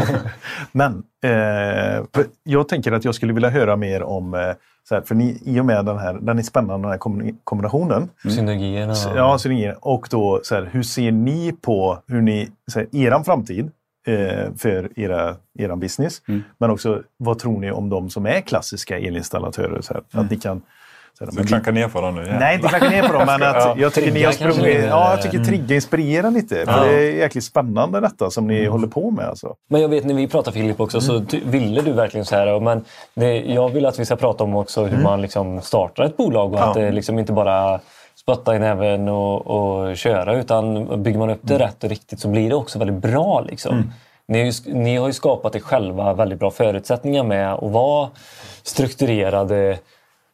[0.72, 2.04] Men eh,
[2.44, 4.40] jag tänker att jag skulle vilja höra mer om, eh,
[4.88, 7.36] så här, för ni, i och med den här, den är spännande den här kombina-
[7.44, 8.08] kombinationen.
[8.22, 8.94] Synergierna.
[9.16, 9.76] Ja, synergier.
[9.80, 13.70] Och då, så här, hur ser ni på hur ni, så här, eran framtid
[14.06, 16.22] eh, för era, eran business?
[16.58, 19.80] Men också, vad tror ni om de som är klassiska elinstallatörer?
[19.80, 20.62] Så Att ni kan...
[21.18, 22.26] Så du klankar ner på dem nu?
[22.30, 22.38] Ja.
[22.38, 24.84] Nej, inte klacka ner på dem, men att jag tycker ni har sprungit...
[24.84, 26.66] Ja, jag tycker trigga inspirera lite.
[26.66, 29.28] För det är jäkligt spännande detta som ni håller på med.
[29.28, 29.54] Alltså.
[29.70, 32.60] Men jag vet när vi pratade Filip också så ty- ville du verkligen så här.
[32.60, 32.84] Men
[33.14, 36.52] det, jag vill att vi ska prata om också hur man liksom startar ett bolag
[36.52, 37.80] och att det liksom inte bara
[38.14, 42.28] spotta i näven och, och köra utan bygger man upp det rätt och riktigt så
[42.28, 43.40] blir det också väldigt bra.
[43.40, 43.92] Liksom.
[44.28, 48.08] Ni, har ju, ni har ju skapat er själva väldigt bra förutsättningar med att vara
[48.62, 49.78] strukturerade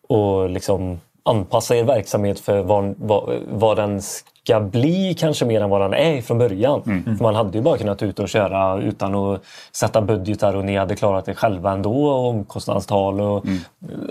[0.09, 5.71] och liksom anpassa er verksamhet för vad, vad, vad den ska bli kanske mer än
[5.71, 6.83] vad den är från början.
[7.19, 9.43] För man hade ju bara kunnat ut och köra utan att
[9.73, 12.07] sätta budgetar och ni hade klarat det själva ändå.
[12.07, 13.45] Och omkostnadstal och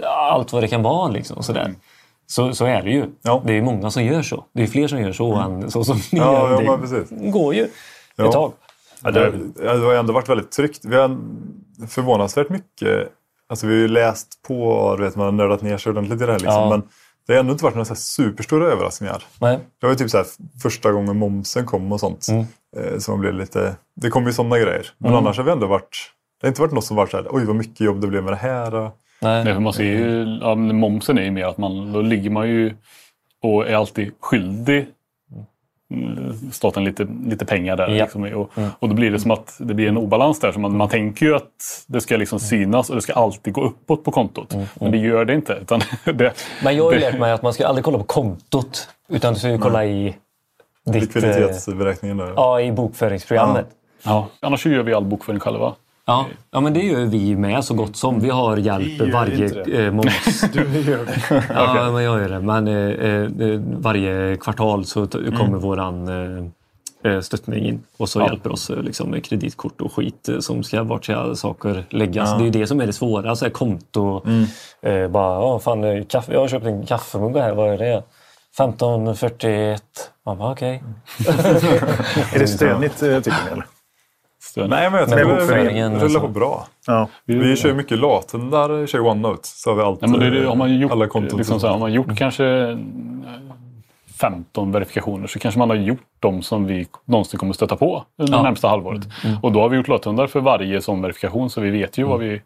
[0.04, 1.08] allt vad det kan vara.
[1.10, 1.74] Liksom, sådär.
[2.28, 3.06] Så, så är det ju.
[3.22, 3.42] Ja.
[3.46, 4.44] Det är många som gör så.
[4.54, 6.62] Det är fler som gör så än så som ni Ja, gör.
[6.64, 6.80] ja,
[7.10, 7.68] det går ju
[8.16, 8.26] Ja.
[8.26, 8.52] ett tag.
[9.04, 10.86] Ja, det, det har ändå varit väldigt tryggt.
[10.86, 11.18] Vi har
[11.90, 13.10] förvånansvärt mycket...
[13.50, 16.22] Alltså vi har ju läst på och du vet, man har nördat ner sig ordentligt
[16.22, 16.40] i det här.
[16.40, 16.70] Liksom, Ja.
[16.70, 16.84] Men
[17.28, 19.24] det har ändå inte varit några så här superstora överraskningar.
[19.42, 19.60] Nej.
[19.80, 20.26] Det var ju typ så här,
[20.62, 22.28] första gången momsen kom och sånt.
[22.30, 22.46] Mm.
[22.78, 24.88] Eh, som blev lite, det kom ju sådana grejer.
[24.98, 26.12] Men annars har vi ändå varit...
[26.42, 28.24] Det har inte varit något som varit så här, oj vad mycket jobb det blev
[28.24, 28.76] med det här.
[28.76, 28.92] Och,
[29.22, 29.44] Nej.
[29.44, 32.50] Nej, för man ser ju, ja, momsen är ju mer att man, då ligger man
[32.50, 32.76] ju
[33.44, 34.92] och är alltid skyldig mm,
[36.52, 37.88] staten lite, lite pengar där.
[37.88, 38.04] Ja.
[38.04, 40.52] Liksom, och, och då blir det som att det blir en obalans där.
[40.52, 43.62] Så man, man tänker ju att det ska liksom synas och det ska alltid gå
[43.64, 44.56] uppåt på kontot.
[44.74, 45.54] Men det gör det inte.
[45.62, 46.34] Utan det,
[46.64, 48.90] Men jag har ju det- lärt mig att man ska aldrig kolla på kontot.
[49.10, 50.04] Utan du ska ju kolla i
[50.86, 52.34] ditt, eh, likviditetsberäkningen där.
[52.36, 53.68] Ja, i bokföringsprogrammet.
[54.04, 55.74] Ja, annars så gör vi all bokföring själva.
[56.10, 56.26] Ja.
[56.52, 58.20] ja, men det gör vi med så gott som.
[58.20, 60.14] Vi har hjälp Vi varje eh, månad.
[60.54, 61.44] Du gör det.
[61.54, 62.40] Ja, men jag gör det.
[62.40, 68.22] Men eh, eh, varje kvartal så t- kommer våran eh, eh, stöttning in och så
[68.22, 72.38] hjälper oss eh, liksom, med kreditkort och skit eh, som ska vart ska saker läggas.
[72.40, 73.36] Det är det som är det svåra.
[73.36, 74.22] Så här, konto.
[74.82, 77.54] Eh, bara, ja, fan, eh, kaffe, jag har köpt en kaffemugg här.
[77.54, 78.04] Vad är det?
[78.60, 79.82] 1541.
[80.26, 80.84] Man bara, okej.
[82.34, 83.52] Är det stönigt eh, tycker ni?
[83.52, 83.66] Eller?
[84.58, 85.26] Så, Nej, men jag tycker
[85.90, 86.68] det rullar på bra.
[86.88, 87.08] Ja.
[87.26, 89.48] Vi kör ju mycket lathundar, kör OneNote.
[89.48, 91.38] Så har vi allt, Ja, men det, det, har man gjort, alla konton.
[91.38, 92.78] liksom så här, har man gjort kanske eh,
[94.20, 98.34] 15 verifikationer så kanske man har gjort dem som vi någonsin kommer stöta på under
[98.34, 98.38] Ja.
[98.38, 99.02] det närmsta halvåret.
[99.42, 102.20] Och då har vi gjort lathundar för varje sån verifikation så vi vet ju vad
[102.20, 102.42] vi,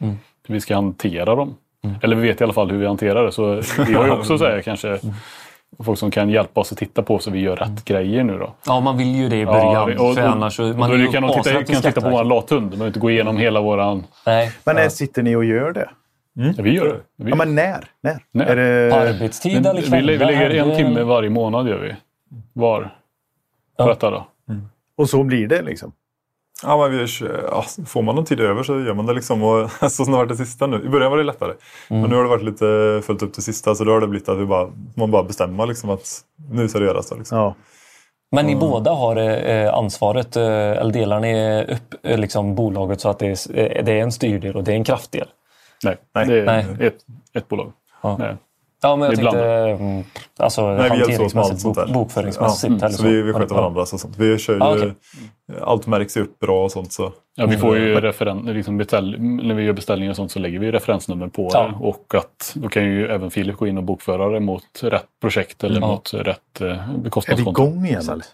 [0.00, 0.14] Mm.
[0.46, 1.54] hur vi ska hantera dem.
[2.02, 3.32] Eller vi vet i alla fall hur vi hanterar det.
[3.32, 4.98] Så vi har ju också så här, kanske
[5.78, 8.52] folk som kan hjälpa oss att titta på så vi gör rätt grejer nu då.
[8.66, 9.88] Ja, man vill ju det i början.
[9.88, 12.24] vi- och- för annars och man då ju kan de titta, kan titta på vår
[12.24, 12.62] lathund.
[12.64, 14.04] De behöver inte gå igenom hela våran...
[14.26, 14.52] Nej.
[14.64, 15.90] Men när sitter ni och gör det?
[16.34, 17.00] Ja, vi gör det.
[17.24, 17.84] Vi, Ja, men när?
[18.02, 18.18] När?
[18.32, 18.46] När?
[18.46, 18.90] Är det...
[18.90, 20.12] På arbetstid eller vi, kvällar?
[20.12, 21.94] vi lägger en timme varje månad gör vi.
[22.52, 22.80] Var.
[22.82, 22.88] På
[23.76, 23.86] Ja.
[23.88, 24.26] detta då.
[24.96, 25.92] Och så blir det liksom?
[26.62, 29.12] Ja, men vi, kör- ja, får man någon tid över så gör man det.
[29.12, 29.42] Liksom.
[29.42, 30.82] Och, så snart det sista nu.
[30.84, 31.52] I början var det lättare.
[31.88, 33.74] Men nu har det varit lite fullt upp till sista.
[33.74, 36.78] Så då har det blivit att vi bara, man bara bestämmer liksom, att nu ska
[36.78, 37.08] det göras.
[37.10, 37.38] Då, liksom.
[37.38, 37.54] Ja.
[38.34, 43.08] Men ni båda har eh, ansvaret, eh, eller delar ni upp eh, liksom, bolaget så
[43.08, 45.28] att det är, eh, det är en styrdel och det är en kraftdel?
[45.84, 46.26] Nej, Nej.
[46.26, 46.66] det är Nej.
[46.80, 46.96] Ett,
[47.34, 47.72] ett bolag.
[48.02, 48.16] Ja.
[48.18, 48.36] Nej.
[48.82, 50.04] Ja, men jag Vi tänkte mm,
[50.36, 52.72] alltså, Nej, vi hanteringsmässigt, bok, bokföringsmässigt.
[52.80, 53.38] Ja, eller så vi, vi Ja.
[53.38, 53.80] sköter varandra.
[53.80, 54.14] och sånt.
[54.18, 54.92] Vi kör ju, Ja, okej.
[55.60, 56.92] Allt märks ju upp bra och sånt.
[56.92, 57.12] Så.
[57.36, 60.58] Ja, vi får ju referen- liksom beställ- när vi gör beställningar och sånt så lägger
[60.58, 61.62] vi referensnummer på Ja.
[61.62, 61.86] det.
[61.86, 65.64] Och att då kan ju även Filip gå in och bokföra det mot rätt projekt
[65.64, 65.86] eller Ja.
[65.86, 67.62] mot rätt eh, Är vi kostnadskonto.
[67.62, 68.24] igång igen eller?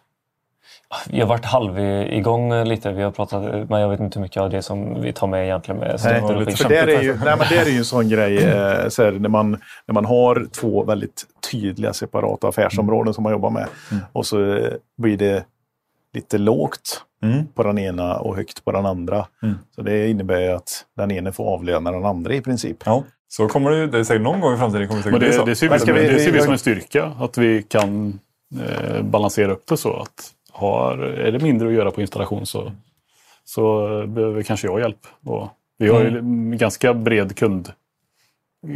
[1.11, 2.93] Vi har varit halv igång lite.
[2.93, 5.45] Vi har pratat, men jag vet inte hur mycket av det som vi tar med
[5.45, 6.21] egentligen med Nej.
[6.57, 9.13] För där är ju, nej, men där är ju en sån grej eh, så här,
[9.13, 9.51] när, man,
[9.87, 13.67] när man har två väldigt tydliga separata affärsområden som man jobbar med
[14.13, 15.45] och så eh, blir det
[16.15, 17.47] lite lågt Mm.
[17.55, 19.27] på den ena och högt på den andra.
[19.75, 22.77] Så det innebär ju att den ena får avlöna den andra i princip.
[22.85, 23.05] Ja.
[23.29, 25.33] Så kommer det det är säkert någon gång i framtiden kommer det säkert Men bli
[25.33, 25.45] så.
[25.45, 27.13] det, det ser vi, Men ska som, vi- det ser vi som en styrka.
[27.21, 28.19] Att vi kan
[28.61, 32.73] eh, balansera upp det så att har, är det mindre att göra på installation så,
[33.45, 35.07] så behöver kanske jag hjälp.
[35.25, 35.49] Och
[35.79, 36.21] vi har ju
[36.57, 37.73] ganska bred kund,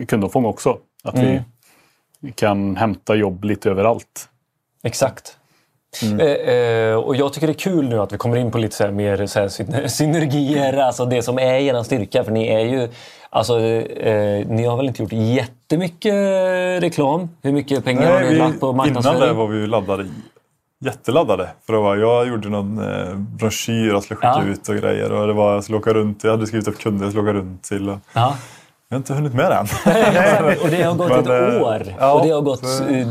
[0.08, 0.78] kundomfång också.
[1.04, 4.28] Att vi kan hämta jobb lite överallt.
[4.82, 5.36] Exakt.
[6.02, 8.76] Eh, eh, och jag tycker det är kul nu att vi kommer in på lite
[8.76, 12.24] så mer så här syn- synergier, alltså det som är er styrka.
[12.24, 12.88] För ni är ju,
[13.30, 16.14] alltså, eh, ni har väl inte gjort jättemycket
[16.82, 17.28] reklam?
[17.42, 19.20] Hur mycket pengar har Nej, ni vi, lagt på innan marknadsföring?
[19.20, 20.06] det var vi ju laddade,
[20.82, 21.48] jätteladdade.
[21.66, 24.52] För det var, jag gjorde någon eh, broschyr jag skulle skicka Ja.
[24.52, 25.12] ut och grejer.
[25.12, 27.38] Och det var, jag skulle åka runt, jag hade skrivit upp kunder jag skulle åka
[27.38, 27.88] runt till.
[27.88, 28.36] Och, Ja.
[28.88, 29.66] jag har inte hunnit med det än.
[30.62, 33.06] och det har gått Men, ett eh, år ja, och det har gått så- eh,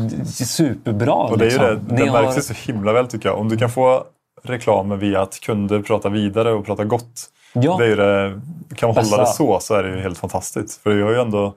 [0.46, 1.14] superbra.
[1.14, 1.64] Och det är liksom.
[1.88, 3.38] det, det har- märks ju så himla väl tycker jag.
[3.38, 4.04] Om du kan få
[4.44, 7.24] reklamen via att kunder pratar vidare och pratar gott.
[7.52, 7.76] Ja.
[7.78, 8.40] Det är det,
[8.76, 9.16] kan man Bästa.
[9.16, 10.82] hålla det så så är det ju helt fantastiskt.
[10.82, 11.54] För jag har ju ändå,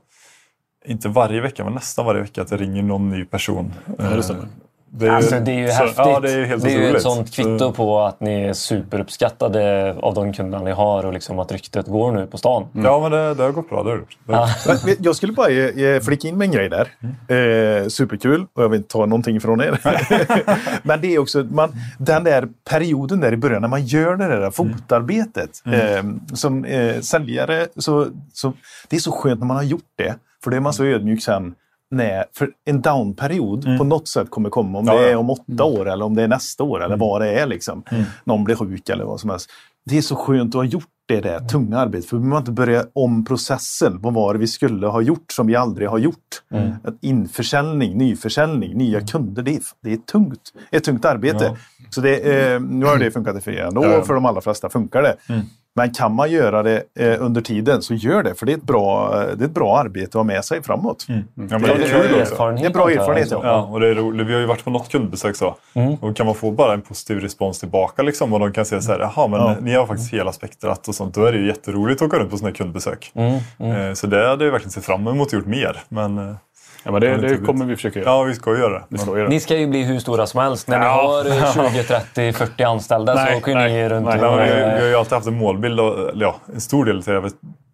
[0.86, 3.74] inte varje vecka men nästan varje vecka att det ringer någon ny person.
[3.98, 4.46] Ja, det stämmer.
[4.98, 5.98] Det är ju- Alltså, det är ju så- häftigt.
[5.98, 8.54] Ja, det är helt det är ju ett sånt kvitto Så- på att ni är
[8.54, 12.68] superuppskattade av de kunderna ni har och liksom att ryktet går nu på stan.
[12.74, 13.84] Ja, men det, det har gått bra.
[13.84, 16.88] Det har det Jag skulle bara ge, ge, flika in med en grej där.
[17.82, 19.80] Eh, superkul och jag vill inte ta någonting från er.
[20.84, 24.28] Men det är också man, den där perioden där i början när man gör det
[24.28, 25.50] där fotarbetet.
[25.66, 28.54] Eh, som eh, säljare så, så
[28.90, 30.16] det är så skönt när man har gjort det.
[30.44, 31.56] För då är man så ödmjuk sen.
[31.92, 34.80] när för en downperiod på något sätt kommer komma.
[34.80, 35.08] Om Ja, det ja.
[35.08, 37.46] är om åtta år eller om det är nästa år eller vad det är.
[37.48, 37.84] Liksom.
[38.24, 39.50] Någon blir sjuk eller vad som helst.
[39.86, 42.10] Det är så skönt att ha gjort det där tunga arbetet.
[42.10, 44.02] För vi behöver inte börja om processen.
[44.02, 46.42] Vad var det vi skulle ha gjort som vi aldrig har gjort?
[46.84, 49.44] Att Införsäljning, nyförsäljning, nya kunder.
[49.44, 50.42] Det är, det är tungt.
[50.72, 51.58] ett tungt arbete.
[51.90, 52.18] Så det,
[52.54, 53.84] eh, nu har det funkat för er ändå.
[53.84, 54.02] Ja, ja.
[54.04, 55.16] För de allra flesta funkar det.
[55.78, 58.36] Men kan man göra det eh, under tiden så gör det.
[58.36, 61.06] För det är ett bra, det är ett bra arbete att ha med sig framåt.
[61.08, 62.34] Ja, men det Det är är kul också.
[62.34, 62.64] erfarenhet.
[62.64, 63.48] Det är bra erfarenhet, alltså.
[63.48, 64.28] Ja, och det är roligt.
[64.28, 65.56] Vi har ju varit på något kundbesök så.
[66.02, 68.92] Och kan man få bara en positiv respons tillbaka liksom, och de kan säga så
[68.92, 69.56] här, jaha men Ja.
[69.62, 71.14] ni har faktiskt hela spektrat och sånt.
[71.16, 73.12] Då är det ju jätteroligt att åka runt på sådana här kundbesök.
[73.16, 73.36] Mm,
[73.90, 75.84] Eh, Så det hade jag verkligen sett fram emot och gjort mer.
[75.90, 76.36] Men eh,
[76.86, 78.10] Ja, men det, det kommer vi försöka göra.
[78.10, 78.98] ja, vi ska göra det.
[78.98, 79.30] Ska vi göra.
[79.30, 80.68] Ni ska ju bli hur stora som helst.
[80.68, 80.92] När ni Ja.
[80.92, 81.26] har
[81.66, 84.18] eh, 20, 30, 40 anställda så Nej, åker ni nej, runt nej.
[84.22, 85.80] Nej, vi, vi har ju alltid haft en målbild.
[85.80, 87.32] Och, ja, en stor del till det jag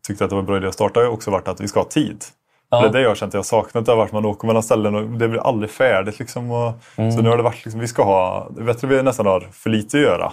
[0.07, 1.79] tyckte att det var en bra idé att starta har också varit att vi ska
[1.79, 2.23] ha tid.
[2.69, 2.81] Ja.
[2.81, 3.85] Det är det jag har känt att jag har saknat.
[3.85, 6.19] Det har varit att man åker mellan ställen och det blir aldrig färdigt.
[6.19, 7.11] Liksom, och, Mm.
[7.11, 9.47] Så nu har det varit liksom, vi ska ha, det är bättre vi nästan har
[9.51, 10.31] för lite att göra.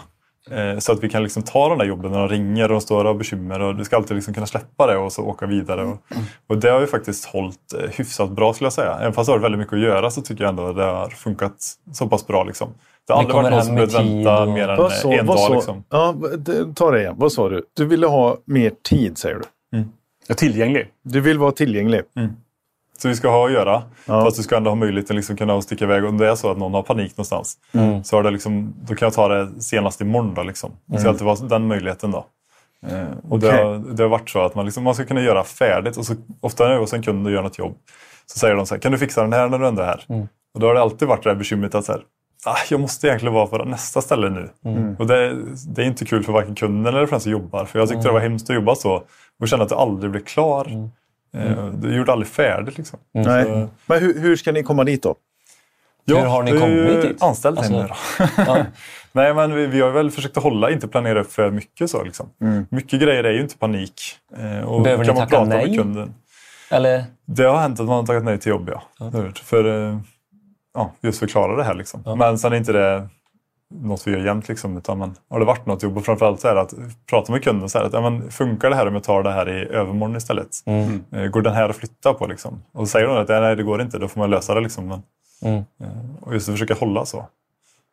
[0.51, 2.81] Eh, så att vi kan liksom ta de där jobben när de ringer och de
[2.81, 3.61] står och har bekymmer.
[3.61, 5.85] Och du ska alltid liksom kunna släppa det och så åka vidare.
[5.85, 5.99] Och,
[6.49, 8.99] och det har ju faktiskt hållit eh, hyfsat bra skulle jag säga.
[9.01, 10.85] Även fast det har varit väldigt mycket att göra så tycker jag ändå att det
[10.85, 11.55] har funkat
[11.93, 12.45] så pass bra.
[12.45, 12.69] Liksom.
[13.07, 15.39] Det har aldrig varit någon som behövt vänta och- mer än sa- en dag.
[15.39, 15.85] sa- Liksom.
[15.89, 16.15] Ja,
[16.75, 17.15] ta det igen.
[17.17, 17.63] Vad sa du?
[17.77, 19.43] Du ville ha mer tid säger du.
[20.29, 20.87] Ja, tillgänglig.
[21.05, 22.01] Du vill vara tillgänglig.
[23.05, 23.83] Vi ska ha att göra.
[24.07, 26.05] Fast du ska ändå ha möjligheten liksom kunna sticka iväg.
[26.05, 27.57] Om det är så att någon har panik någonstans.
[28.05, 30.35] Så har det liksom, då kan jag ta det senast imorgon.
[30.35, 30.71] Då, liksom.
[30.87, 32.11] Det ska alltid vara den möjligheten.
[32.11, 32.27] då.
[32.87, 33.65] Eh, och det, Okej.
[33.65, 35.97] har, det har varit så att man, liksom, man ska kunna göra färdigt.
[35.97, 37.77] Och så, ofta när jag är hos en kund och gör något jobb
[38.27, 40.05] så säger de så här, kan du fixa den här när du ändå är här?
[40.55, 42.03] Och då har det alltid varit det här bekymret att så här,
[42.45, 44.49] ah, jag måste egentligen vara på nästa ställe nu.
[44.99, 45.37] Och det,
[45.69, 47.65] det är inte kul för varken kunden eller för den som jobbar.
[47.65, 49.03] För jag tyckte det var hemskt att jobba så
[49.41, 50.91] och känna att du aldrig blev klar.
[51.35, 52.79] Eh, Du gjorde aldrig färdigt.
[52.79, 52.99] Liksom.
[53.15, 53.45] Nej.
[53.45, 55.15] Så, Men hur, hur ska ni komma dit då?
[56.05, 57.23] ja, Hur har ni ju kommit dit?
[57.23, 57.89] Anställd Alltså- henne
[58.47, 58.65] då.
[59.13, 61.91] Nej, men vi, vi har väl försökt att hålla, inte planera för mycket.
[61.91, 62.29] så liksom.
[62.71, 64.03] Mycket grejer är ju inte panik.
[64.37, 65.67] Eh, Och Behöver kan ni man tacka prata nej?
[65.69, 66.15] med kunden.
[66.71, 67.05] Eller?
[67.25, 69.09] Det har hänt att man har tackat nej till jobb, ja.
[69.11, 69.39] Det gjort.
[69.39, 69.99] För eh,
[70.75, 71.75] ja, just förklara det här.
[71.75, 72.03] Liksom.
[72.19, 73.09] Men sen är inte det
[73.75, 74.49] något vi gör jämt.
[74.49, 76.75] Liksom, utan man, har det varit något jobb och framförallt så är det att
[77.11, 77.69] prata med kunden.
[77.69, 80.17] Så här, att, ja, men, funkar det här om jag tar det här i övermorgon
[80.17, 80.49] istället?
[81.13, 82.27] Eh, Går den här att flytta på?
[82.27, 82.63] Liksom?
[82.73, 84.61] Och så säger de att nej, det går inte, då får man lösa det.
[84.61, 84.87] Liksom.
[84.89, 85.03] Men,
[85.43, 85.57] Mm.
[85.81, 85.89] eh,
[86.21, 87.25] och just att försöka hålla så.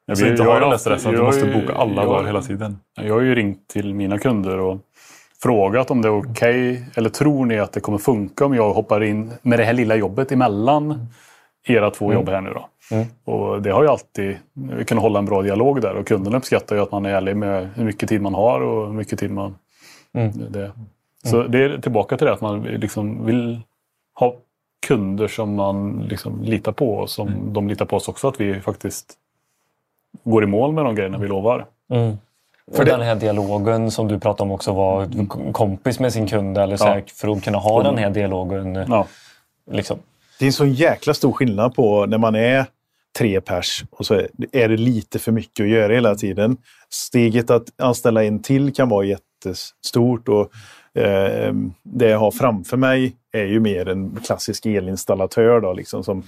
[0.06, 1.96] Ja, Så vi- inte jag ha den där stressen att du jag måste boka alla
[2.04, 2.80] jag- dagar hela tiden.
[3.02, 4.78] Jag har ju ringt till mina kunder och
[5.44, 9.04] frågat om det är okej eller tror ni att det kommer funka om jag hoppar
[9.04, 11.08] in med det här lilla jobbet emellan
[11.68, 12.70] era två jobb här nu då.
[13.26, 16.76] Och det har ju alltid vi kan hålla en bra dialog där och kunderna uppskattar
[16.76, 19.32] ju att man är ärlig med hur mycket tid man har och hur mycket tid
[19.32, 19.56] man...
[20.34, 20.72] Det.
[21.24, 23.62] Så det är tillbaka till det att man liksom vill
[24.20, 24.36] ha
[24.88, 28.62] kunder som man liksom litar på och som de litar på oss också att vi
[28.62, 29.14] faktiskt
[30.24, 31.66] går i mål med de grejerna vi lovar.
[32.76, 36.58] För den här dialogen som du pratade om också var k- kompis med sin kund
[36.58, 38.76] eller så här, för att kunna ha den här dialogen.
[38.76, 39.08] Ja.
[39.72, 39.98] Liksom.
[40.40, 42.66] Det är en sån jäkla stor skillnad på när man är
[43.18, 44.14] tre pers och så
[44.52, 46.58] är, det lite för mycket att göra hela tiden.
[46.90, 50.52] Steget att anställa en till kan vara jättestort och
[51.02, 51.54] eh,
[51.84, 56.24] det jag har framför mig är ju mer en klassisk elinstallatör då, liksom som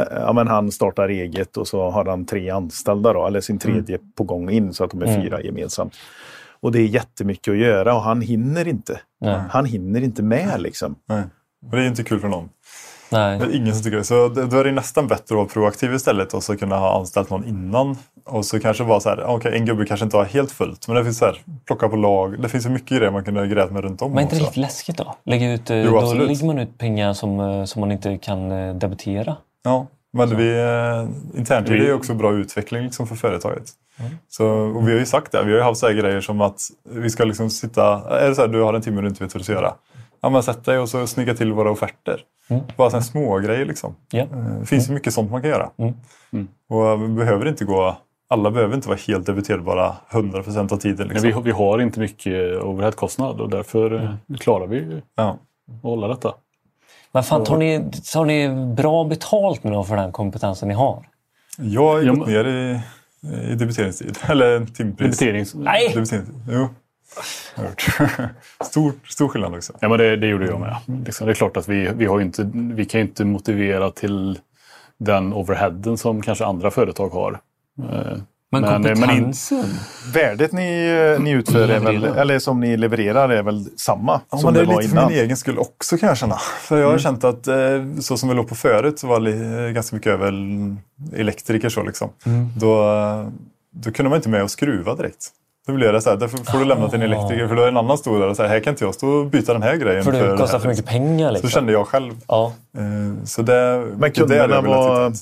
[0.00, 3.58] eh, Ja, men han startar eget och så har han tre anställda, då, eller sin
[3.58, 5.94] tredje på gång in så att de är fyra gemensamt.
[6.60, 9.00] Och det är jättemycket att göra och han hinner inte.
[9.50, 10.94] Han hinner inte med liksom.
[11.06, 11.22] Nej.
[11.66, 12.48] Och det är inte kul för någon.
[13.10, 13.38] Nej.
[13.38, 14.04] Det är ingen som tycker det.
[14.04, 17.30] Så då är det nästan bättre att vara proaktiv istället och så kunna ha anställt
[17.30, 17.96] någon innan.
[18.24, 20.88] Och så kanske vara så här, okej en gubbe kanske inte har helt fullt.
[20.88, 22.42] Men det finns så här, plocka på lag.
[22.42, 24.42] Det finns så mycket grejer man kunde grävt med runt om Men är inte det
[24.42, 25.14] lite läskigt då?
[25.24, 26.28] Lägga ut, eh, Jo, då absolut.
[26.28, 29.36] lägger man ut pengar som, eh, som man inte kan eh, debitera.
[29.64, 33.64] Ja, men vi, eh, internt är det Vi- också bra utveckling liksom, för företaget.
[34.28, 36.40] Så, och vi har ju sagt det, vi har ju haft så här grejer som
[36.40, 39.08] att vi ska liksom sitta, är det så här du har en timme och du
[39.08, 39.74] inte vet vad du ska göra?
[40.22, 42.20] Ja men sätt dig och så snygga till våra offerter.
[42.76, 43.94] Bara sådana små grejer liksom.
[44.12, 44.26] Eh,
[44.60, 45.70] Det finns ju mycket sånt man kan göra.
[46.68, 47.96] Och vi behöver inte gå,
[48.28, 51.08] alla behöver inte vara helt debiterbara 100% av tiden.
[51.08, 51.30] Liksom.
[51.30, 53.94] vi, vi har inte mycket overheadkostnad och därför
[54.30, 55.38] eh, klarar vi Ja.
[55.76, 56.34] att hålla detta.
[57.12, 61.08] Men fan, tar ni, tar ni bra betalt nu då för den kompetensen ni har?
[61.58, 62.80] Jag har gått ner i,
[63.52, 65.18] i debiteringstid, eller timpris.
[65.18, 65.54] Debiterings...
[65.54, 65.92] Nej!
[65.94, 66.34] Debiteringstid.
[66.48, 66.68] Jo.
[68.64, 69.72] Stor, stor skillnad också.
[69.80, 70.76] Ja, men det, det gjorde jag med.
[71.04, 74.38] Liksom, det är klart att vi, vi, har inte, vi kan ju inte motivera till
[74.98, 77.32] den overheaden som kanske andra företag har.
[77.78, 78.18] Eh,
[78.52, 79.64] Men, Men- men in- kompetensen?
[80.14, 80.86] Värdet ni,
[81.16, 84.54] eh, ni utför, är väl, eller som ni levererar, är väl samma Ja, som men
[84.54, 86.36] det det är lite för min egen skull också kan jag känna.
[86.60, 87.56] För jag har känt att eh,
[88.00, 90.32] så som vi låg på förut så var det ganska mycket över
[91.14, 91.68] elektriker.
[91.68, 92.10] Så liksom.
[92.56, 93.28] då, eh,
[93.70, 95.28] då kunde man inte med och skruva direkt.
[95.66, 97.48] Då blev det så här, därför får du lämna till en elektriker.
[97.48, 99.26] För då är en annan stod där och säger, här kan inte jag stå och
[99.26, 100.04] byta den här grejen.
[100.04, 101.50] För det det kostar här." för mycket pengar Så liksom.
[101.50, 102.12] kände jag själv.
[102.28, 102.52] Ja.
[102.78, 105.12] Eh, Så det, Men det är kunderna det jag vill ha var-.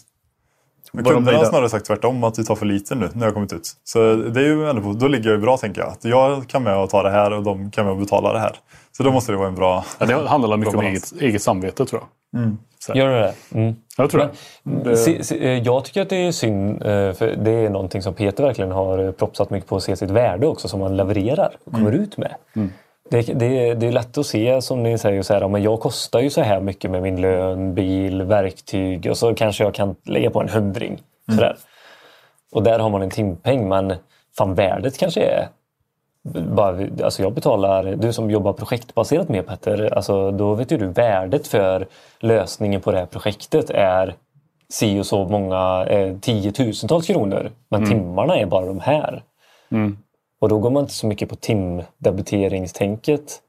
[0.92, 3.34] Men kunderna har snarare sagt tvärtom, att vi tar för lite nu när jag har
[3.34, 3.70] kommit ut.
[3.84, 5.90] Så det är ju ändå, då ligger jag ju bra tänker jag.
[5.90, 8.38] Att jag kan med och ta det här och de kan med och betala det
[8.38, 8.56] här.
[8.96, 9.84] Så då måste det vara en bra...
[9.98, 12.42] ja, det handlar mycket om eget, eget samvete tror jag.
[12.94, 13.58] Gör det det?
[13.58, 13.76] Mm.
[13.96, 14.30] Jag tror
[14.84, 14.96] det.
[14.96, 18.14] Se, se, eh, jag tycker att det är synd, eh, för det är någonting som
[18.14, 21.56] Peter verkligen har eh, propsat mycket på att se sitt värde också, som man levererar
[21.64, 22.34] och kommer ut med.
[23.10, 26.20] Det, det, det är lätt att se, som ni säger, så här, men jag kostar
[26.20, 30.30] ju så här mycket med min lön, bil, verktyg och så kanske jag kan lägga
[30.30, 31.02] på en hundring.
[31.30, 31.56] Sådär.
[32.52, 33.94] Och där har man en timpeng, men
[34.38, 35.48] fan värdet kanske är
[36.32, 40.86] bara, alltså jag betalar, du som jobbar projektbaserat med Petter, alltså då vet ju du
[40.86, 41.86] värdet för
[42.20, 44.14] lösningen på det här projektet är
[44.68, 47.50] si och så många eh, tiotusentals kronor.
[47.68, 49.22] Men timmarna är bara de här.
[50.40, 53.40] Och då går man inte så mycket på timdebiteringstänket.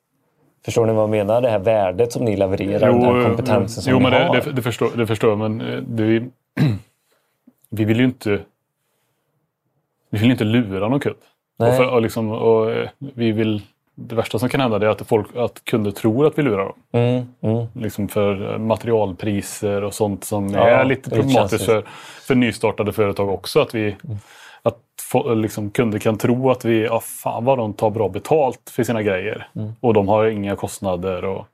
[0.66, 1.42] Förstår ni vad jag menar?
[1.42, 4.36] Det här värdet som ni levererar, den här kompetensen som jo, ni men det, har.
[4.36, 6.30] det, det, förstår, det förstår jag, men eh, det,
[7.70, 8.40] vi vill ju inte
[10.10, 11.16] vi vill inte lura någon kund.
[11.58, 11.70] Nej.
[11.70, 13.62] Och för, och liksom, och, eh, vi vill
[13.96, 16.74] det värsta som kan hända är att, folk, att kunder tror att vi lurar dem.
[16.92, 17.68] Mm, mm.
[17.74, 21.84] Liksom för materialpriser och sånt som Ja, är lite problematiskt för,
[22.28, 23.60] för nystartade företag också.
[23.60, 23.96] Att, vi,
[24.62, 28.70] att få, liksom, kunder kan tro att vi, ja fan vad de tar bra betalt
[28.70, 29.48] för sina grejer.
[29.80, 31.26] Och de har inga kostnader.
[31.26, 31.46] Och,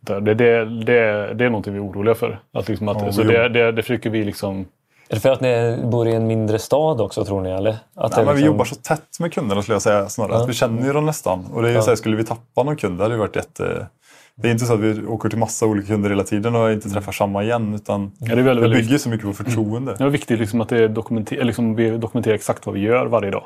[0.00, 2.38] det, det, det, det, det är någonting vi är oroliga för.
[2.52, 4.66] Att liksom att, Ja, så det, det, det försöker vi liksom...
[5.08, 7.50] Är det för att ni bor i en mindre stad också tror ni?
[7.50, 7.70] Eller?
[7.70, 10.32] Att Nej, det men vi liksom- jobbar så tätt med kunderna skulle jag säga snarare.
[10.36, 10.42] Ja.
[10.42, 11.44] Att vi känner ju dem nästan.
[11.54, 13.36] Och det är ju så här, skulle vi tappa någon kund det hade ju varit
[13.36, 13.86] jätte...
[14.34, 16.90] Det är inte så att vi åker till massa olika kunder hela tiden och inte
[16.90, 17.74] träffar samma igen.
[17.74, 19.94] Utan Ja, det är väldigt, det väldigt bygger så mycket på förtroende.
[19.98, 23.06] Det är viktigt liksom att det är dokumenter, liksom vi dokumenterar exakt vad vi gör
[23.06, 23.44] varje dag.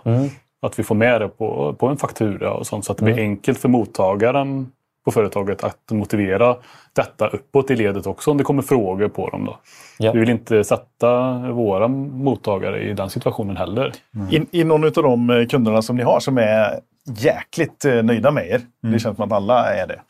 [0.63, 3.19] Att vi får med det på, på en faktura och sånt så att det blir
[3.19, 4.67] enkelt för mottagaren
[5.05, 6.57] på företaget att motivera
[6.93, 9.45] detta uppåt i ledet också om det kommer frågor på dem.
[9.45, 9.59] Då.
[9.99, 10.13] Ja.
[10.13, 13.93] Vi vill inte sätta våra mottagare i den situationen heller.
[14.31, 18.31] I, I någon av de eh, kunderna som ni har som är jäkligt eh, nöjda
[18.31, 20.01] med er, det känns som att alla är det.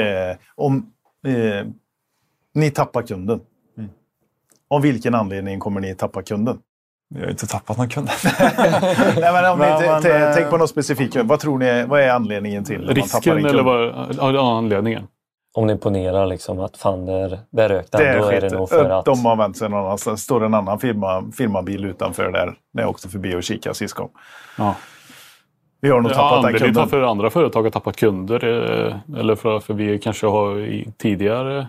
[0.00, 0.92] Eh, om
[1.26, 1.66] eh,
[2.54, 3.40] ni tappar kunden,
[4.70, 6.58] av vilken anledning kommer ni tappa kunden?
[7.14, 8.08] Vi har inte tappat någon kund.
[8.24, 11.16] Nej, men om Men- ni, men, eh, tänk på något specifikt.
[11.16, 13.46] Vad tror ni, vad är anledningen till att man tappar en kund?
[13.46, 15.06] eller vad ja, anledningen?
[15.54, 18.48] Om ni ponerar liksom att fan där, där rök den, Det då är är det
[18.50, 18.58] skit.
[18.58, 19.04] nog för att...
[19.04, 20.22] De har vänt sig någon annanstans.
[20.22, 22.54] står en annan firma, firmabil utanför där.
[22.72, 24.10] När jag åkte förbi och kikade sist gång.
[24.58, 24.74] Ja.
[25.80, 26.88] Vi har nog Ja, tappat den kunden.
[26.88, 31.66] för andra företag har tappat kunder eh, eller för, för vi kanske har i tidigare,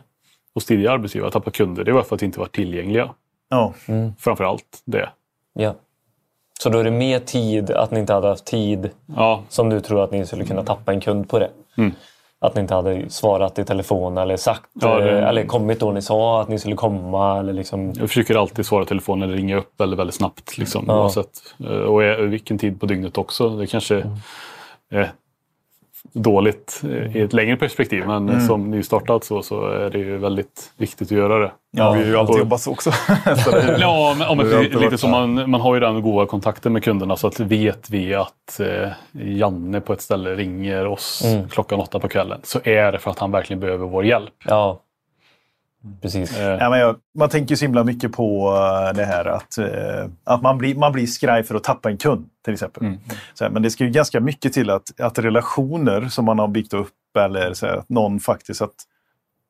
[0.53, 1.83] hos tidigare arbetsgivare tappat kunder.
[1.83, 3.09] Det var för att inte vara tillgängliga.
[3.49, 3.73] Ja.
[4.19, 5.09] Framför allt det.
[5.57, 5.73] Ja.
[6.59, 9.79] Så då är det mer tid, att ni inte hade haft tid Ja, som du
[9.79, 11.49] tror att ni skulle kunna tappa en kund på det.
[11.77, 11.91] Mm.
[12.39, 15.91] Att ni inte hade svarat i telefon eller sagt Ja, det- eh, eller kommit då
[15.91, 17.39] ni sa att ni skulle komma.
[17.39, 20.57] Eller liksom, jag försöker alltid svara i telefon eller ringa upp väldigt, väldigt snabbt.
[20.57, 20.99] Liksom, Ja.
[21.01, 21.29] oavsett.
[21.59, 22.01] Eh, Och
[22.33, 23.49] vilken tid på dygnet också.
[23.49, 24.03] Det kanske
[24.91, 25.11] är
[26.13, 28.03] dåligt eh, i ett längre perspektiv.
[28.07, 28.47] Men Mm.
[28.47, 31.51] som nystartat så, så är det ju väldigt viktigt att göra det.
[31.71, 32.91] Ja, vi har ju alltid Och- jobbat så också.
[33.45, 36.25] så det är, Ja, men, ja, men lite så man, man har ju den goda
[36.25, 41.23] kontakten med kunderna så att vet vi att eh, Janne på ett ställe ringer oss
[41.25, 41.49] Mm.
[41.49, 44.33] klockan åtta på kvällen så är det för att han verkligen behöver vår hjälp.
[44.45, 44.79] ja,
[46.01, 46.37] precis.
[46.37, 50.09] Eh, Ja, men jag, man tänker så himla mycket på eh, det här att, eh,
[50.23, 52.83] att man, blir, man blir skraj för att tappa en kund till exempel.
[52.83, 52.97] Mm.
[53.33, 56.47] Så här, men det ska ju ganska mycket till att, att relationer som man har
[56.47, 58.75] byggt upp eller så här, att någon faktiskt att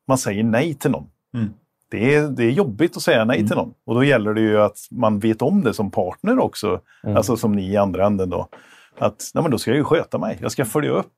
[0.08, 1.06] man säger nej till någon.
[1.34, 1.50] Mm.
[1.90, 3.74] Det, är, det är jobbigt att säga nej till någon.
[3.86, 6.80] Och då gäller det ju att man vet om det som partner också.
[7.16, 8.48] Alltså som ni i andra änden då.
[8.98, 10.38] Att nej, men då ska jag ju sköta mig.
[10.40, 11.12] Jag ska följa upp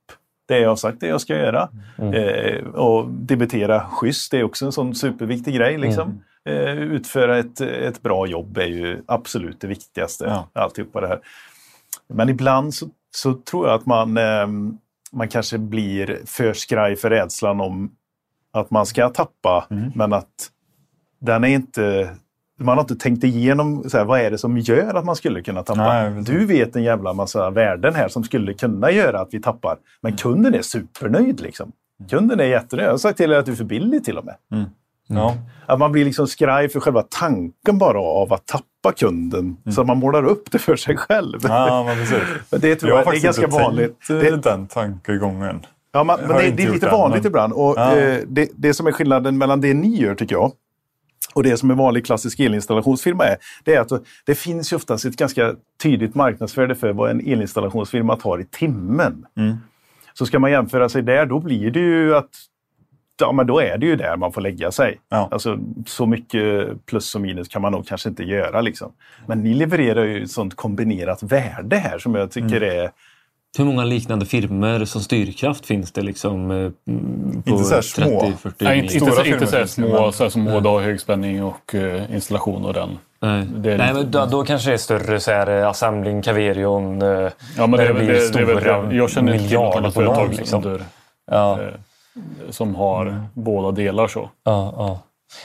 [0.51, 1.69] det jag har sagt det jag ska göra.
[2.15, 5.79] Eh, och debitera schysst, det är också en sån superviktig grej.
[5.79, 6.23] Liksom.
[6.45, 10.25] Eh, utföra ett, ett bra jobb är ju absolut det viktigaste.
[10.25, 10.63] Ja.
[10.63, 11.21] Alltihopa det här.
[12.09, 14.79] Men ibland så, så tror jag att man, ehm,
[15.13, 17.91] man kanske blir för skraj för rädslan om
[18.53, 20.51] att man ska tappa, men att
[21.19, 22.11] den är inte...
[22.61, 25.43] Man har inte tänkt igenom så här, vad är det som gör att man skulle
[25.43, 25.81] kunna tappa.
[26.09, 29.77] Nej, du vet en jävla massa värden här som skulle kunna göra att vi tappar.
[30.01, 31.41] Men kunden är supernöjd.
[31.41, 31.73] Liksom.
[32.11, 32.87] Kunden är jättenöjd.
[32.87, 34.35] Jag har sagt till er att du är för billig till och med.
[35.09, 35.35] ja.
[35.67, 39.57] Att man blir liksom skraj för själva tanken bara av att tappa kunden.
[39.75, 41.39] Så att man målar upp det för sig själv.
[41.43, 42.19] ja, men precis.
[42.63, 43.99] Det tror Jag har jag, det är ganska inte vanligt.
[44.09, 44.37] Det, det...
[44.37, 45.61] den tankegången.
[45.93, 47.53] Ja, man, Jag men har det, det är lite vanligt men- ibland.
[47.53, 47.97] Och, Ja.
[47.97, 50.53] eh, det, det som är skillnaden mellan det ni gör, tycker jag,
[51.35, 53.93] och det som en vanlig klassisk elinstallationsfirma är, det är att
[54.27, 59.27] det finns ju oftast ett ganska tydligt marknadsvärde för vad en elinstallationsfirma tar i timmen.
[59.37, 59.57] Mm.
[60.15, 62.31] Så ska man jämföra sig där, då blir det ju att
[63.21, 65.01] Ja, men då är det ju där man får lägga sig.
[65.09, 65.29] Ja.
[65.31, 68.61] Alltså, så mycket plus och minus kan man nog kanske inte göra.
[68.61, 68.93] Liksom.
[69.27, 72.79] Men ni levererar ju ett sånt kombinerat värde här som jag tycker Mm.
[72.79, 72.91] är
[73.59, 76.51] Hur många liknande firmor som Styrkraft finns det liksom?
[76.51, 78.05] eh, mm, På Inte så här små.
[78.23, 80.47] 30-40 Nej, inte, Stora inte, så- firmor inte så här det, små så här som
[80.47, 82.99] har högspänning och uh, installation och den.
[83.21, 86.23] Nej, Det Nej lite- men då, då kanske det är större så här, eh, Assembling,
[86.23, 87.03] Caverion.
[87.03, 88.97] eh, Ja, men det, är väl- blir det, det är väl stora det.
[88.97, 90.65] Jag känner inte till något företag liksom.
[90.65, 90.83] under,
[91.31, 91.69] Ja, eh,
[92.51, 94.31] som har båda delar så.
[94.45, 95.01] ja, ja.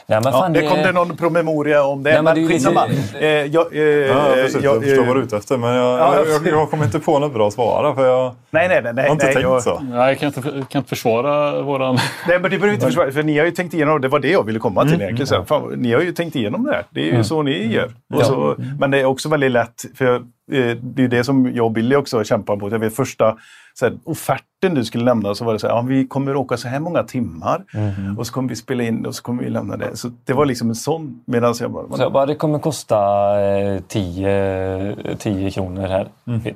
[0.07, 2.09] Nej, men Ja, det kom det någon promemoria om det.
[2.09, 2.85] Nej, men men det skitsamma.
[2.85, 4.63] lite- Eh, jag, eh, Ja, precis.
[4.63, 5.57] jag, Jag förstår eh, vad du är ute efter.
[5.57, 7.95] Men jag, Ja, jag, jag, jag kommer inte på något bra att svara.
[7.95, 8.93] För jag Nej, nej, nej.
[8.93, 9.79] nej, har inte nej, tänkt jag, så.
[9.79, 11.95] Nej, jag kan inte, kan inte försvara våran...
[12.27, 14.07] Nej, men det behöver inte försvara, för ni har ju tänkt igenom det.
[14.07, 14.93] var det jag ville komma Mm.
[14.93, 15.27] till egentligen.
[15.27, 16.83] Så här, fan, ni har ju tänkt igenom det här.
[16.89, 17.85] Det är ju så ni gör.
[17.85, 18.25] Och Ja.
[18.25, 21.95] så, men det är också väldigt lätt, för det är det som jag och Billy
[21.95, 22.71] också kämpar mot.
[22.71, 23.35] Jag vet första
[23.73, 26.57] så här, offerten du skulle lämna så var det så här, ja, vi kommer åka
[26.57, 28.17] så här många timmar Mhm.
[28.19, 29.97] och så kommer vi spela in och så kommer vi lämna det.
[29.97, 32.97] Så det var liksom en sån, medan jag bara, Så jag bara, det kommer kosta
[33.41, 36.07] eh, 10, 10 kronor här.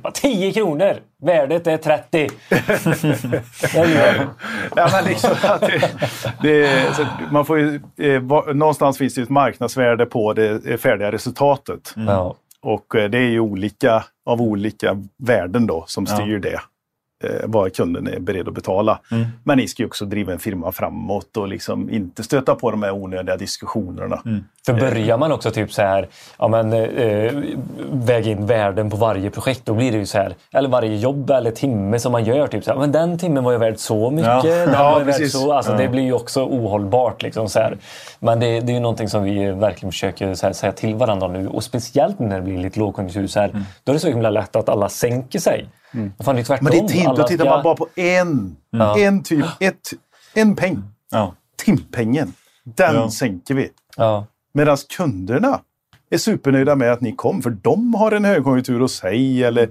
[0.02, 0.94] Bara, 10 kronor!
[1.22, 2.30] Värdet är 30!
[2.50, 4.28] Det är ju-
[4.76, 5.30] Ja, men liksom
[5.62, 5.82] det,
[6.42, 10.78] det, så man får ju, eh, va- någonstans finns det ett marknadsvärde på det eh,
[10.78, 11.94] färdiga resultatet.
[11.96, 12.36] ja.
[12.62, 16.62] Och eh, det är ju olika av olika värden då som styr det.
[17.24, 19.00] Eh, vad kunden är beredd att betala.
[19.44, 22.84] Men ni ska ju också driva en firma framåt och liksom inte stöta på de
[22.84, 24.22] här onödiga diskussionerna.
[24.66, 27.34] För börjar man också typ så här, ja men eh,
[27.92, 31.30] väga in värden på varje projekt, då blir det ju så här, eller varje jobb
[31.30, 34.12] eller timme som man gör, typ så här, men den timmen var ju värd så
[34.12, 34.42] mycket, Ja.
[34.44, 37.78] den Ja, var värd så, alltså det blir ju också ohållbart liksom så här.
[38.20, 41.28] Men det, det är ju någonting som vi verkligen försöker så här, säga till varandra
[41.28, 43.52] nu och speciellt när det blir lite lågkonjunktur så här,
[43.84, 45.66] då är det så himla lätt att alla sänker sig.
[46.24, 46.64] Fan, det är tvärtom.
[46.64, 48.56] Men det är tid, då Alla tittar ska- man bara på en,
[48.98, 49.90] en typ, ett,
[50.34, 50.84] en peng.
[51.12, 51.36] Ja.
[51.66, 52.34] Timpengen.
[52.64, 53.12] Den Ja.
[53.12, 53.70] sänker vi.
[53.98, 54.26] Ja.
[54.54, 55.60] Medan kunderna
[56.12, 59.70] är supernöjda med att ni kom, för de har en högkonjunktur hos sig eller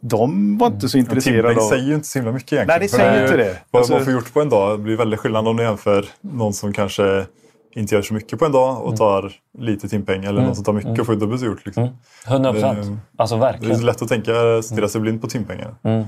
[0.00, 1.68] de var inte så intresserade Timpenning av...
[1.68, 2.78] säger ju inte så himla mycket egentligen.
[2.80, 3.56] Nej, det säger ju- inte det.
[3.70, 6.06] Vad Alltså- man får gjort på en dag det blir väldigt skillnad om du jämför
[6.20, 7.26] någon som kanske
[7.74, 10.72] inte gör så mycket på en dag och tar lite timpeng eller någon som tar
[10.72, 11.66] mycket och får dubbelt så gjort.
[11.66, 11.88] Liksom.
[12.28, 12.78] 100 procent.
[12.86, 13.80] Det- Alltså Det är verkligen.
[13.86, 15.74] lätt att tänka stirra sig blind på timpengar.
[15.82, 16.04] Men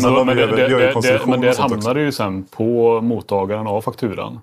[0.00, 3.66] sen Men, men, det, det, det, konstruktion men och det hamnar ju sen på mottagaren
[3.66, 4.40] av fakturan.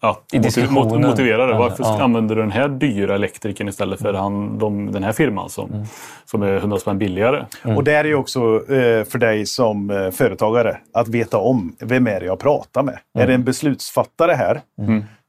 [0.00, 0.74] Att I motiv- diskussionen.
[1.00, 1.58] mot- motivera det.
[1.58, 2.02] Varför ja.
[2.02, 5.86] använder du den här dyra elektrikern istället för han, de, den här firman som,
[6.24, 7.44] som är 100 spänn billigare?
[7.76, 12.06] Och det är ju också eh, för dig som eh, företagare att veta om vem
[12.06, 12.98] är det jag pratar med.
[13.18, 14.60] Är det en beslutsfattare här?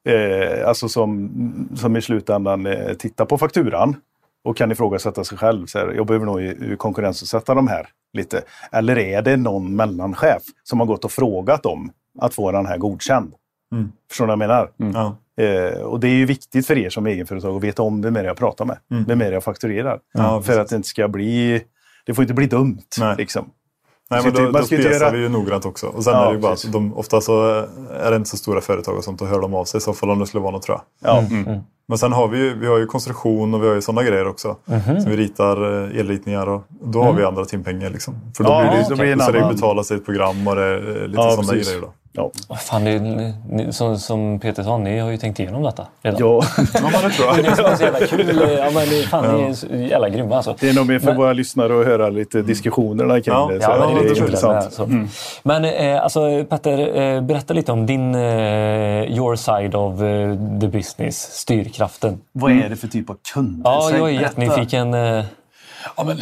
[0.06, 1.30] Eh, alltså som,
[1.76, 3.95] som i slutändan eh, tittar på fakturan
[4.44, 5.65] och kan ifrågasätta sig själv.
[5.65, 8.41] Så här, jag behöver nog konkurrensutsätta de här lite.
[8.72, 12.77] Eller är det någon mellanchef som har gått och frågat om att få den här
[12.77, 13.34] godkänd?
[14.10, 14.72] Förstår du vad jag menar?
[14.77, 15.18] Ja.
[15.44, 18.23] Eh, och det är ju viktigt för er som egenföretag att veta om vem är
[18.23, 18.77] det jag pratar med.
[19.07, 19.99] Vem är det jag fakturerar?
[20.14, 21.64] Ja, för att det inte ska bli...
[22.06, 22.82] Det får inte bli dumt.
[22.99, 23.15] Nej.
[23.18, 23.49] Liksom.
[24.10, 25.88] Nej, men då, då spesar göra- vi ju noggrant också.
[25.88, 27.65] Och sen Ja, är det ju bara de, ofta så
[27.99, 29.94] är det inte så stora företag och sånt, då hör de av sig i så
[29.94, 31.11] fall om det skulle vara något tror jag.
[31.11, 31.23] Ja.
[31.88, 34.27] Men sen har vi ju, vi har ju konstruktion och vi har ju sådana grejer
[34.27, 34.56] också.
[34.65, 35.02] Mhm.
[35.02, 37.90] Så vi ritar eh, elritningar och då har vi andra timpengar.
[37.90, 38.14] Liksom.
[38.38, 38.65] För då Mm.
[38.65, 38.90] Ja, blir det, okej.
[38.90, 41.22] då Då blir det en så det betalas i ett program och det är lite
[41.22, 41.68] Ja, sådana precis.
[41.68, 41.82] grejer.
[41.82, 41.94] Då.
[42.15, 42.31] Ja.
[42.49, 42.99] Vad Fan, det,
[43.49, 46.19] ni, som, som Peter sa, ni har ju tänkt igenom detta redan.
[46.19, 46.43] ja.
[46.73, 47.43] Ja, men det tror jag.
[47.43, 48.57] det är så jävla kul.
[48.57, 50.55] Ja, men det, fan, ni är så jävla grymma alltså.
[50.59, 53.61] Det är nog mer för våra lyssnare att höra lite diskussionerna kring Ja, det.
[53.61, 54.77] Så Ja, men det, det är intressant.
[54.77, 55.19] det med, så.
[55.43, 58.21] Men eh, alltså, Petter, eh, berätta lite om din eh,
[59.17, 62.21] your side of eh, the business, styrkraften.
[62.31, 63.71] Vad är det för typ av kunder?
[63.71, 64.93] Ja, jag är jättenyfiken.
[64.93, 65.23] Eh,
[65.97, 66.17] Ja, men,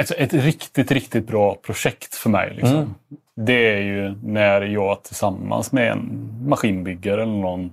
[0.00, 2.52] alltså ett riktigt, riktigt bra projekt för mig.
[2.56, 2.94] Liksom.
[3.36, 7.70] Det är ju när jag tillsammans med en maskinbyggare eller någon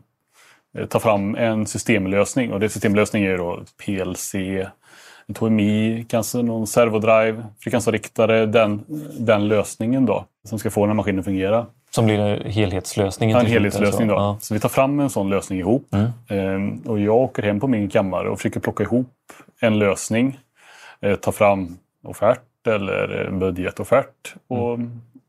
[0.78, 2.54] eh, tar fram en systemlösning.
[2.54, 4.36] Och det systemlösning är ju då PLC,
[5.28, 8.46] en TMI, kanske någon servodrive, frekvensriktare.
[8.46, 8.86] Den,
[9.20, 11.66] den lösningen då som ska få den här maskinen att fungera.
[11.92, 13.36] som blir helhetslösningen.
[13.38, 14.14] Ja, en helhetslösning då.
[14.14, 14.38] Ja.
[14.42, 15.96] Så vi tar fram en sån lösning ihop.
[16.28, 19.14] Ehm, och jag åker hem på min kammare och försöker plocka ihop
[19.60, 20.40] en lösning.
[21.02, 24.36] Eh, ta fram offert eller budgetoffert.
[24.48, 24.80] Och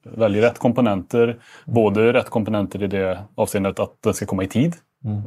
[0.03, 1.37] väljer rätt komponenter.
[1.65, 4.75] Både rätt komponenter i det avseendet att den ska komma i tid.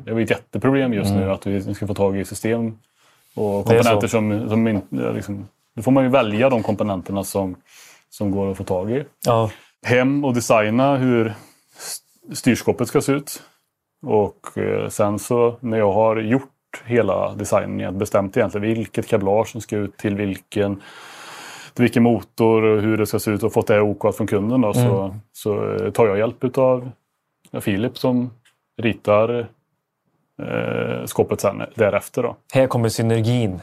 [0.05, 2.77] Det är ett jätteproblem just nu att vi ska få tag i system
[3.35, 4.95] och komponenter som, som inte...
[5.13, 7.55] Liksom, då får man ju välja de komponenterna som,
[8.09, 9.49] som går att få tag i Ja.
[9.85, 11.33] hem och designa hur
[11.77, 13.43] st- styrskåpet ska se ut.
[14.05, 16.49] Och eh, sen så när jag har gjort
[16.85, 20.81] hela designen, bestämt egentligen vilket kablage som ska ut till vilken,
[21.79, 24.73] vilken motor och hur det ska se ut och fått det OK från kunden då,
[24.73, 26.89] så, så eh, tar jag hjälp av
[27.61, 28.29] Filip som
[28.81, 29.47] ritar
[30.41, 32.23] eh, skåpet sen därefter.
[32.23, 32.35] Då.
[32.53, 33.59] Här kommer synergin.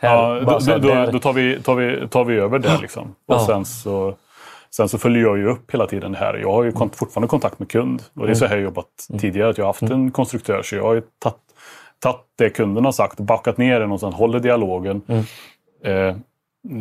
[0.00, 2.78] Här, Ja, då, här, då, då tar, vi, tar, vi, tar vi över det.
[2.82, 3.14] Liksom.
[3.26, 3.46] Och Ja.
[3.46, 4.14] sen, så,
[4.70, 6.34] sen så följer jag ju upp hela tiden det här.
[6.34, 8.02] Jag har ju kon- fortfarande kontakt med kund.
[8.14, 8.86] Och det är så här jag jobbat
[9.20, 9.50] tidigare.
[9.50, 10.62] Att jag har haft en konstruktör.
[10.62, 14.14] Så jag har ju tagit, det kunden har sagt och backat ner det någonstans.
[14.14, 15.02] Håller dialogen.
[15.84, 16.16] Eh,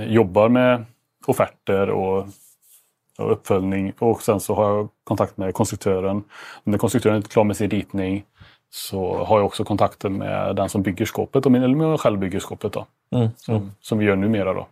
[0.07, 0.85] jobbar med
[1.25, 2.25] offerter och,
[3.17, 3.93] och uppföljning.
[3.99, 6.23] Och sen så har jag kontakt med konstruktören.
[6.63, 8.23] När konstruktören är inte klar med sin ritning
[8.69, 11.45] så har jag också kontakter med den som bygger skåpet.
[11.45, 12.73] Och min, eller jag själv bygger skåpet.
[12.73, 12.85] Då.
[13.15, 14.53] Mm, Som, som vi gör numera.
[14.53, 14.67] Då.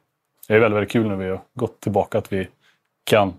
[0.48, 2.48] Det är väldigt, väldigt kul när vi har gått tillbaka att vi
[3.04, 3.34] kan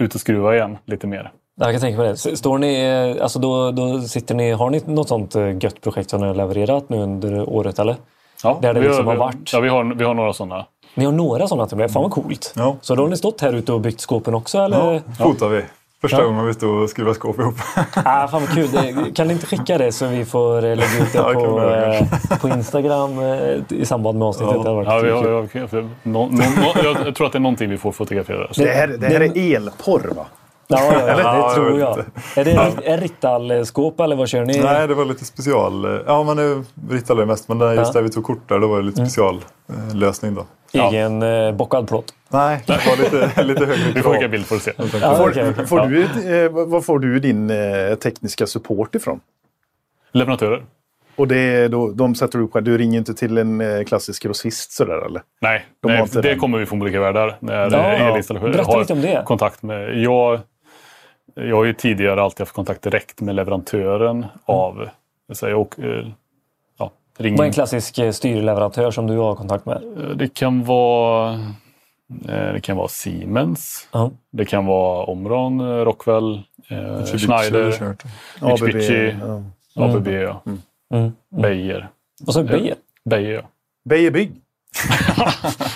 [0.00, 1.32] ut och skruva igen lite mer.
[1.56, 2.16] Jag kan tänka mig det.
[2.16, 2.86] Står ni,
[3.20, 6.34] alltså då, då sitter ni, har ni något sånt eh, gött projekt som ni har
[6.34, 7.96] levererat nu under året eller?
[8.42, 9.52] Ja, Där det vi liksom har varit.
[9.52, 10.66] Ja, vi har, vi har några sådana.
[10.94, 11.90] Ni har några sådana till med.
[11.90, 12.52] Fan vad coolt.
[12.56, 12.76] Ja.
[12.80, 15.02] Så då har ni stått här ute och byggt skåpen också eller?
[15.18, 15.62] Ja, fotar vi.
[16.00, 16.24] Första Ja.
[16.24, 17.54] gången vi stod och skruvade skåp ihop.
[17.94, 18.68] Ah, fan vad kul.
[18.72, 21.60] Det, kan ni inte skicka det så vi får eh, lägga ut det Ja, på,
[22.30, 24.54] eh, på Instagram eh, i samband med avsnittet?
[24.54, 27.70] Det hade varit Ja, vi har, nå- nå- nå- jag tror att det är någonting
[27.70, 28.48] vi får fotografera.
[28.56, 30.26] Det här, det här är elporr va?
[30.66, 31.98] Ja, ja, ja, Ja, det tror jag.
[32.36, 32.52] Är det
[32.90, 34.58] en Rittal-skåp eller vad kör ni?
[34.60, 36.02] Nej, det var lite special.
[36.06, 37.48] Ja, men nu rittade jag mest.
[37.48, 37.82] Men det- just Ja.
[37.82, 37.92] Mm.
[37.94, 40.46] där vi tog kort där, då var det lite speciallösning då.
[40.72, 42.04] Egen eh, bockad plåt?
[42.28, 44.72] Nej, det var lite, lite högre Vi får skicka bild får du se.
[45.00, 45.54] Ja, Får, okej.
[45.66, 46.02] får du,
[46.44, 49.20] eh, var får du din eh, tekniska support ifrån?
[50.12, 50.62] Leverantörer?
[51.16, 52.64] Och det är då, de sätter du upp själv?
[52.64, 55.22] Du ringer inte till en eh, klassisk grossist sådär eller?
[55.40, 56.38] Nej, De nej det den.
[56.38, 57.36] kommer vi från olika världar.
[57.40, 58.38] När Ja, ja, ja.
[58.40, 59.22] Berätta har lite om det.
[59.26, 59.98] kontakt med...
[59.98, 60.40] Jag,
[61.34, 64.88] jag har ju tidigare alltid haft kontakt direkt med leverantören av...
[65.32, 66.06] Så jag, åker, eh,
[66.78, 67.38] ja, ringer.
[67.38, 69.82] Vad är en klassisk eh, styrleverantör som du har kontakt med?
[70.16, 71.32] Det kan vara,
[72.28, 73.88] eh, det kan vara Siemens.
[73.92, 74.10] Ja.
[74.32, 77.96] Det kan vara Omron, eh, Rockwell, eh, Mitsubishi Schneider.
[78.40, 79.42] Mitsubishi, ja.
[79.84, 80.42] ABB, ja.
[80.94, 81.12] Mm.
[81.42, 81.88] Beijer.
[82.26, 82.76] Och så Beijer.
[83.04, 83.42] Beijer, ja.
[83.84, 84.32] Beijer Bygg?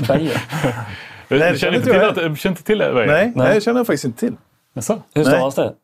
[0.09, 0.43] Beijer.
[1.29, 2.09] Nej, Jag det känner inte till, jag.
[2.33, 2.93] att, känner inte till det.
[2.93, 3.33] Nej, Nej.
[3.37, 4.37] nej, det känner jag faktiskt inte till.
[4.79, 5.03] Jaså?
[5.15, 5.75] Hur stavas det?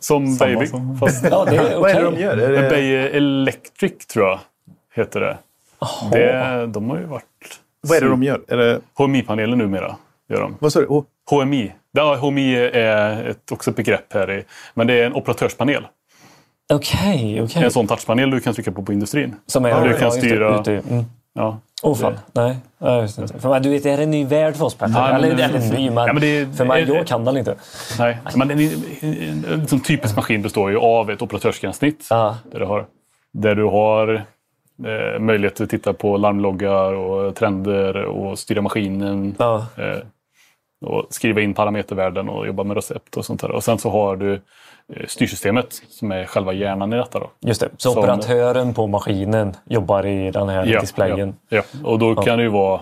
[0.00, 0.66] Som Samma Baby.
[0.66, 2.36] som- Fast Ja, det är Vad är det de gör?
[2.36, 4.40] Är det, Beijer Electric tror jag
[4.94, 5.36] heter det.
[6.12, 6.66] det.
[6.66, 7.24] De har ju varit...
[7.80, 8.40] vad är det de gör?
[8.48, 9.96] Är det, HMI-panelen numera.
[10.28, 10.56] Gör de.
[10.60, 10.86] vad sa du?
[10.86, 11.72] Oh, HMI.
[11.92, 14.30] Ja, HMI är ett, också ett begrepp här.
[14.38, 15.86] I, men det är en operatörspanel.
[16.72, 17.64] Okej, okej.
[17.64, 19.34] En sån touchpanel du kan trycka på på industrin.
[19.46, 21.04] Som är, Ja, du ja, kan det, styra- i- Mm.
[21.32, 21.58] Ja.
[21.82, 22.18] Åh fan.
[22.32, 23.38] Nej, ja, just inte.
[23.38, 24.94] För du vet, det här är en ny värld för oss Petter.
[24.94, 27.36] Ja, men- eller, eller ny, men, Ja, men det- för mig, är- jag kan den
[27.36, 27.54] inte.
[27.98, 28.60] Nej, men en,
[29.00, 32.06] en, en, sån typisk maskin består ju av ett operatörsgränssnitt.
[32.10, 32.36] Ja.
[32.52, 32.86] Där, du har,
[33.32, 34.14] där du har
[34.84, 39.34] eh, möjlighet att titta på larmloggar och trender och styra maskinen.
[39.38, 39.66] Ja.
[39.76, 39.98] Eh,
[40.86, 43.50] och skriva in parametervärden och jobba med recept och sånt där.
[43.50, 44.40] Och sen så har du
[45.08, 47.18] styrsystemet som är själva hjärnan i detta.
[47.18, 47.30] Då.
[47.40, 47.68] Just det.
[47.76, 51.34] Så Som- operatören på maskinen jobbar i den här displayen.
[51.48, 51.88] Ja, ja.
[51.88, 52.80] Och då kan det ju vara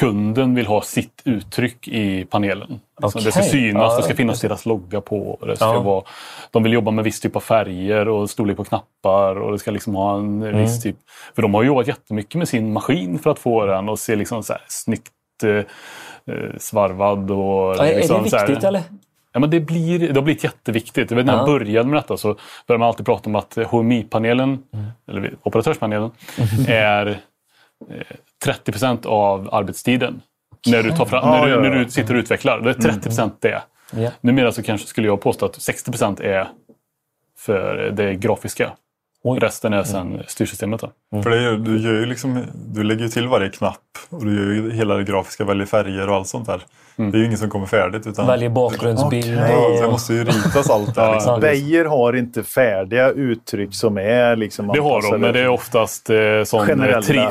[0.00, 2.80] kunden vill ha sitt uttryck i panelen.
[3.02, 4.48] Liksom, Det ska synas, Ja, det ska finnas det.
[4.48, 5.38] deras logga på.
[5.46, 5.80] Det ska Ja.
[5.80, 6.04] vara,
[6.50, 9.36] de vill jobba med viss typ av färger och storlek på knappar.
[9.40, 10.58] och det ska liksom ha en Mm.
[10.62, 10.96] viss typ...
[11.34, 14.42] För de har jobbat jättemycket med sin maskin för att få den att se liksom
[14.42, 15.10] så här snyggt
[15.44, 15.50] eh,
[16.34, 17.30] eh, svarvad.
[17.30, 17.38] Och
[17.76, 18.82] Ja, är liksom det så här- viktigt eller?
[19.32, 21.10] Ja, men det, blir, det har blivit jätteviktigt.
[21.10, 21.46] Jag vet, när jag Ja.
[21.46, 22.36] började med detta så
[22.66, 24.86] började man alltid prata om att HMI-panelen, Mm.
[25.08, 26.10] eller operatörspanelen,
[26.68, 27.06] är
[27.90, 30.20] eh, 30 procent av arbetstiden.
[30.66, 32.60] När du, tar fram, när, du, när du sitter och utvecklar.
[32.60, 33.62] Det är 30 procent det.
[34.20, 36.48] Numera så kanske skulle jag påstå att 60 procent är
[37.38, 38.72] för det grafiska.
[39.24, 39.38] Oj.
[39.38, 40.80] Resten är sen styrsystemet.
[40.80, 41.22] Då.
[41.22, 43.78] För det du, gör ju liksom, du lägger ju till varje knapp
[44.10, 46.62] och du gör ju hela det grafiska, väljer färger och allt sånt där.
[46.96, 47.10] Mm.
[47.10, 48.06] Det är ju inget som kommer färdigt.
[48.06, 49.38] Utan, Väljer bakgrundsbild.
[49.38, 49.52] Okej.
[49.52, 49.92] Ja, så det och...
[49.92, 51.12] måste ju ritas allt där.
[51.12, 51.40] Liksom.
[51.40, 56.10] Beijer har inte färdiga uttryck som är liksom Det har de, men det är oftast
[56.10, 56.34] eh, tre,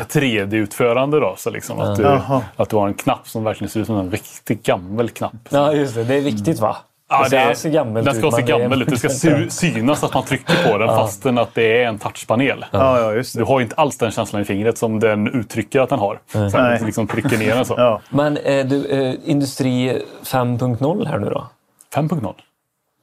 [0.09, 1.19] 3D-utförande.
[1.19, 2.19] Då, så liksom att, du,
[2.55, 5.33] att du har en knapp som verkligen ser ut som en riktigt gammal knapp.
[5.49, 6.03] Ja, just det.
[6.03, 6.77] Det är viktigt va?
[7.11, 8.89] Ja, det, det, ser gammalt den ska ut, se gammal ut.
[8.89, 12.65] Det ska sy- synas att man trycker på den fastän att det är en touchpanel.
[12.71, 13.45] Ja, ja, just Du det.
[13.47, 16.19] har ju inte alls den känslan i fingret som den uttrycker att den har.
[16.31, 16.81] Så Nej.
[16.85, 17.73] liksom trycker ner den så.
[17.77, 18.01] Ja.
[18.09, 21.47] Men eh, du, eh, Industri 5.0 här nu då?
[21.95, 22.33] 5.0.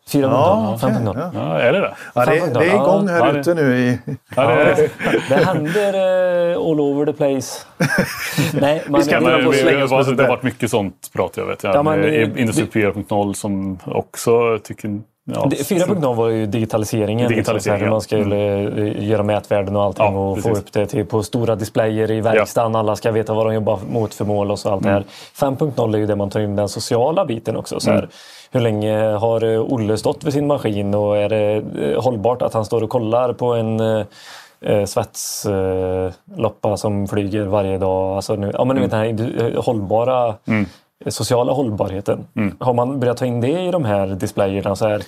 [0.09, 0.23] 4.0?
[0.23, 1.13] Ja, okej, 5.0?
[1.17, 1.31] ja.
[1.35, 1.95] Ja, är det det?
[2.15, 3.79] Ja, det, det är igång här Ja, ute nu.
[3.79, 3.99] I,
[4.37, 4.91] Ja, det är,
[5.29, 5.95] Det händer
[6.51, 7.67] eh, all over the place.
[8.61, 11.47] Nej, man, ska hålla på slänga det, oss det har varit mycket sånt prat jag
[11.47, 11.65] vet.
[11.65, 15.01] Ja, men, Industri 4.0 som också tycker...
[15.35, 17.29] Ja, Det- 4.0 var ju digitaliseringen.
[17.29, 17.91] Digitalisering, liksom, hur ja.
[17.91, 18.37] man skulle
[18.99, 20.59] eh, göra mätvärden och allting Ja, och få precis.
[20.65, 22.77] upp det till, på stora displayer i verkstaden.
[22.77, 25.05] Alla ska veta vad de jobbar mot för mål och så allt det här.
[25.35, 27.81] 5.0 är ju det man tar in den sociala biten också.
[27.81, 28.11] Så här, Mm.
[28.51, 32.55] Hur länge har eh, Olle stått vid sin maskin och är det eh, hållbart att
[32.55, 34.05] han står och kollar på en eh,
[34.61, 38.17] eh, svetsloppa som flyger varje dag?
[38.17, 38.89] Alltså nu, ja, men Mm.
[38.91, 40.35] den här hållbara eh,
[41.07, 42.27] sociala hållbarheten.
[42.37, 42.57] Mm.
[42.61, 44.77] Har man börjat ta in det i de här displayerna?
[44.77, 45.03] Så här,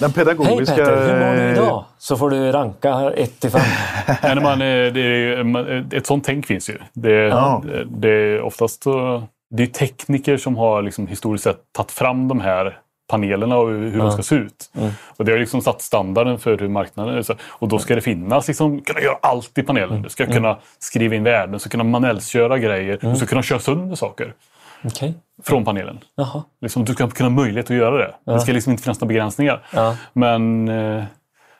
[0.00, 0.74] den Hej pedagogiska...
[0.76, 1.84] Petter, hur mår du idag?
[1.98, 3.60] Så får du ranka 1 till 5.
[4.22, 6.78] Nej, när man, eh, är, man- ett sånt tänk finns ju.
[6.92, 7.62] Det, Ja.
[7.66, 8.84] det, det är oftast
[9.50, 12.78] det är tekniker som har liksom historiskt sett tagit fram de här
[13.10, 14.70] panelerna och hur de ska se ut.
[15.16, 17.24] Och det har liksom satt standarden för hur marknaden är.
[17.48, 20.02] Och då ska det finnas, liksom, kunna göra allt i panelen.
[20.02, 23.58] Du ska kunna skriva in värden, du ska kunna manuellsköra grejer, du ska kunna köra
[23.58, 24.32] sönder saker
[24.84, 25.14] Okej.
[25.42, 25.98] från panelen.
[26.14, 26.42] Jaha.
[26.60, 28.14] Liksom, du ska kunna ha möjlighet att göra det.
[28.32, 29.66] Det ska liksom inte finnas några begränsningar.
[29.74, 29.96] Ja.
[30.12, 31.04] Men eh,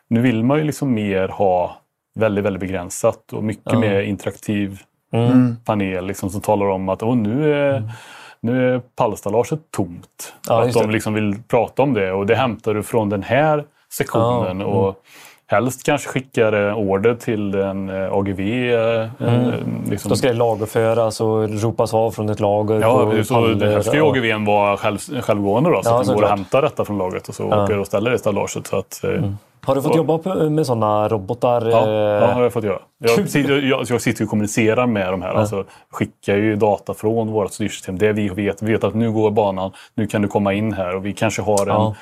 [0.08, 1.76] nu vill man ju liksom mer ha
[2.14, 4.82] väldigt, väldigt begränsat och mycket mer interaktiv
[5.64, 7.92] panel liksom, som talar om att Åh, nu är,
[8.40, 10.34] nu är pallstallaget tomt.
[10.48, 13.64] Ja, att de liksom vill prata om det och det hämtar du från den här
[13.92, 14.60] sektionen.
[14.60, 15.02] Ja, Och
[15.48, 18.40] helst kanske skickar en order till en eh, AGV.
[18.40, 19.06] eh,
[19.90, 20.08] Liksom.
[20.08, 22.80] Då ska det lagerföras och ropas av från ett lager.
[22.80, 24.10] Ja, så här ska ju ja.
[24.10, 27.28] AGVn vara själv, självgående då, så Ja, att de går och hämtar detta från lagret
[27.28, 28.66] och så åker och ställer det i stallaget.
[28.66, 29.10] Så att, eh,
[29.64, 31.68] Har du fått jobba med sådana robotar?
[31.70, 32.78] Ja, eh, ja, har jag fått göra.
[32.98, 35.34] Jag sitter, jag, jag sitter och kommunicerar med de här.
[35.34, 37.98] Alltså, skickar ju data från vårt styrsystem.
[37.98, 38.62] Det vi vet.
[38.62, 39.70] Vi vet att nu går banan.
[39.94, 40.96] Nu kan du komma in här.
[40.96, 41.94] Och vi kanske har en, Ja.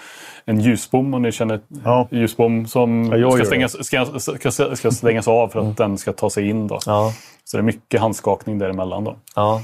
[0.46, 1.14] En ljusbom.
[1.14, 2.08] Om ni känner Ja.
[2.10, 4.06] ljusbom som Ja, ska, stängas, ska,
[4.50, 6.66] ska, ska stängas av för att den ska ta sig in.
[6.68, 6.78] Då.
[6.86, 7.12] Ja,
[7.44, 9.04] Så det är mycket handskakning däremellan.
[9.04, 9.16] Då.
[9.34, 9.62] ja.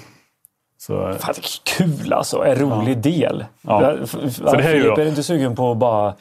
[0.78, 2.44] Så, Fan, det är kul alltså.
[2.44, 3.44] En rolig del.
[3.62, 3.94] Ja.
[4.00, 4.06] Ja.
[4.30, 6.14] Så det här är ju Filip, då- är du inte sugen på att bara...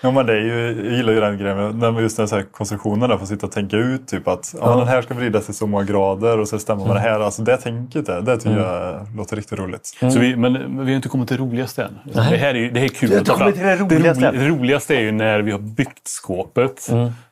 [0.00, 2.28] Ja, men det är ju, jag gillar ju den grejen med när man just den
[2.28, 4.76] så här konstruktionen där får sitta och tänka ut typ att ja.
[4.76, 7.20] den här ska vridas i så många grader och så stämmer man det här.
[7.20, 9.96] Alltså det tänket där, det tycker jag låter riktigt roligt.
[10.12, 11.98] så vi, men vi har inte kommit till det roligaste än.
[12.14, 13.38] Det här är, det här är kul fram.
[13.38, 16.88] kommit till det roligaste ro- det roligaste är ju när vi har byggt skåpet.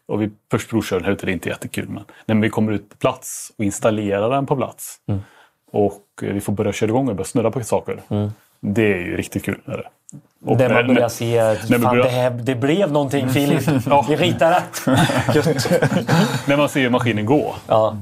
[0.09, 1.89] Och vi först provkör den här ute, det är inte jättekul.
[1.89, 4.97] Men när vi kommer ut på plats och installerar den på plats.
[5.73, 8.01] Och eh, vi får börja köra igång och börja snurra på saker.
[8.61, 9.61] Det är ju riktigt kul.
[9.67, 9.89] Är det.
[10.47, 13.69] Och Där man börjar se fan, börjar- det, här, det blev någonting Filip.
[14.09, 14.87] Vi ritar rätt.
[16.47, 17.55] När man ser maskinen gå.
[17.67, 17.97] Ja.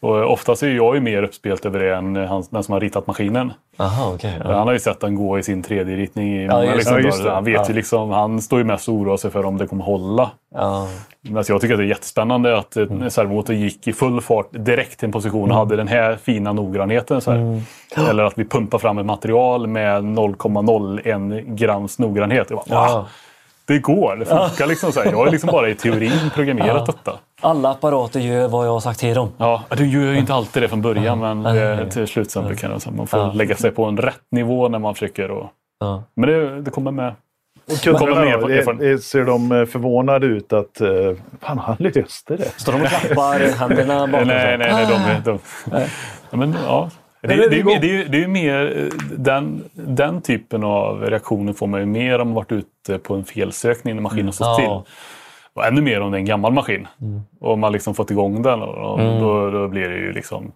[0.00, 3.06] Och oftast är jag ju mer uppspelt över det än han, den som har ritat
[3.06, 3.52] maskinen.
[3.78, 4.40] Aha, okej.
[4.44, 4.52] ja.
[4.54, 6.94] Han har ju sett den gå i sin 3D-ritning i Ja, just liksom.
[6.94, 7.24] Ja, just.
[7.26, 7.64] Han vet Ja.
[7.68, 10.30] ju liksom, han står ju mest och oroar sig för om det kommer hålla.
[10.54, 10.88] Ja.
[11.20, 13.10] Men alltså jag tycker att det är jättespännande att Mm.
[13.10, 17.20] servomotor gick i full fart direkt till en position och hade den här fina noggrannheten.
[17.20, 17.30] Så.
[17.30, 17.60] Mm.
[18.10, 22.48] Eller att vi pumpar fram ett material med 0,01 grams noggrannhet.
[22.48, 23.06] Bara, Ja.
[23.68, 23.74] "Va?
[23.74, 24.92] Det går, det funkar liksom.
[24.92, 25.10] Så här.
[25.10, 27.12] Jag har liksom bara i teorin programmerat detta.
[27.40, 29.28] Alla apparater gör vad jag har sagt till dem.
[29.38, 31.58] Ja, du gör ju inte alltid det från början men Nej.
[31.58, 33.32] eh, till slut sen brukar det, så man får Ja.
[33.32, 35.30] lägga sig på en rätt nivå när man försöker.
[35.30, 35.46] Och,
[35.80, 36.02] Ja.
[36.16, 37.14] men det, det kommer med.
[37.82, 40.88] Kunderna då, ser de eh, förvånade ut att eh,
[41.40, 42.60] fan, han löste det?
[42.60, 44.86] Står de och klappar händerna bakom Nej, nej, nej.
[44.86, 45.38] De, är- de,
[46.30, 46.90] ja, men, ja.
[47.26, 51.66] Det, det, det det, det, är ju- mer eh, den, den typen av reaktioner får
[51.66, 54.54] man ju mer om man varit ute på en felsökning när maskinen står Ja.
[54.54, 54.92] still.
[55.54, 56.88] Och ännu mer om det är en gammal maskin.
[57.40, 58.62] Och man liksom fått igång den.
[58.62, 60.52] Och, och då, då blir det ju liksom,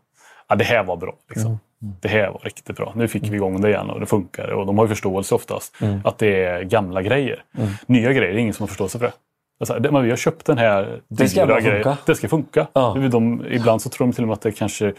[0.49, 1.15] ja det här var bra.
[1.29, 1.59] Liksom.
[2.03, 2.93] Det här var riktigt bra.
[2.97, 4.49] Nu fick vi igång det igen och det funkar.
[4.53, 7.43] Och de har ju förståelse oftast att det är gamla grejer.
[7.87, 9.13] Nya grejer, det är ingen som har förståelse för det.
[9.61, 11.83] Alltså, det men vi har köpt den här Det ska dyra grejen.
[11.85, 11.99] funka.
[12.07, 12.67] Det ska funka.
[12.73, 12.97] Ja.
[13.11, 14.93] De, ibland så tror de till och med att det kanske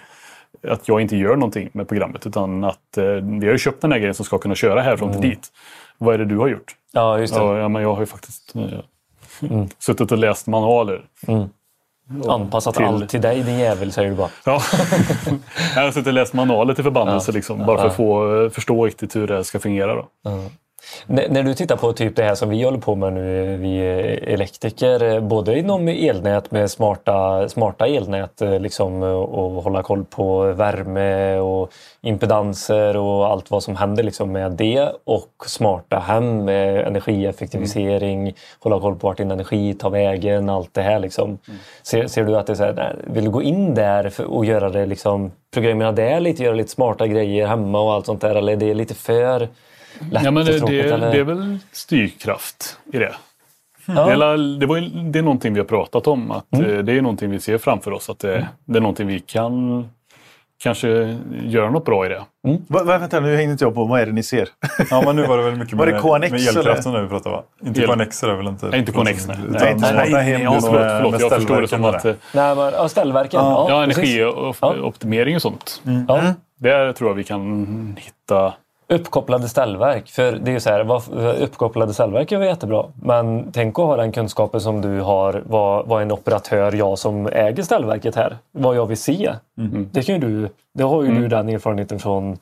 [0.67, 3.91] att jag inte gör någonting med programmet utan att eh, vi har ju köpt den
[3.91, 5.47] här grejen som ska kunna köra härifrån till dit.
[5.97, 6.75] Vad är det du har gjort?
[6.91, 7.39] Ja, just det.
[7.39, 11.01] Ja, ja, men jag har ju faktiskt eh, suttit och läst manualer.
[12.27, 14.29] Anpassat till- allt till dig din jävel, säger du bara.
[14.45, 14.61] Ja.
[15.75, 18.85] jag har suttit och läst manualer till förbannelse liksom, bara för att få eh, förstå
[18.85, 19.95] riktigt hur det ska fungera.
[19.95, 20.07] Då.
[21.07, 23.79] N- när du tittar på typ det här som vi håller på med nu, vi
[24.27, 31.71] elektriker, både inom elnät med smarta, smarta elnät liksom, och hålla koll på värme och
[32.01, 38.79] impedanser och allt vad som händer liksom med det och smarta hem med energieffektivisering, hålla
[38.79, 40.99] koll på vart din energi tar vägen, allt det här.
[40.99, 41.37] Liksom.
[41.83, 44.69] Ser, ser du att det är så här, vill du gå in där och göra
[44.69, 48.53] det liksom, programmera det lite, göra lite smarta grejer hemma och allt sånt där eller
[48.53, 49.47] är det lite för
[50.11, 50.83] lätt Ja, men det, och tråkigt?
[50.83, 51.11] det, eller?
[51.11, 53.13] det är väl styrkraft i det.
[53.85, 53.93] Ja.
[54.05, 54.79] Det, är, det, var,
[55.11, 56.31] det är någonting vi har pratat om.
[56.31, 56.71] Att Mm.
[56.71, 58.09] eh, Det är någonting vi ser framför oss.
[58.09, 59.87] Att det, det är någonting vi kan
[60.63, 62.21] kanske göra något bra i det.
[62.67, 63.85] Va, va, vänta, nu hängde inte jag på.
[63.85, 64.49] Vad är det ni ser?
[64.89, 67.07] Ja, men nu var det väl mycket Var det med, KNX med elkraften när vi
[67.07, 67.43] pratade va?
[67.65, 68.65] Inte El- KNX är det väl inte?
[68.65, 69.27] Nej, inte Connex.
[69.27, 72.05] Nej, nej, nej, nej, ja, och förlåt, förlåt, jag förstår det som att...
[72.05, 73.39] och Nej, men, ja, ställverken.
[73.39, 75.81] Ja, Ja, energioptimering och sånt.
[76.07, 76.33] Ja.
[76.59, 78.53] Där tror jag vi kan hitta...
[78.91, 80.09] Uppkopplade ställverk.
[80.09, 80.91] För det är ju så här,
[81.43, 82.85] uppkopplade ställverk är väl jättebra.
[83.01, 87.27] Men tänk att ha den kunskapen som du har, vad, vad en operatör, jag som
[87.27, 89.33] äger ställverket här, vad jag vill se.
[89.91, 92.37] Det, kan ju du, det har ju du den erfarenheten från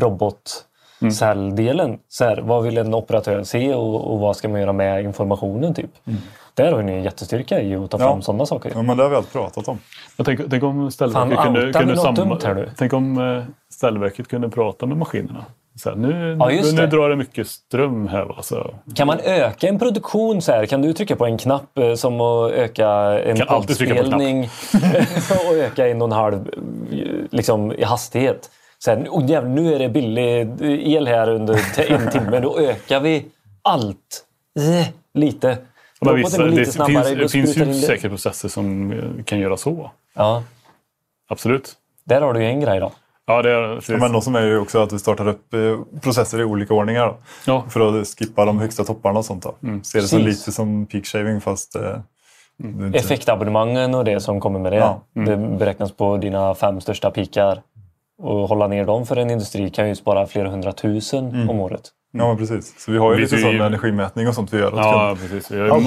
[0.00, 1.98] robotcelldelen.
[2.08, 5.74] Så här, vad vill en operatör se och, och vad ska man göra med informationen?
[5.74, 5.90] typ.
[6.54, 8.08] Där har ni en jättestyrka i att ta Ja.
[8.08, 8.72] fram sådana saker.
[8.74, 9.78] Ja, men det har vi allt pratat om.
[10.16, 12.70] Jag tänk, tänk om ställverket Fan, kunde, kunde nu?
[12.76, 15.44] Tänk om eh, ställverket kunde prata med maskinerna.
[15.76, 16.86] Så här, nu, Ja, nu, nu det.
[16.86, 18.24] drar det mycket ström här.
[18.24, 18.42] Va?
[18.42, 20.66] Så, Kan man öka en produktion så här?
[20.66, 22.88] Kan du trycka på en knapp eh, som att öka
[23.24, 24.40] en Kan poddspelning
[25.48, 26.50] och öka en och en halv
[27.30, 28.50] liksom, i hastighet?
[28.78, 30.48] Så här, oh, jävlar, nu är det billig
[30.96, 31.60] el här under
[31.90, 32.40] en timme.
[32.40, 33.26] Då ökar vi
[33.62, 34.24] allt
[34.58, 35.58] eh, lite.
[36.00, 37.04] men vissa, det lite snabbare.
[37.04, 37.74] finns, det finns ju det.
[37.74, 39.90] säkert processer som eh, kan göra så.
[40.14, 40.42] Ja.
[41.28, 41.72] Absolut.
[42.04, 42.92] Där har du en grej då.
[43.26, 46.00] Ja, det är, Ja, men något som är ju också att vi startar upp eh,
[46.00, 47.06] processer i olika ordningar.
[47.06, 47.64] Då, ja.
[47.68, 49.42] för att skippa de högsta topparna och sånt.
[49.42, 49.54] Då.
[49.82, 51.76] Ser det som lite som peak shaving fast...
[51.76, 51.82] Eh,
[52.64, 52.80] Mm.
[52.80, 54.76] det inte- Effektabonnemangen och det som kommer med det.
[54.78, 55.00] Ja.
[55.12, 57.62] Det beräknas på dina fem största pikar.
[58.22, 61.82] Och hålla ner dem för en industri kan ju spara flera hundratusen om året.
[62.12, 62.74] Ja, men precis.
[62.84, 64.72] Så vi har ju Vi lite ju- sån energimätning och sånt vi gör.
[64.76, 65.50] Ja, precis.
[65.50, 65.82] Jag,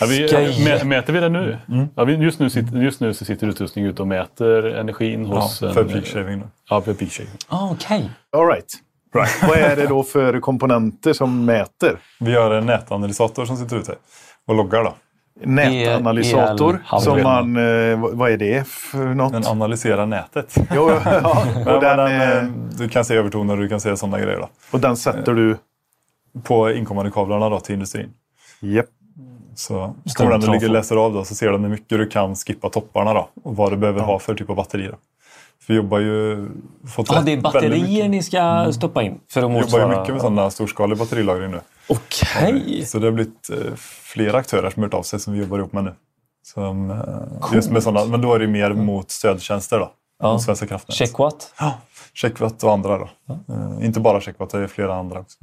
[0.00, 1.58] ja, vi, mäter vi det nu?
[1.94, 5.62] Ja, vi, just, nu sitter, just nu så sitter utrustningen ute och mäter energin hos...
[5.62, 6.42] Ja, en- för peak shaving.
[6.70, 7.32] Ja, för peak shaving.
[7.48, 8.10] Ah, Okej.
[8.36, 8.72] All right.
[9.48, 11.98] Vad är det då för komponenter som mäter?
[12.20, 13.94] Vi gör en nätanalysator som sitter ute
[14.46, 14.84] och loggar.
[14.84, 14.94] Då.
[15.44, 16.82] Nätanalysator.
[16.92, 19.32] El- som man, eh, vad- är det för något?
[19.32, 20.54] Den analyserar nätet.
[20.74, 21.42] Jo, ja.
[21.74, 22.44] Och, den, den, eh, eh,
[22.78, 24.38] du kan se övertoner och du kan se sådana grejer.
[24.38, 24.48] Då.
[24.70, 25.56] och den sätter du...
[26.42, 28.10] På inkommande kablarna då, till industrin.
[28.60, 28.86] Japp.
[29.54, 32.36] Så kommer den ligga och läser av då, så ser den hur mycket du kan
[32.36, 34.86] skippa topparna då, och vad du behöver ha för typ av batteri.
[34.86, 34.96] Då.
[35.60, 36.48] För vi jobbar ju...
[36.88, 40.14] Fått Ah, det är batterier ni ska stoppa in för att Vi jobbar ju mycket
[40.14, 41.60] med sådana storskalig batterilagring nu.
[41.88, 42.86] Okej!
[42.86, 45.72] Så det har blivit eh, flera aktörer som hört av sig som vi jobbar ihop
[45.72, 45.94] med nu.
[46.42, 49.90] Som, eh, just med sådana, men då är det mer mot stödtjänster då.
[50.22, 50.38] Ja.
[50.38, 50.96] Svenska kraftnät.
[50.96, 51.54] Checkwatt?
[51.58, 51.74] Ja,
[52.14, 53.08] Checkwatt och andra då.
[53.28, 55.38] Eh, inte bara Checkwatt, det är flera andra också.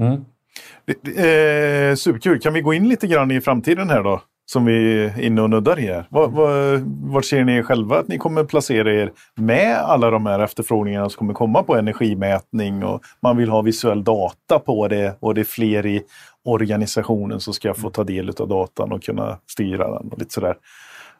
[0.87, 2.39] Eh, superkul.
[2.39, 4.21] Kan vi gå in lite grann i framtiden här då?
[4.47, 6.07] Som vi är inne och nuddar i här.
[6.09, 6.81] Var, var,
[7.13, 11.17] vart ser ni själva att ni kommer placera er med alla de här efterfrågningarna som
[11.17, 15.45] kommer komma på energimätning och man vill ha visuell data på det och det är
[15.45, 16.01] fler i
[16.43, 20.55] organisationen som ska få ta del av datan och kunna styra den och lite sådär.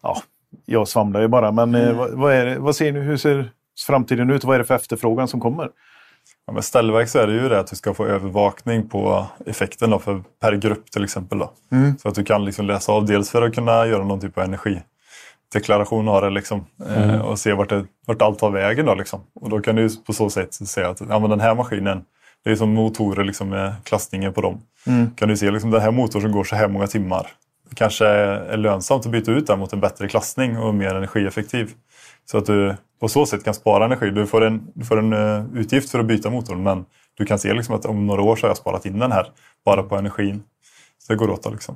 [0.02, 0.22] Ja,
[0.66, 3.52] jag svamlar ju bara, men eh, vad, vad, är det, vad ser ni, hur ser
[3.88, 4.44] framtiden ut?
[4.44, 5.70] Vad är det för efterfrågan som kommer?
[6.48, 9.90] Ja, med ställverk så är det ju det att du ska få övervakning på effekten
[9.90, 11.38] då för, per grupp till exempel.
[11.38, 11.52] Då.
[12.02, 14.44] Så att du kan liksom läsa av dels för att kunna göra någon typ av
[14.44, 18.86] energideklaration av det liksom, eh, och se vart, det, vart allt tar vägen.
[18.86, 19.22] Då, liksom.
[19.36, 22.04] Och då kan du på så sätt säga att ja, men den här maskinen,
[22.44, 24.62] det är som motorer liksom, med klassningen på dem.
[25.16, 27.28] Kan du se liksom, den här motorn som går så här många timmar.
[27.70, 31.72] Det kanske är lönsamt att byta ut den mot en bättre klassning och mer energieffektiv.
[32.26, 34.10] Så att du på så sätt kan spara energi.
[34.10, 36.86] Du får en, du får en eh, utgift för att byta motorn men
[37.18, 39.28] du kan se liksom att om några år så har jag sparat in den här
[39.66, 40.44] bara på energin.
[41.00, 41.52] Så det går åt.
[41.52, 41.76] Liksom.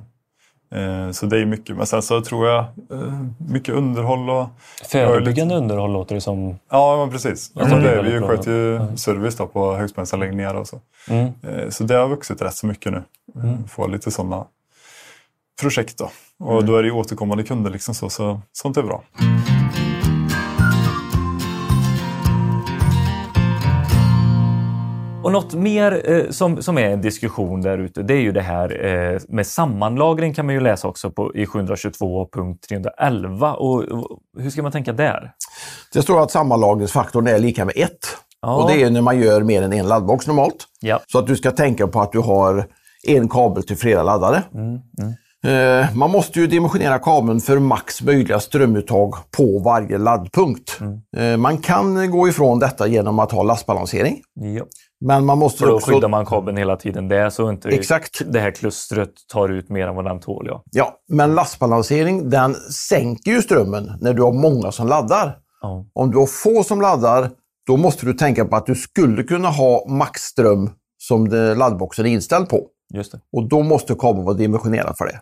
[0.74, 1.76] Eh, så det är mycket.
[1.76, 2.58] Men sen så tror jag
[2.92, 4.48] eh, mycket underhåll och...
[4.88, 6.58] Förebyggande underhåll låter det som.
[6.70, 7.52] Ja, men precis.
[7.54, 10.80] Alltså, Alltså, det vi sköter ju service då på högspänningsanläggningar och så.
[11.08, 11.32] Mm.
[11.70, 13.02] Så det har vuxit rätt så mycket nu.
[13.42, 13.68] Mm.
[13.68, 14.44] Få lite sådana
[15.60, 16.10] projekt då.
[16.38, 16.66] Och Mm.
[16.66, 19.02] då är det ju återkommande kunder liksom så, så sånt är bra.
[25.24, 28.40] Och något mer eh, som, som är en diskussion där ute, det är ju det
[28.42, 33.52] här eh, med sammanlagring kan man ju läsa också på, i 722.311.
[33.52, 35.32] Och, och hur ska man tänka där?
[35.92, 37.90] Det står att sammanlagringsfaktorn är lika med 1.
[38.42, 38.62] Ja.
[38.62, 40.66] Och det är när man gör mer än en laddbox normalt.
[40.80, 41.00] Ja.
[41.06, 42.66] Så att du ska tänka på att du har
[43.06, 44.42] en kabel till flera laddare.
[45.46, 50.78] Eh, Man måste ju dimensionera kabeln för max möjliga strömuttag på varje laddpunkt.
[51.16, 54.20] Eh, Man kan gå ifrån detta genom att ha lastbalansering.
[54.34, 54.64] Ja.
[55.00, 55.90] Men man måste För då också...
[55.90, 58.22] skyddar man kabeln hela tiden där så inte Exakt.
[58.32, 60.46] det här klustret tar ut mer än vad den tål.
[60.48, 60.62] Ja.
[60.70, 65.38] Ja, men lastbalansering den sänker ju strömmen när du har många som laddar.
[65.60, 65.86] Ja.
[65.92, 67.30] Om du har få som laddar,
[67.66, 72.48] då måste du tänka på att du skulle kunna ha maxström som laddboxen är inställd
[72.48, 72.66] på.
[72.94, 73.20] Just det.
[73.32, 75.20] Och då måste kabeln vara dimensionerad för det.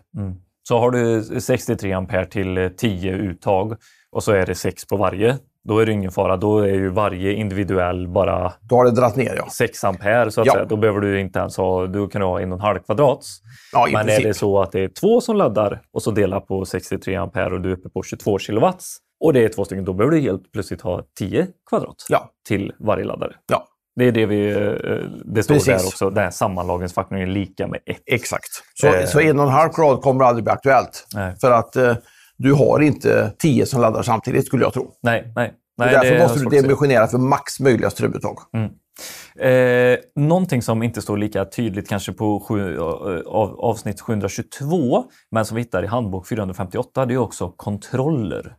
[0.67, 3.75] Så har du 63 ampere till eh, 10 uttag
[4.11, 5.37] och så är det 6 på varje.
[5.69, 6.37] Då är det ingen fara.
[6.37, 9.47] Då är ju varje individuell bara Då har det dratt ner, ja.
[9.51, 10.31] 6 ampere.
[10.31, 10.53] Så att Ja.
[10.53, 10.65] säga.
[10.65, 13.39] Då behöver du inte ens ha, du kan ha en och en halv kvadrats.
[13.73, 14.23] Ja, Men princip.
[14.25, 17.53] är det så att det är två som laddar och så delar på 63 ampere
[17.53, 20.21] och du är uppe på 22 kilowatts och det är två stycken, då behöver du
[20.21, 22.29] helt plötsligt ha 10 kvadrat Ja.
[22.47, 23.33] till varje laddare.
[23.51, 23.65] Ja,
[23.95, 24.57] Det är det vi, eh,
[25.25, 25.65] det står Precis.
[25.67, 26.09] där också.
[26.09, 27.97] Den här sammanlagringsfaktorn är lika med 1.
[28.05, 28.49] exakt.
[28.73, 29.05] Så, Eh.
[29.05, 31.07] så en och en halv grad kommer aldrig bli aktuellt.
[31.15, 31.35] Nej.
[31.41, 31.95] För att eh,
[32.37, 34.91] du har inte tio som laddar samtidigt, skulle jag tro.
[35.03, 35.53] Nej, nej.
[35.85, 38.37] Nej därför det måste du dimensionera för max möjliga strömuttag.
[39.39, 45.55] Eh, någonting som inte står lika tydligt kanske på sju, av, avsnitt 722, men som
[45.55, 48.55] vi hittar i handbok 458, det är också kontroller.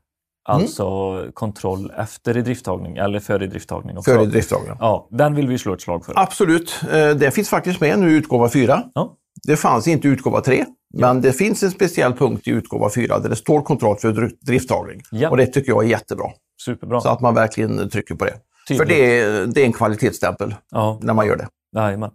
[0.49, 3.99] Alltså kontroll efter idrifttagning eller före idrifttagning.
[3.99, 4.11] också.
[4.11, 4.77] För idrifttagning.
[4.81, 6.13] Ja, den vill vi slå ett slag för.
[6.17, 6.81] Absolut.
[6.93, 8.83] Eh, Det finns faktiskt med nu i utgåva 4.
[8.95, 9.17] Ja.
[9.47, 10.65] Det fanns inte i utgåva 3.
[10.99, 14.37] Men det finns en speciell punkt i utgåva 4 där det står kontroll för dri-
[14.47, 15.01] drifttagning.
[15.31, 16.27] Och det tycker jag är jättebra.
[16.65, 17.01] Superbra.
[17.01, 18.35] Så att man verkligen trycker på det.
[18.69, 18.79] Tydligt.
[18.89, 21.49] För det är, det är en kvalitetsstämpel Ja, när man gör det.
[21.77, 22.11] jajamän.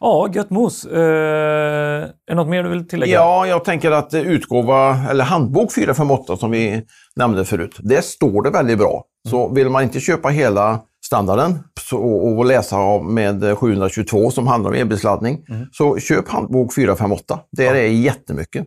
[0.00, 0.84] Ja, gött mos.
[0.84, 3.12] Eh, är det något mer du vill tillägga?
[3.12, 6.82] Ja, jag tänker att utgåva, eller handbok 458 som vi
[7.16, 9.04] nämnde förut, det står det väldigt bra.
[9.28, 14.70] Så vill man inte köpa hela standarden så, och läsa av med 722 som handlar
[14.70, 15.38] om elbilsladdning,
[15.72, 17.40] så köp handbok 458.
[17.52, 18.66] Det är jättemycket.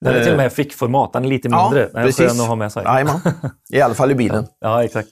[0.00, 1.12] Den är till och med fickformat.
[1.12, 1.88] Den är lite mindre.
[1.92, 2.82] Den är skön att ha med sig.
[2.84, 3.20] Jajamän.
[3.72, 4.46] I alla fall i bilen.
[4.60, 5.08] Ja, exakt.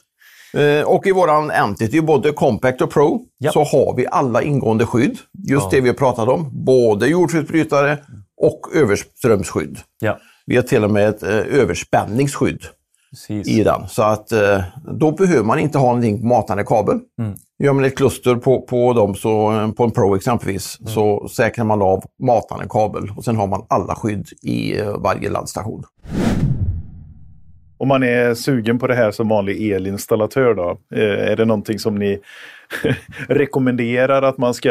[0.55, 3.52] Eh, Och i våran Entity, både Compact och Pro, Ja.
[3.52, 5.18] så har vi alla ingående skydd.
[5.48, 5.68] Just Ja.
[5.70, 6.64] det vi har pratat om.
[6.64, 7.98] Både jordskyddsbrytare
[8.43, 9.78] och överströmsskydd.
[10.01, 12.60] Ja, Vi har till och med ett eh, överspänningsskydd
[13.11, 13.49] precis.
[13.49, 13.89] i den.
[13.89, 14.62] Så att eh,
[14.99, 16.99] då behöver man inte ha någonting på matande kabel.
[17.20, 17.35] Mm.
[17.59, 20.93] Gör man ett kluster på, på dem, så, eh, på en Pro exempelvis, Mm.
[20.93, 25.31] så säkrar man av matande kabel och sen har man alla skydd i eh, varje
[25.31, 25.85] laddstation.
[27.78, 31.95] Om man är sugen på det här som vanlig elinstallatör då, är det någonting som
[31.95, 32.19] ni
[33.28, 34.70] rekommenderar att man ska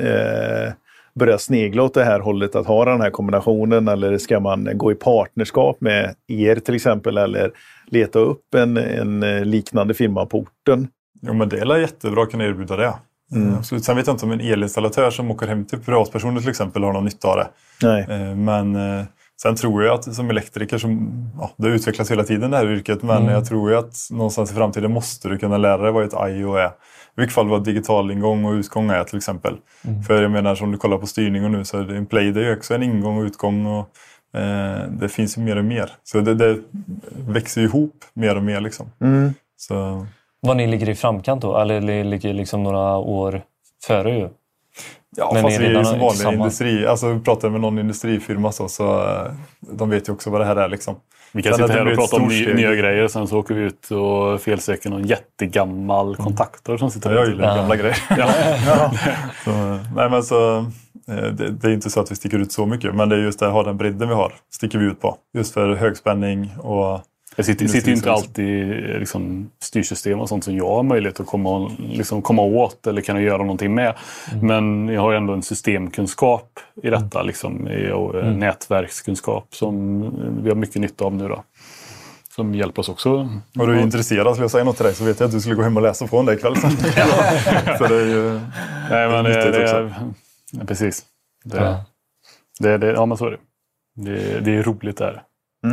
[0.00, 0.72] eh,
[1.18, 4.92] börja snegla åt det här hållet, att ha den här kombinationen eller ska man gå
[4.92, 7.50] i partnerskap med er till exempel eller
[7.86, 10.88] leta upp en, en eh, liknande firma på orten?
[11.22, 12.84] Jo, men det är jättebra att kunna erbjuda det.
[13.34, 13.84] Eh, Absolut.
[13.84, 16.92] Sen vet jag inte om en elinstallatör som åker hem till privatpersoner till exempel har
[16.92, 17.48] någon nytta av det.
[17.82, 18.06] Nej.
[18.08, 19.04] Eh, Men eh,
[19.42, 23.02] sen tror jag att som elektriker, som, ja, det utvecklas hela tiden det här yrket,
[23.02, 26.30] men jag tror ju att någonstans i framtiden måste du kunna lära dig vad ett
[26.36, 26.70] IO är.
[27.16, 29.56] Vilket fall vad digital ingång och utgång är till exempel.
[30.06, 32.32] För jag menar som du kollar på styrning och nu så är det en play,
[32.32, 33.66] det är också en ingång och utgång.
[33.66, 33.88] Och,
[34.40, 35.90] eh, det finns ju mer och mer.
[36.04, 36.58] Så det, det
[37.28, 38.86] växer ihop mer och mer liksom.
[39.56, 40.06] Så,
[40.40, 41.56] Vad ni ligger i framkant då?
[41.58, 43.42] Eller li- ligger liksom några år
[43.86, 44.28] före ju?
[45.16, 46.86] Ja, Men fast är vi är ju som vanlig industri.
[46.86, 49.30] Alltså pratar med någon industrifirma så, så eh,
[49.60, 50.96] de vet ju också vad det här är liksom.
[51.32, 52.56] Vi kan att sitta här och prata om ny, storsteg.
[52.56, 57.24] nya grejer sen så åker vi ut och felsäker någon jättegammal kontaktor som sitter Jag
[57.24, 57.30] där.
[57.30, 57.56] gillar Ja.
[57.56, 57.96] gamla grejer.
[58.66, 58.90] Ja.
[59.44, 59.50] Så,
[59.96, 60.58] nej, men så,
[61.08, 63.20] eh, det, det är inte så att vi sticker ut så mycket, men det är
[63.20, 65.16] just det, ha den bredden vi har, sticker vi ut på.
[65.34, 67.00] Just för högspänning och
[67.36, 71.20] Det sitter, sitter ju inte alltid i liksom, styrsystem och sånt som jag har möjlighet
[71.20, 73.94] att komma, liksom, komma åt eller kan göra någonting med.
[74.42, 80.00] Men jag har ju ändå en systemkunskap i detta, liksom, och eh, nätverkskunskap som
[80.42, 81.28] vi har mycket nytta av nu.
[81.28, 81.44] Då.
[82.36, 83.28] Som hjälper oss också.
[83.58, 85.40] Och du är intresserad, skulle jag säga något till dig så vet jag att du
[85.40, 86.70] skulle gå hem och läsa den där ikväll sen.
[87.78, 88.40] så det är ju...
[88.90, 89.76] Nej, men det, nyttigt det, också.
[89.76, 89.94] är,
[90.52, 91.04] ja, precis.
[91.44, 91.84] Det, Ja.
[92.60, 93.38] det, det, ja, men så är det.
[93.94, 95.22] Det, det är roligt där.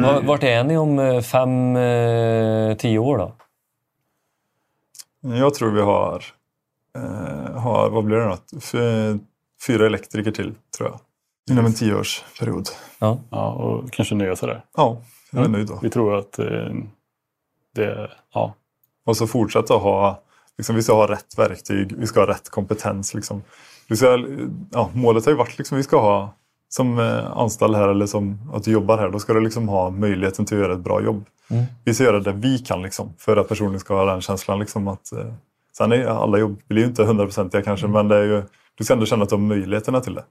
[0.02, 3.32] Va- Vart är ni om eh, fem, eh, tio år då?
[5.22, 6.24] Jag tror vi har,
[6.98, 8.38] eh, har vad blir det då?
[8.58, 9.20] F-
[9.68, 11.00] Fyra elektriker till, tror jag.
[11.52, 12.68] Inom en tioårsperiod.
[13.00, 13.18] Ja.
[13.30, 14.66] Ja, och kanske nöja sig där.
[14.78, 14.98] Ja,
[15.32, 15.80] jag är nöjd då.
[15.82, 16.46] Vi tror att eh,
[17.76, 18.12] det...
[18.34, 18.54] Ja,
[19.06, 20.22] Och så fortsätta ha,
[20.58, 23.14] liksom, vi ska ha rätt verktyg, vi ska ha rätt kompetens.
[23.14, 23.44] Liksom.
[23.88, 24.26] Vi ska,
[24.72, 26.34] ja, målet har ju varit liksom, vi ska ha
[26.76, 29.90] som eh, anställd här eller som att du jobbar här, då ska du liksom ha
[29.90, 31.26] möjligheten till att göra ett bra jobb.
[31.86, 34.60] Vi ska göra det vi kan liksom, för att personen ska ha den känslan.
[34.60, 35.34] Liksom, att, eh,
[35.78, 38.44] sen är alla jobb blir ju inte hundraprocentiga kanske, men det är ju,
[38.76, 40.24] du ska ändå känna att du har möjligheterna till det.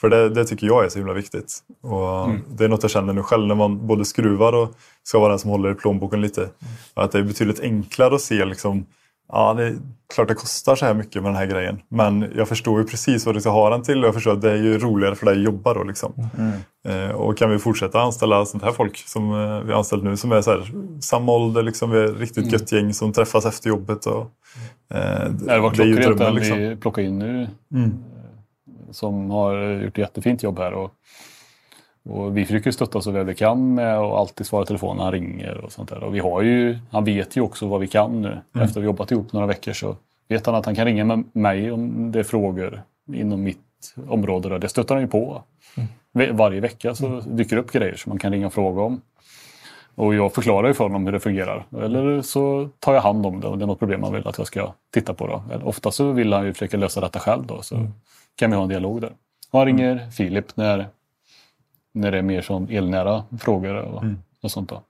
[0.00, 1.58] För det, det tycker jag är så himla viktigt.
[1.82, 5.30] Och Det är något jag känner nu själv när man både skruvar och ska vara
[5.30, 6.48] den som håller i plånboken lite.
[6.94, 8.86] Att det är betydligt enklare att se liksom,
[9.32, 9.76] ja det är
[10.14, 11.80] klart det kostar så här mycket med den här grejen.
[11.88, 14.42] Men jag förstår ju precis vad du ska ha den till och jag förstår att
[14.42, 15.82] det är ju roligare för dig att jobba då.
[15.82, 16.12] Liksom.
[16.88, 20.16] Eh, och kan vi fortsätta anställa sånt här folk som eh, vi har anställt nu
[20.16, 23.46] som är så här, samma ålder, liksom, vi är ett riktigt gött gäng som träffas
[23.46, 24.06] efter jobbet.
[24.06, 24.20] Och,
[24.94, 26.58] eh, det var klockrent den liksom.
[26.58, 27.48] vi plockade in nu.
[27.74, 28.04] Mm.
[28.90, 30.72] Som har gjort ett jättefint jobb här.
[30.72, 30.90] Och,
[32.08, 35.04] och vi försöker stötta så väl vi kan med att alltid svara i telefon när
[35.04, 36.04] han ringer och sånt där.
[36.04, 38.38] Och vi har ju, han vet ju också vad vi kan nu.
[38.48, 39.96] Efter att vi jobbat ihop några veckor så
[40.28, 42.82] vet han att han kan ringa med mig om det är frågor
[43.12, 43.58] inom mitt
[44.08, 44.48] område.
[44.48, 44.58] Då.
[44.58, 45.42] Det stöttar han ju på.
[46.12, 49.00] Ve- Varje vecka så dyker det upp grejer som man kan ringa och fråga om.
[49.94, 51.66] Och jag förklarar ju för honom hur det fungerar.
[51.82, 54.38] Eller så tar jag hand om det om det är något problem han vill att
[54.38, 55.26] jag ska titta på.
[55.26, 55.42] Då.
[55.54, 57.46] Eller ofta så vill han ju försöka lösa detta själv.
[57.46, 57.86] Då, så
[58.36, 59.12] kan vi ha en dialog där.
[59.50, 60.86] Och han ringer Filip när,
[61.94, 64.04] när det är mer som elnära frågor och,
[64.42, 64.68] och sånt.
[64.68, 64.80] Då.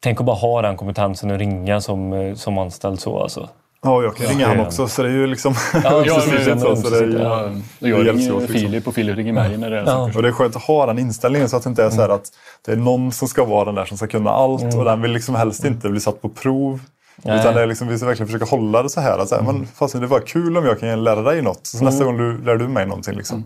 [0.00, 3.48] Tänk att bara ha den kompetensen att ringa som, eh, som anställd så alltså.
[3.84, 5.54] Ja, jag kan ringa han också så det är ju liksom...
[5.84, 8.40] Ja, Ja, precis men- så, så det är ju, Ja, och det jag ringer åt,
[8.42, 8.58] liksom.
[8.60, 10.10] Filip och Filip ringer mig när det är Ja.
[10.16, 12.08] Och det är skönt att ha den inställningen så att det inte är så här
[12.08, 12.24] att
[12.66, 15.10] det är någon som ska vara den där som ska kunna allt och den vill
[15.12, 16.80] liksom helst inte bli satt på prov.
[17.16, 17.40] Nej.
[17.40, 19.18] Utan det är liksom, vi ska verkligen försöka hålla det så här.
[19.18, 21.66] Att så här men fast det var kul om jag kan lära dig något.
[21.66, 23.14] Så nästa gång du, lär du mig någonting.
[23.16, 23.44] Liksom.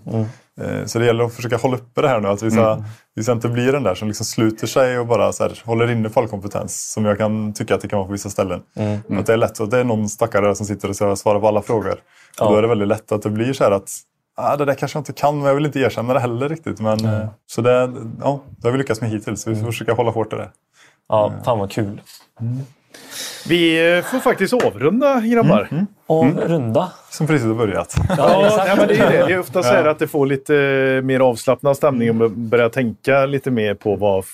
[0.61, 2.29] Eh, Så det gäller att försöka hålla uppe det här nu.
[2.29, 2.85] Att vi ska,
[3.15, 5.91] vi ska inte bli den där som liksom sluter sig och bara så här, håller
[5.91, 6.93] inne på all kompetens.
[6.93, 8.63] Som jag kan tycka att det kan vara på vissa ställen.
[9.19, 11.49] Att det är lätt att det är någon stackare som sitter och ska svara på
[11.49, 11.93] alla frågor.
[12.41, 13.91] Och då är det väldigt lätt att det blir så här att
[14.37, 16.81] ah, det där kanske jag inte kan, men jag vill inte erkänna det heller riktigt.
[16.81, 19.47] Men, eh, Så det, ja, det har vi lyckats med hittills.
[19.47, 20.49] Vi får försöka hålla hårt i det.
[21.09, 22.01] Ja, fan vad kul.
[23.49, 25.87] Vi eh, får faktiskt avrunda grabbar.
[26.07, 26.93] Avrunda.
[27.11, 27.95] Som precis har börjat.
[28.17, 28.67] Ja, exakt.
[28.67, 29.27] nej, men det är det.
[29.27, 32.69] Det är ofta så här att det får lite eh, mer avslappnad stämning och börja
[32.69, 34.25] tänka lite mer på vad...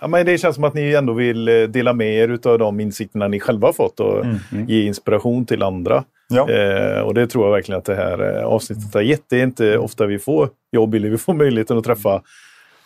[0.00, 2.80] Ja, men det känns som att ni ändå vill eh, dela med er av de
[2.80, 4.24] insikterna ni själva har fått och
[4.66, 6.04] ge inspiration till andra.
[6.28, 6.50] Ja.
[6.50, 9.22] Eh, och det tror jag verkligen att det här avsnittet har gett.
[9.28, 12.22] Det är inte ofta vi får jobb eller vi får möjligheten att träffa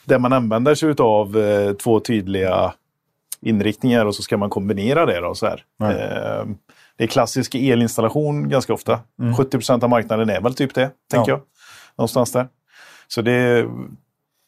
[0.05, 2.73] där man använder sig av eh, två tydliga
[3.43, 5.21] inriktningar och så ska man kombinera det.
[5.21, 5.65] Då, så här.
[5.83, 6.47] Eh,
[6.97, 9.01] det är klassisk elinstallation ganska ofta.
[9.39, 11.37] 70% av marknaden är väl typ det, tänker Ja.
[11.37, 11.41] jag.
[11.99, 12.49] Någonstans där.
[13.09, 13.67] Så det är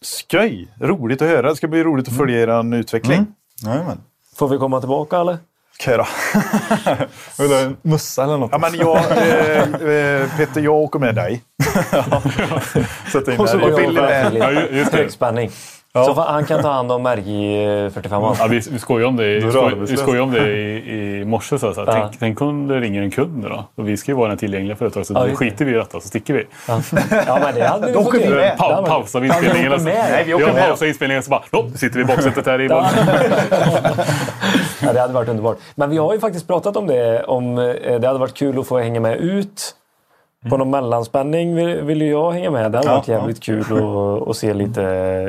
[0.02, 1.48] skoj, roligt att höra.
[1.50, 3.26] Det ska bli roligt att följa er utveckling.
[3.66, 4.00] Jajamän.
[4.36, 5.38] Får vi komma tillbaka eller?
[5.80, 6.06] Okej då.
[7.38, 8.48] Vill du ha en mössa eller något?
[8.52, 9.62] Ja, men jag, eh,
[10.22, 11.42] eh, Petter, jag åker med dig.
[13.12, 14.34] Sätta in Och så Och Billy jag med.
[14.34, 14.98] Ja, ju- just det.
[15.94, 16.14] Högspänning.
[16.24, 19.40] Så han kan ta hand om RJ 45 Ja, vi, vi skojade om det, är
[19.96, 21.58] skoj, vi om det i, i morse.
[21.58, 22.02] Så, så, här, Ja.
[22.08, 23.64] tänk, tänk om det ringer en kund nu då?
[23.74, 25.06] Och vi ska ju vara den tillgängliga företaget.
[25.06, 26.46] Så Ja, då skiter vi i detta så sticker vi.
[26.68, 26.80] Ja,
[27.26, 28.30] ja men det hade vi fått göra.
[28.36, 28.54] med.
[28.58, 29.84] Det hade Pa, pausar vi Ja, vi inspelningen.
[29.84, 30.66] Nej, vi åker har med.
[30.68, 32.86] pausat inspelningen så bara, då sitter vi i baksätet här i Ja.
[34.82, 35.58] ja, det hade varit underbart.
[35.74, 37.22] Men vi har ju faktiskt pratat om det.
[37.24, 39.74] Om eh, det hade varit kul att få hänga med ut.
[40.48, 42.72] På någon mellanspänning vill, vill ju jag hänga med.
[42.72, 43.60] Det hade Ja, varit jävligt kul
[44.28, 44.82] att, se lite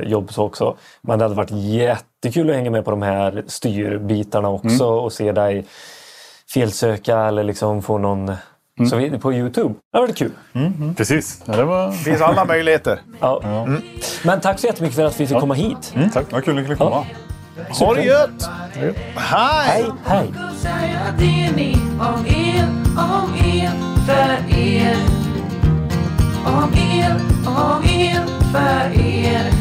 [0.05, 0.75] jobb så också.
[1.01, 5.31] Men det hade varit jättekul att hänga med på de här styrbitarna också och se
[5.31, 5.65] dig
[6.53, 8.31] felsöka eller liksom få någon...
[8.89, 9.73] Så vi, på Youtube.
[9.91, 10.31] Det hade varit kul.
[10.97, 11.43] Precis.
[11.45, 11.87] Ja, det var...
[11.87, 12.99] Det finns alla möjligheter.
[13.19, 13.67] Ja.
[14.23, 15.93] Men tack så jättemycket för att vi fick komma hit.
[16.13, 17.05] Tack, vad kul att ni kunde komma.
[17.79, 18.49] Ha det gött!
[19.15, 19.85] Hej!
[20.05, 20.33] Hej!
[20.57, 20.99] säga
[24.05, 24.97] för er.
[26.45, 27.15] Om er,
[27.45, 29.51] om er, för er.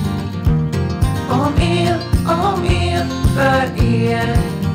[1.30, 4.71] Om er, om er, för er.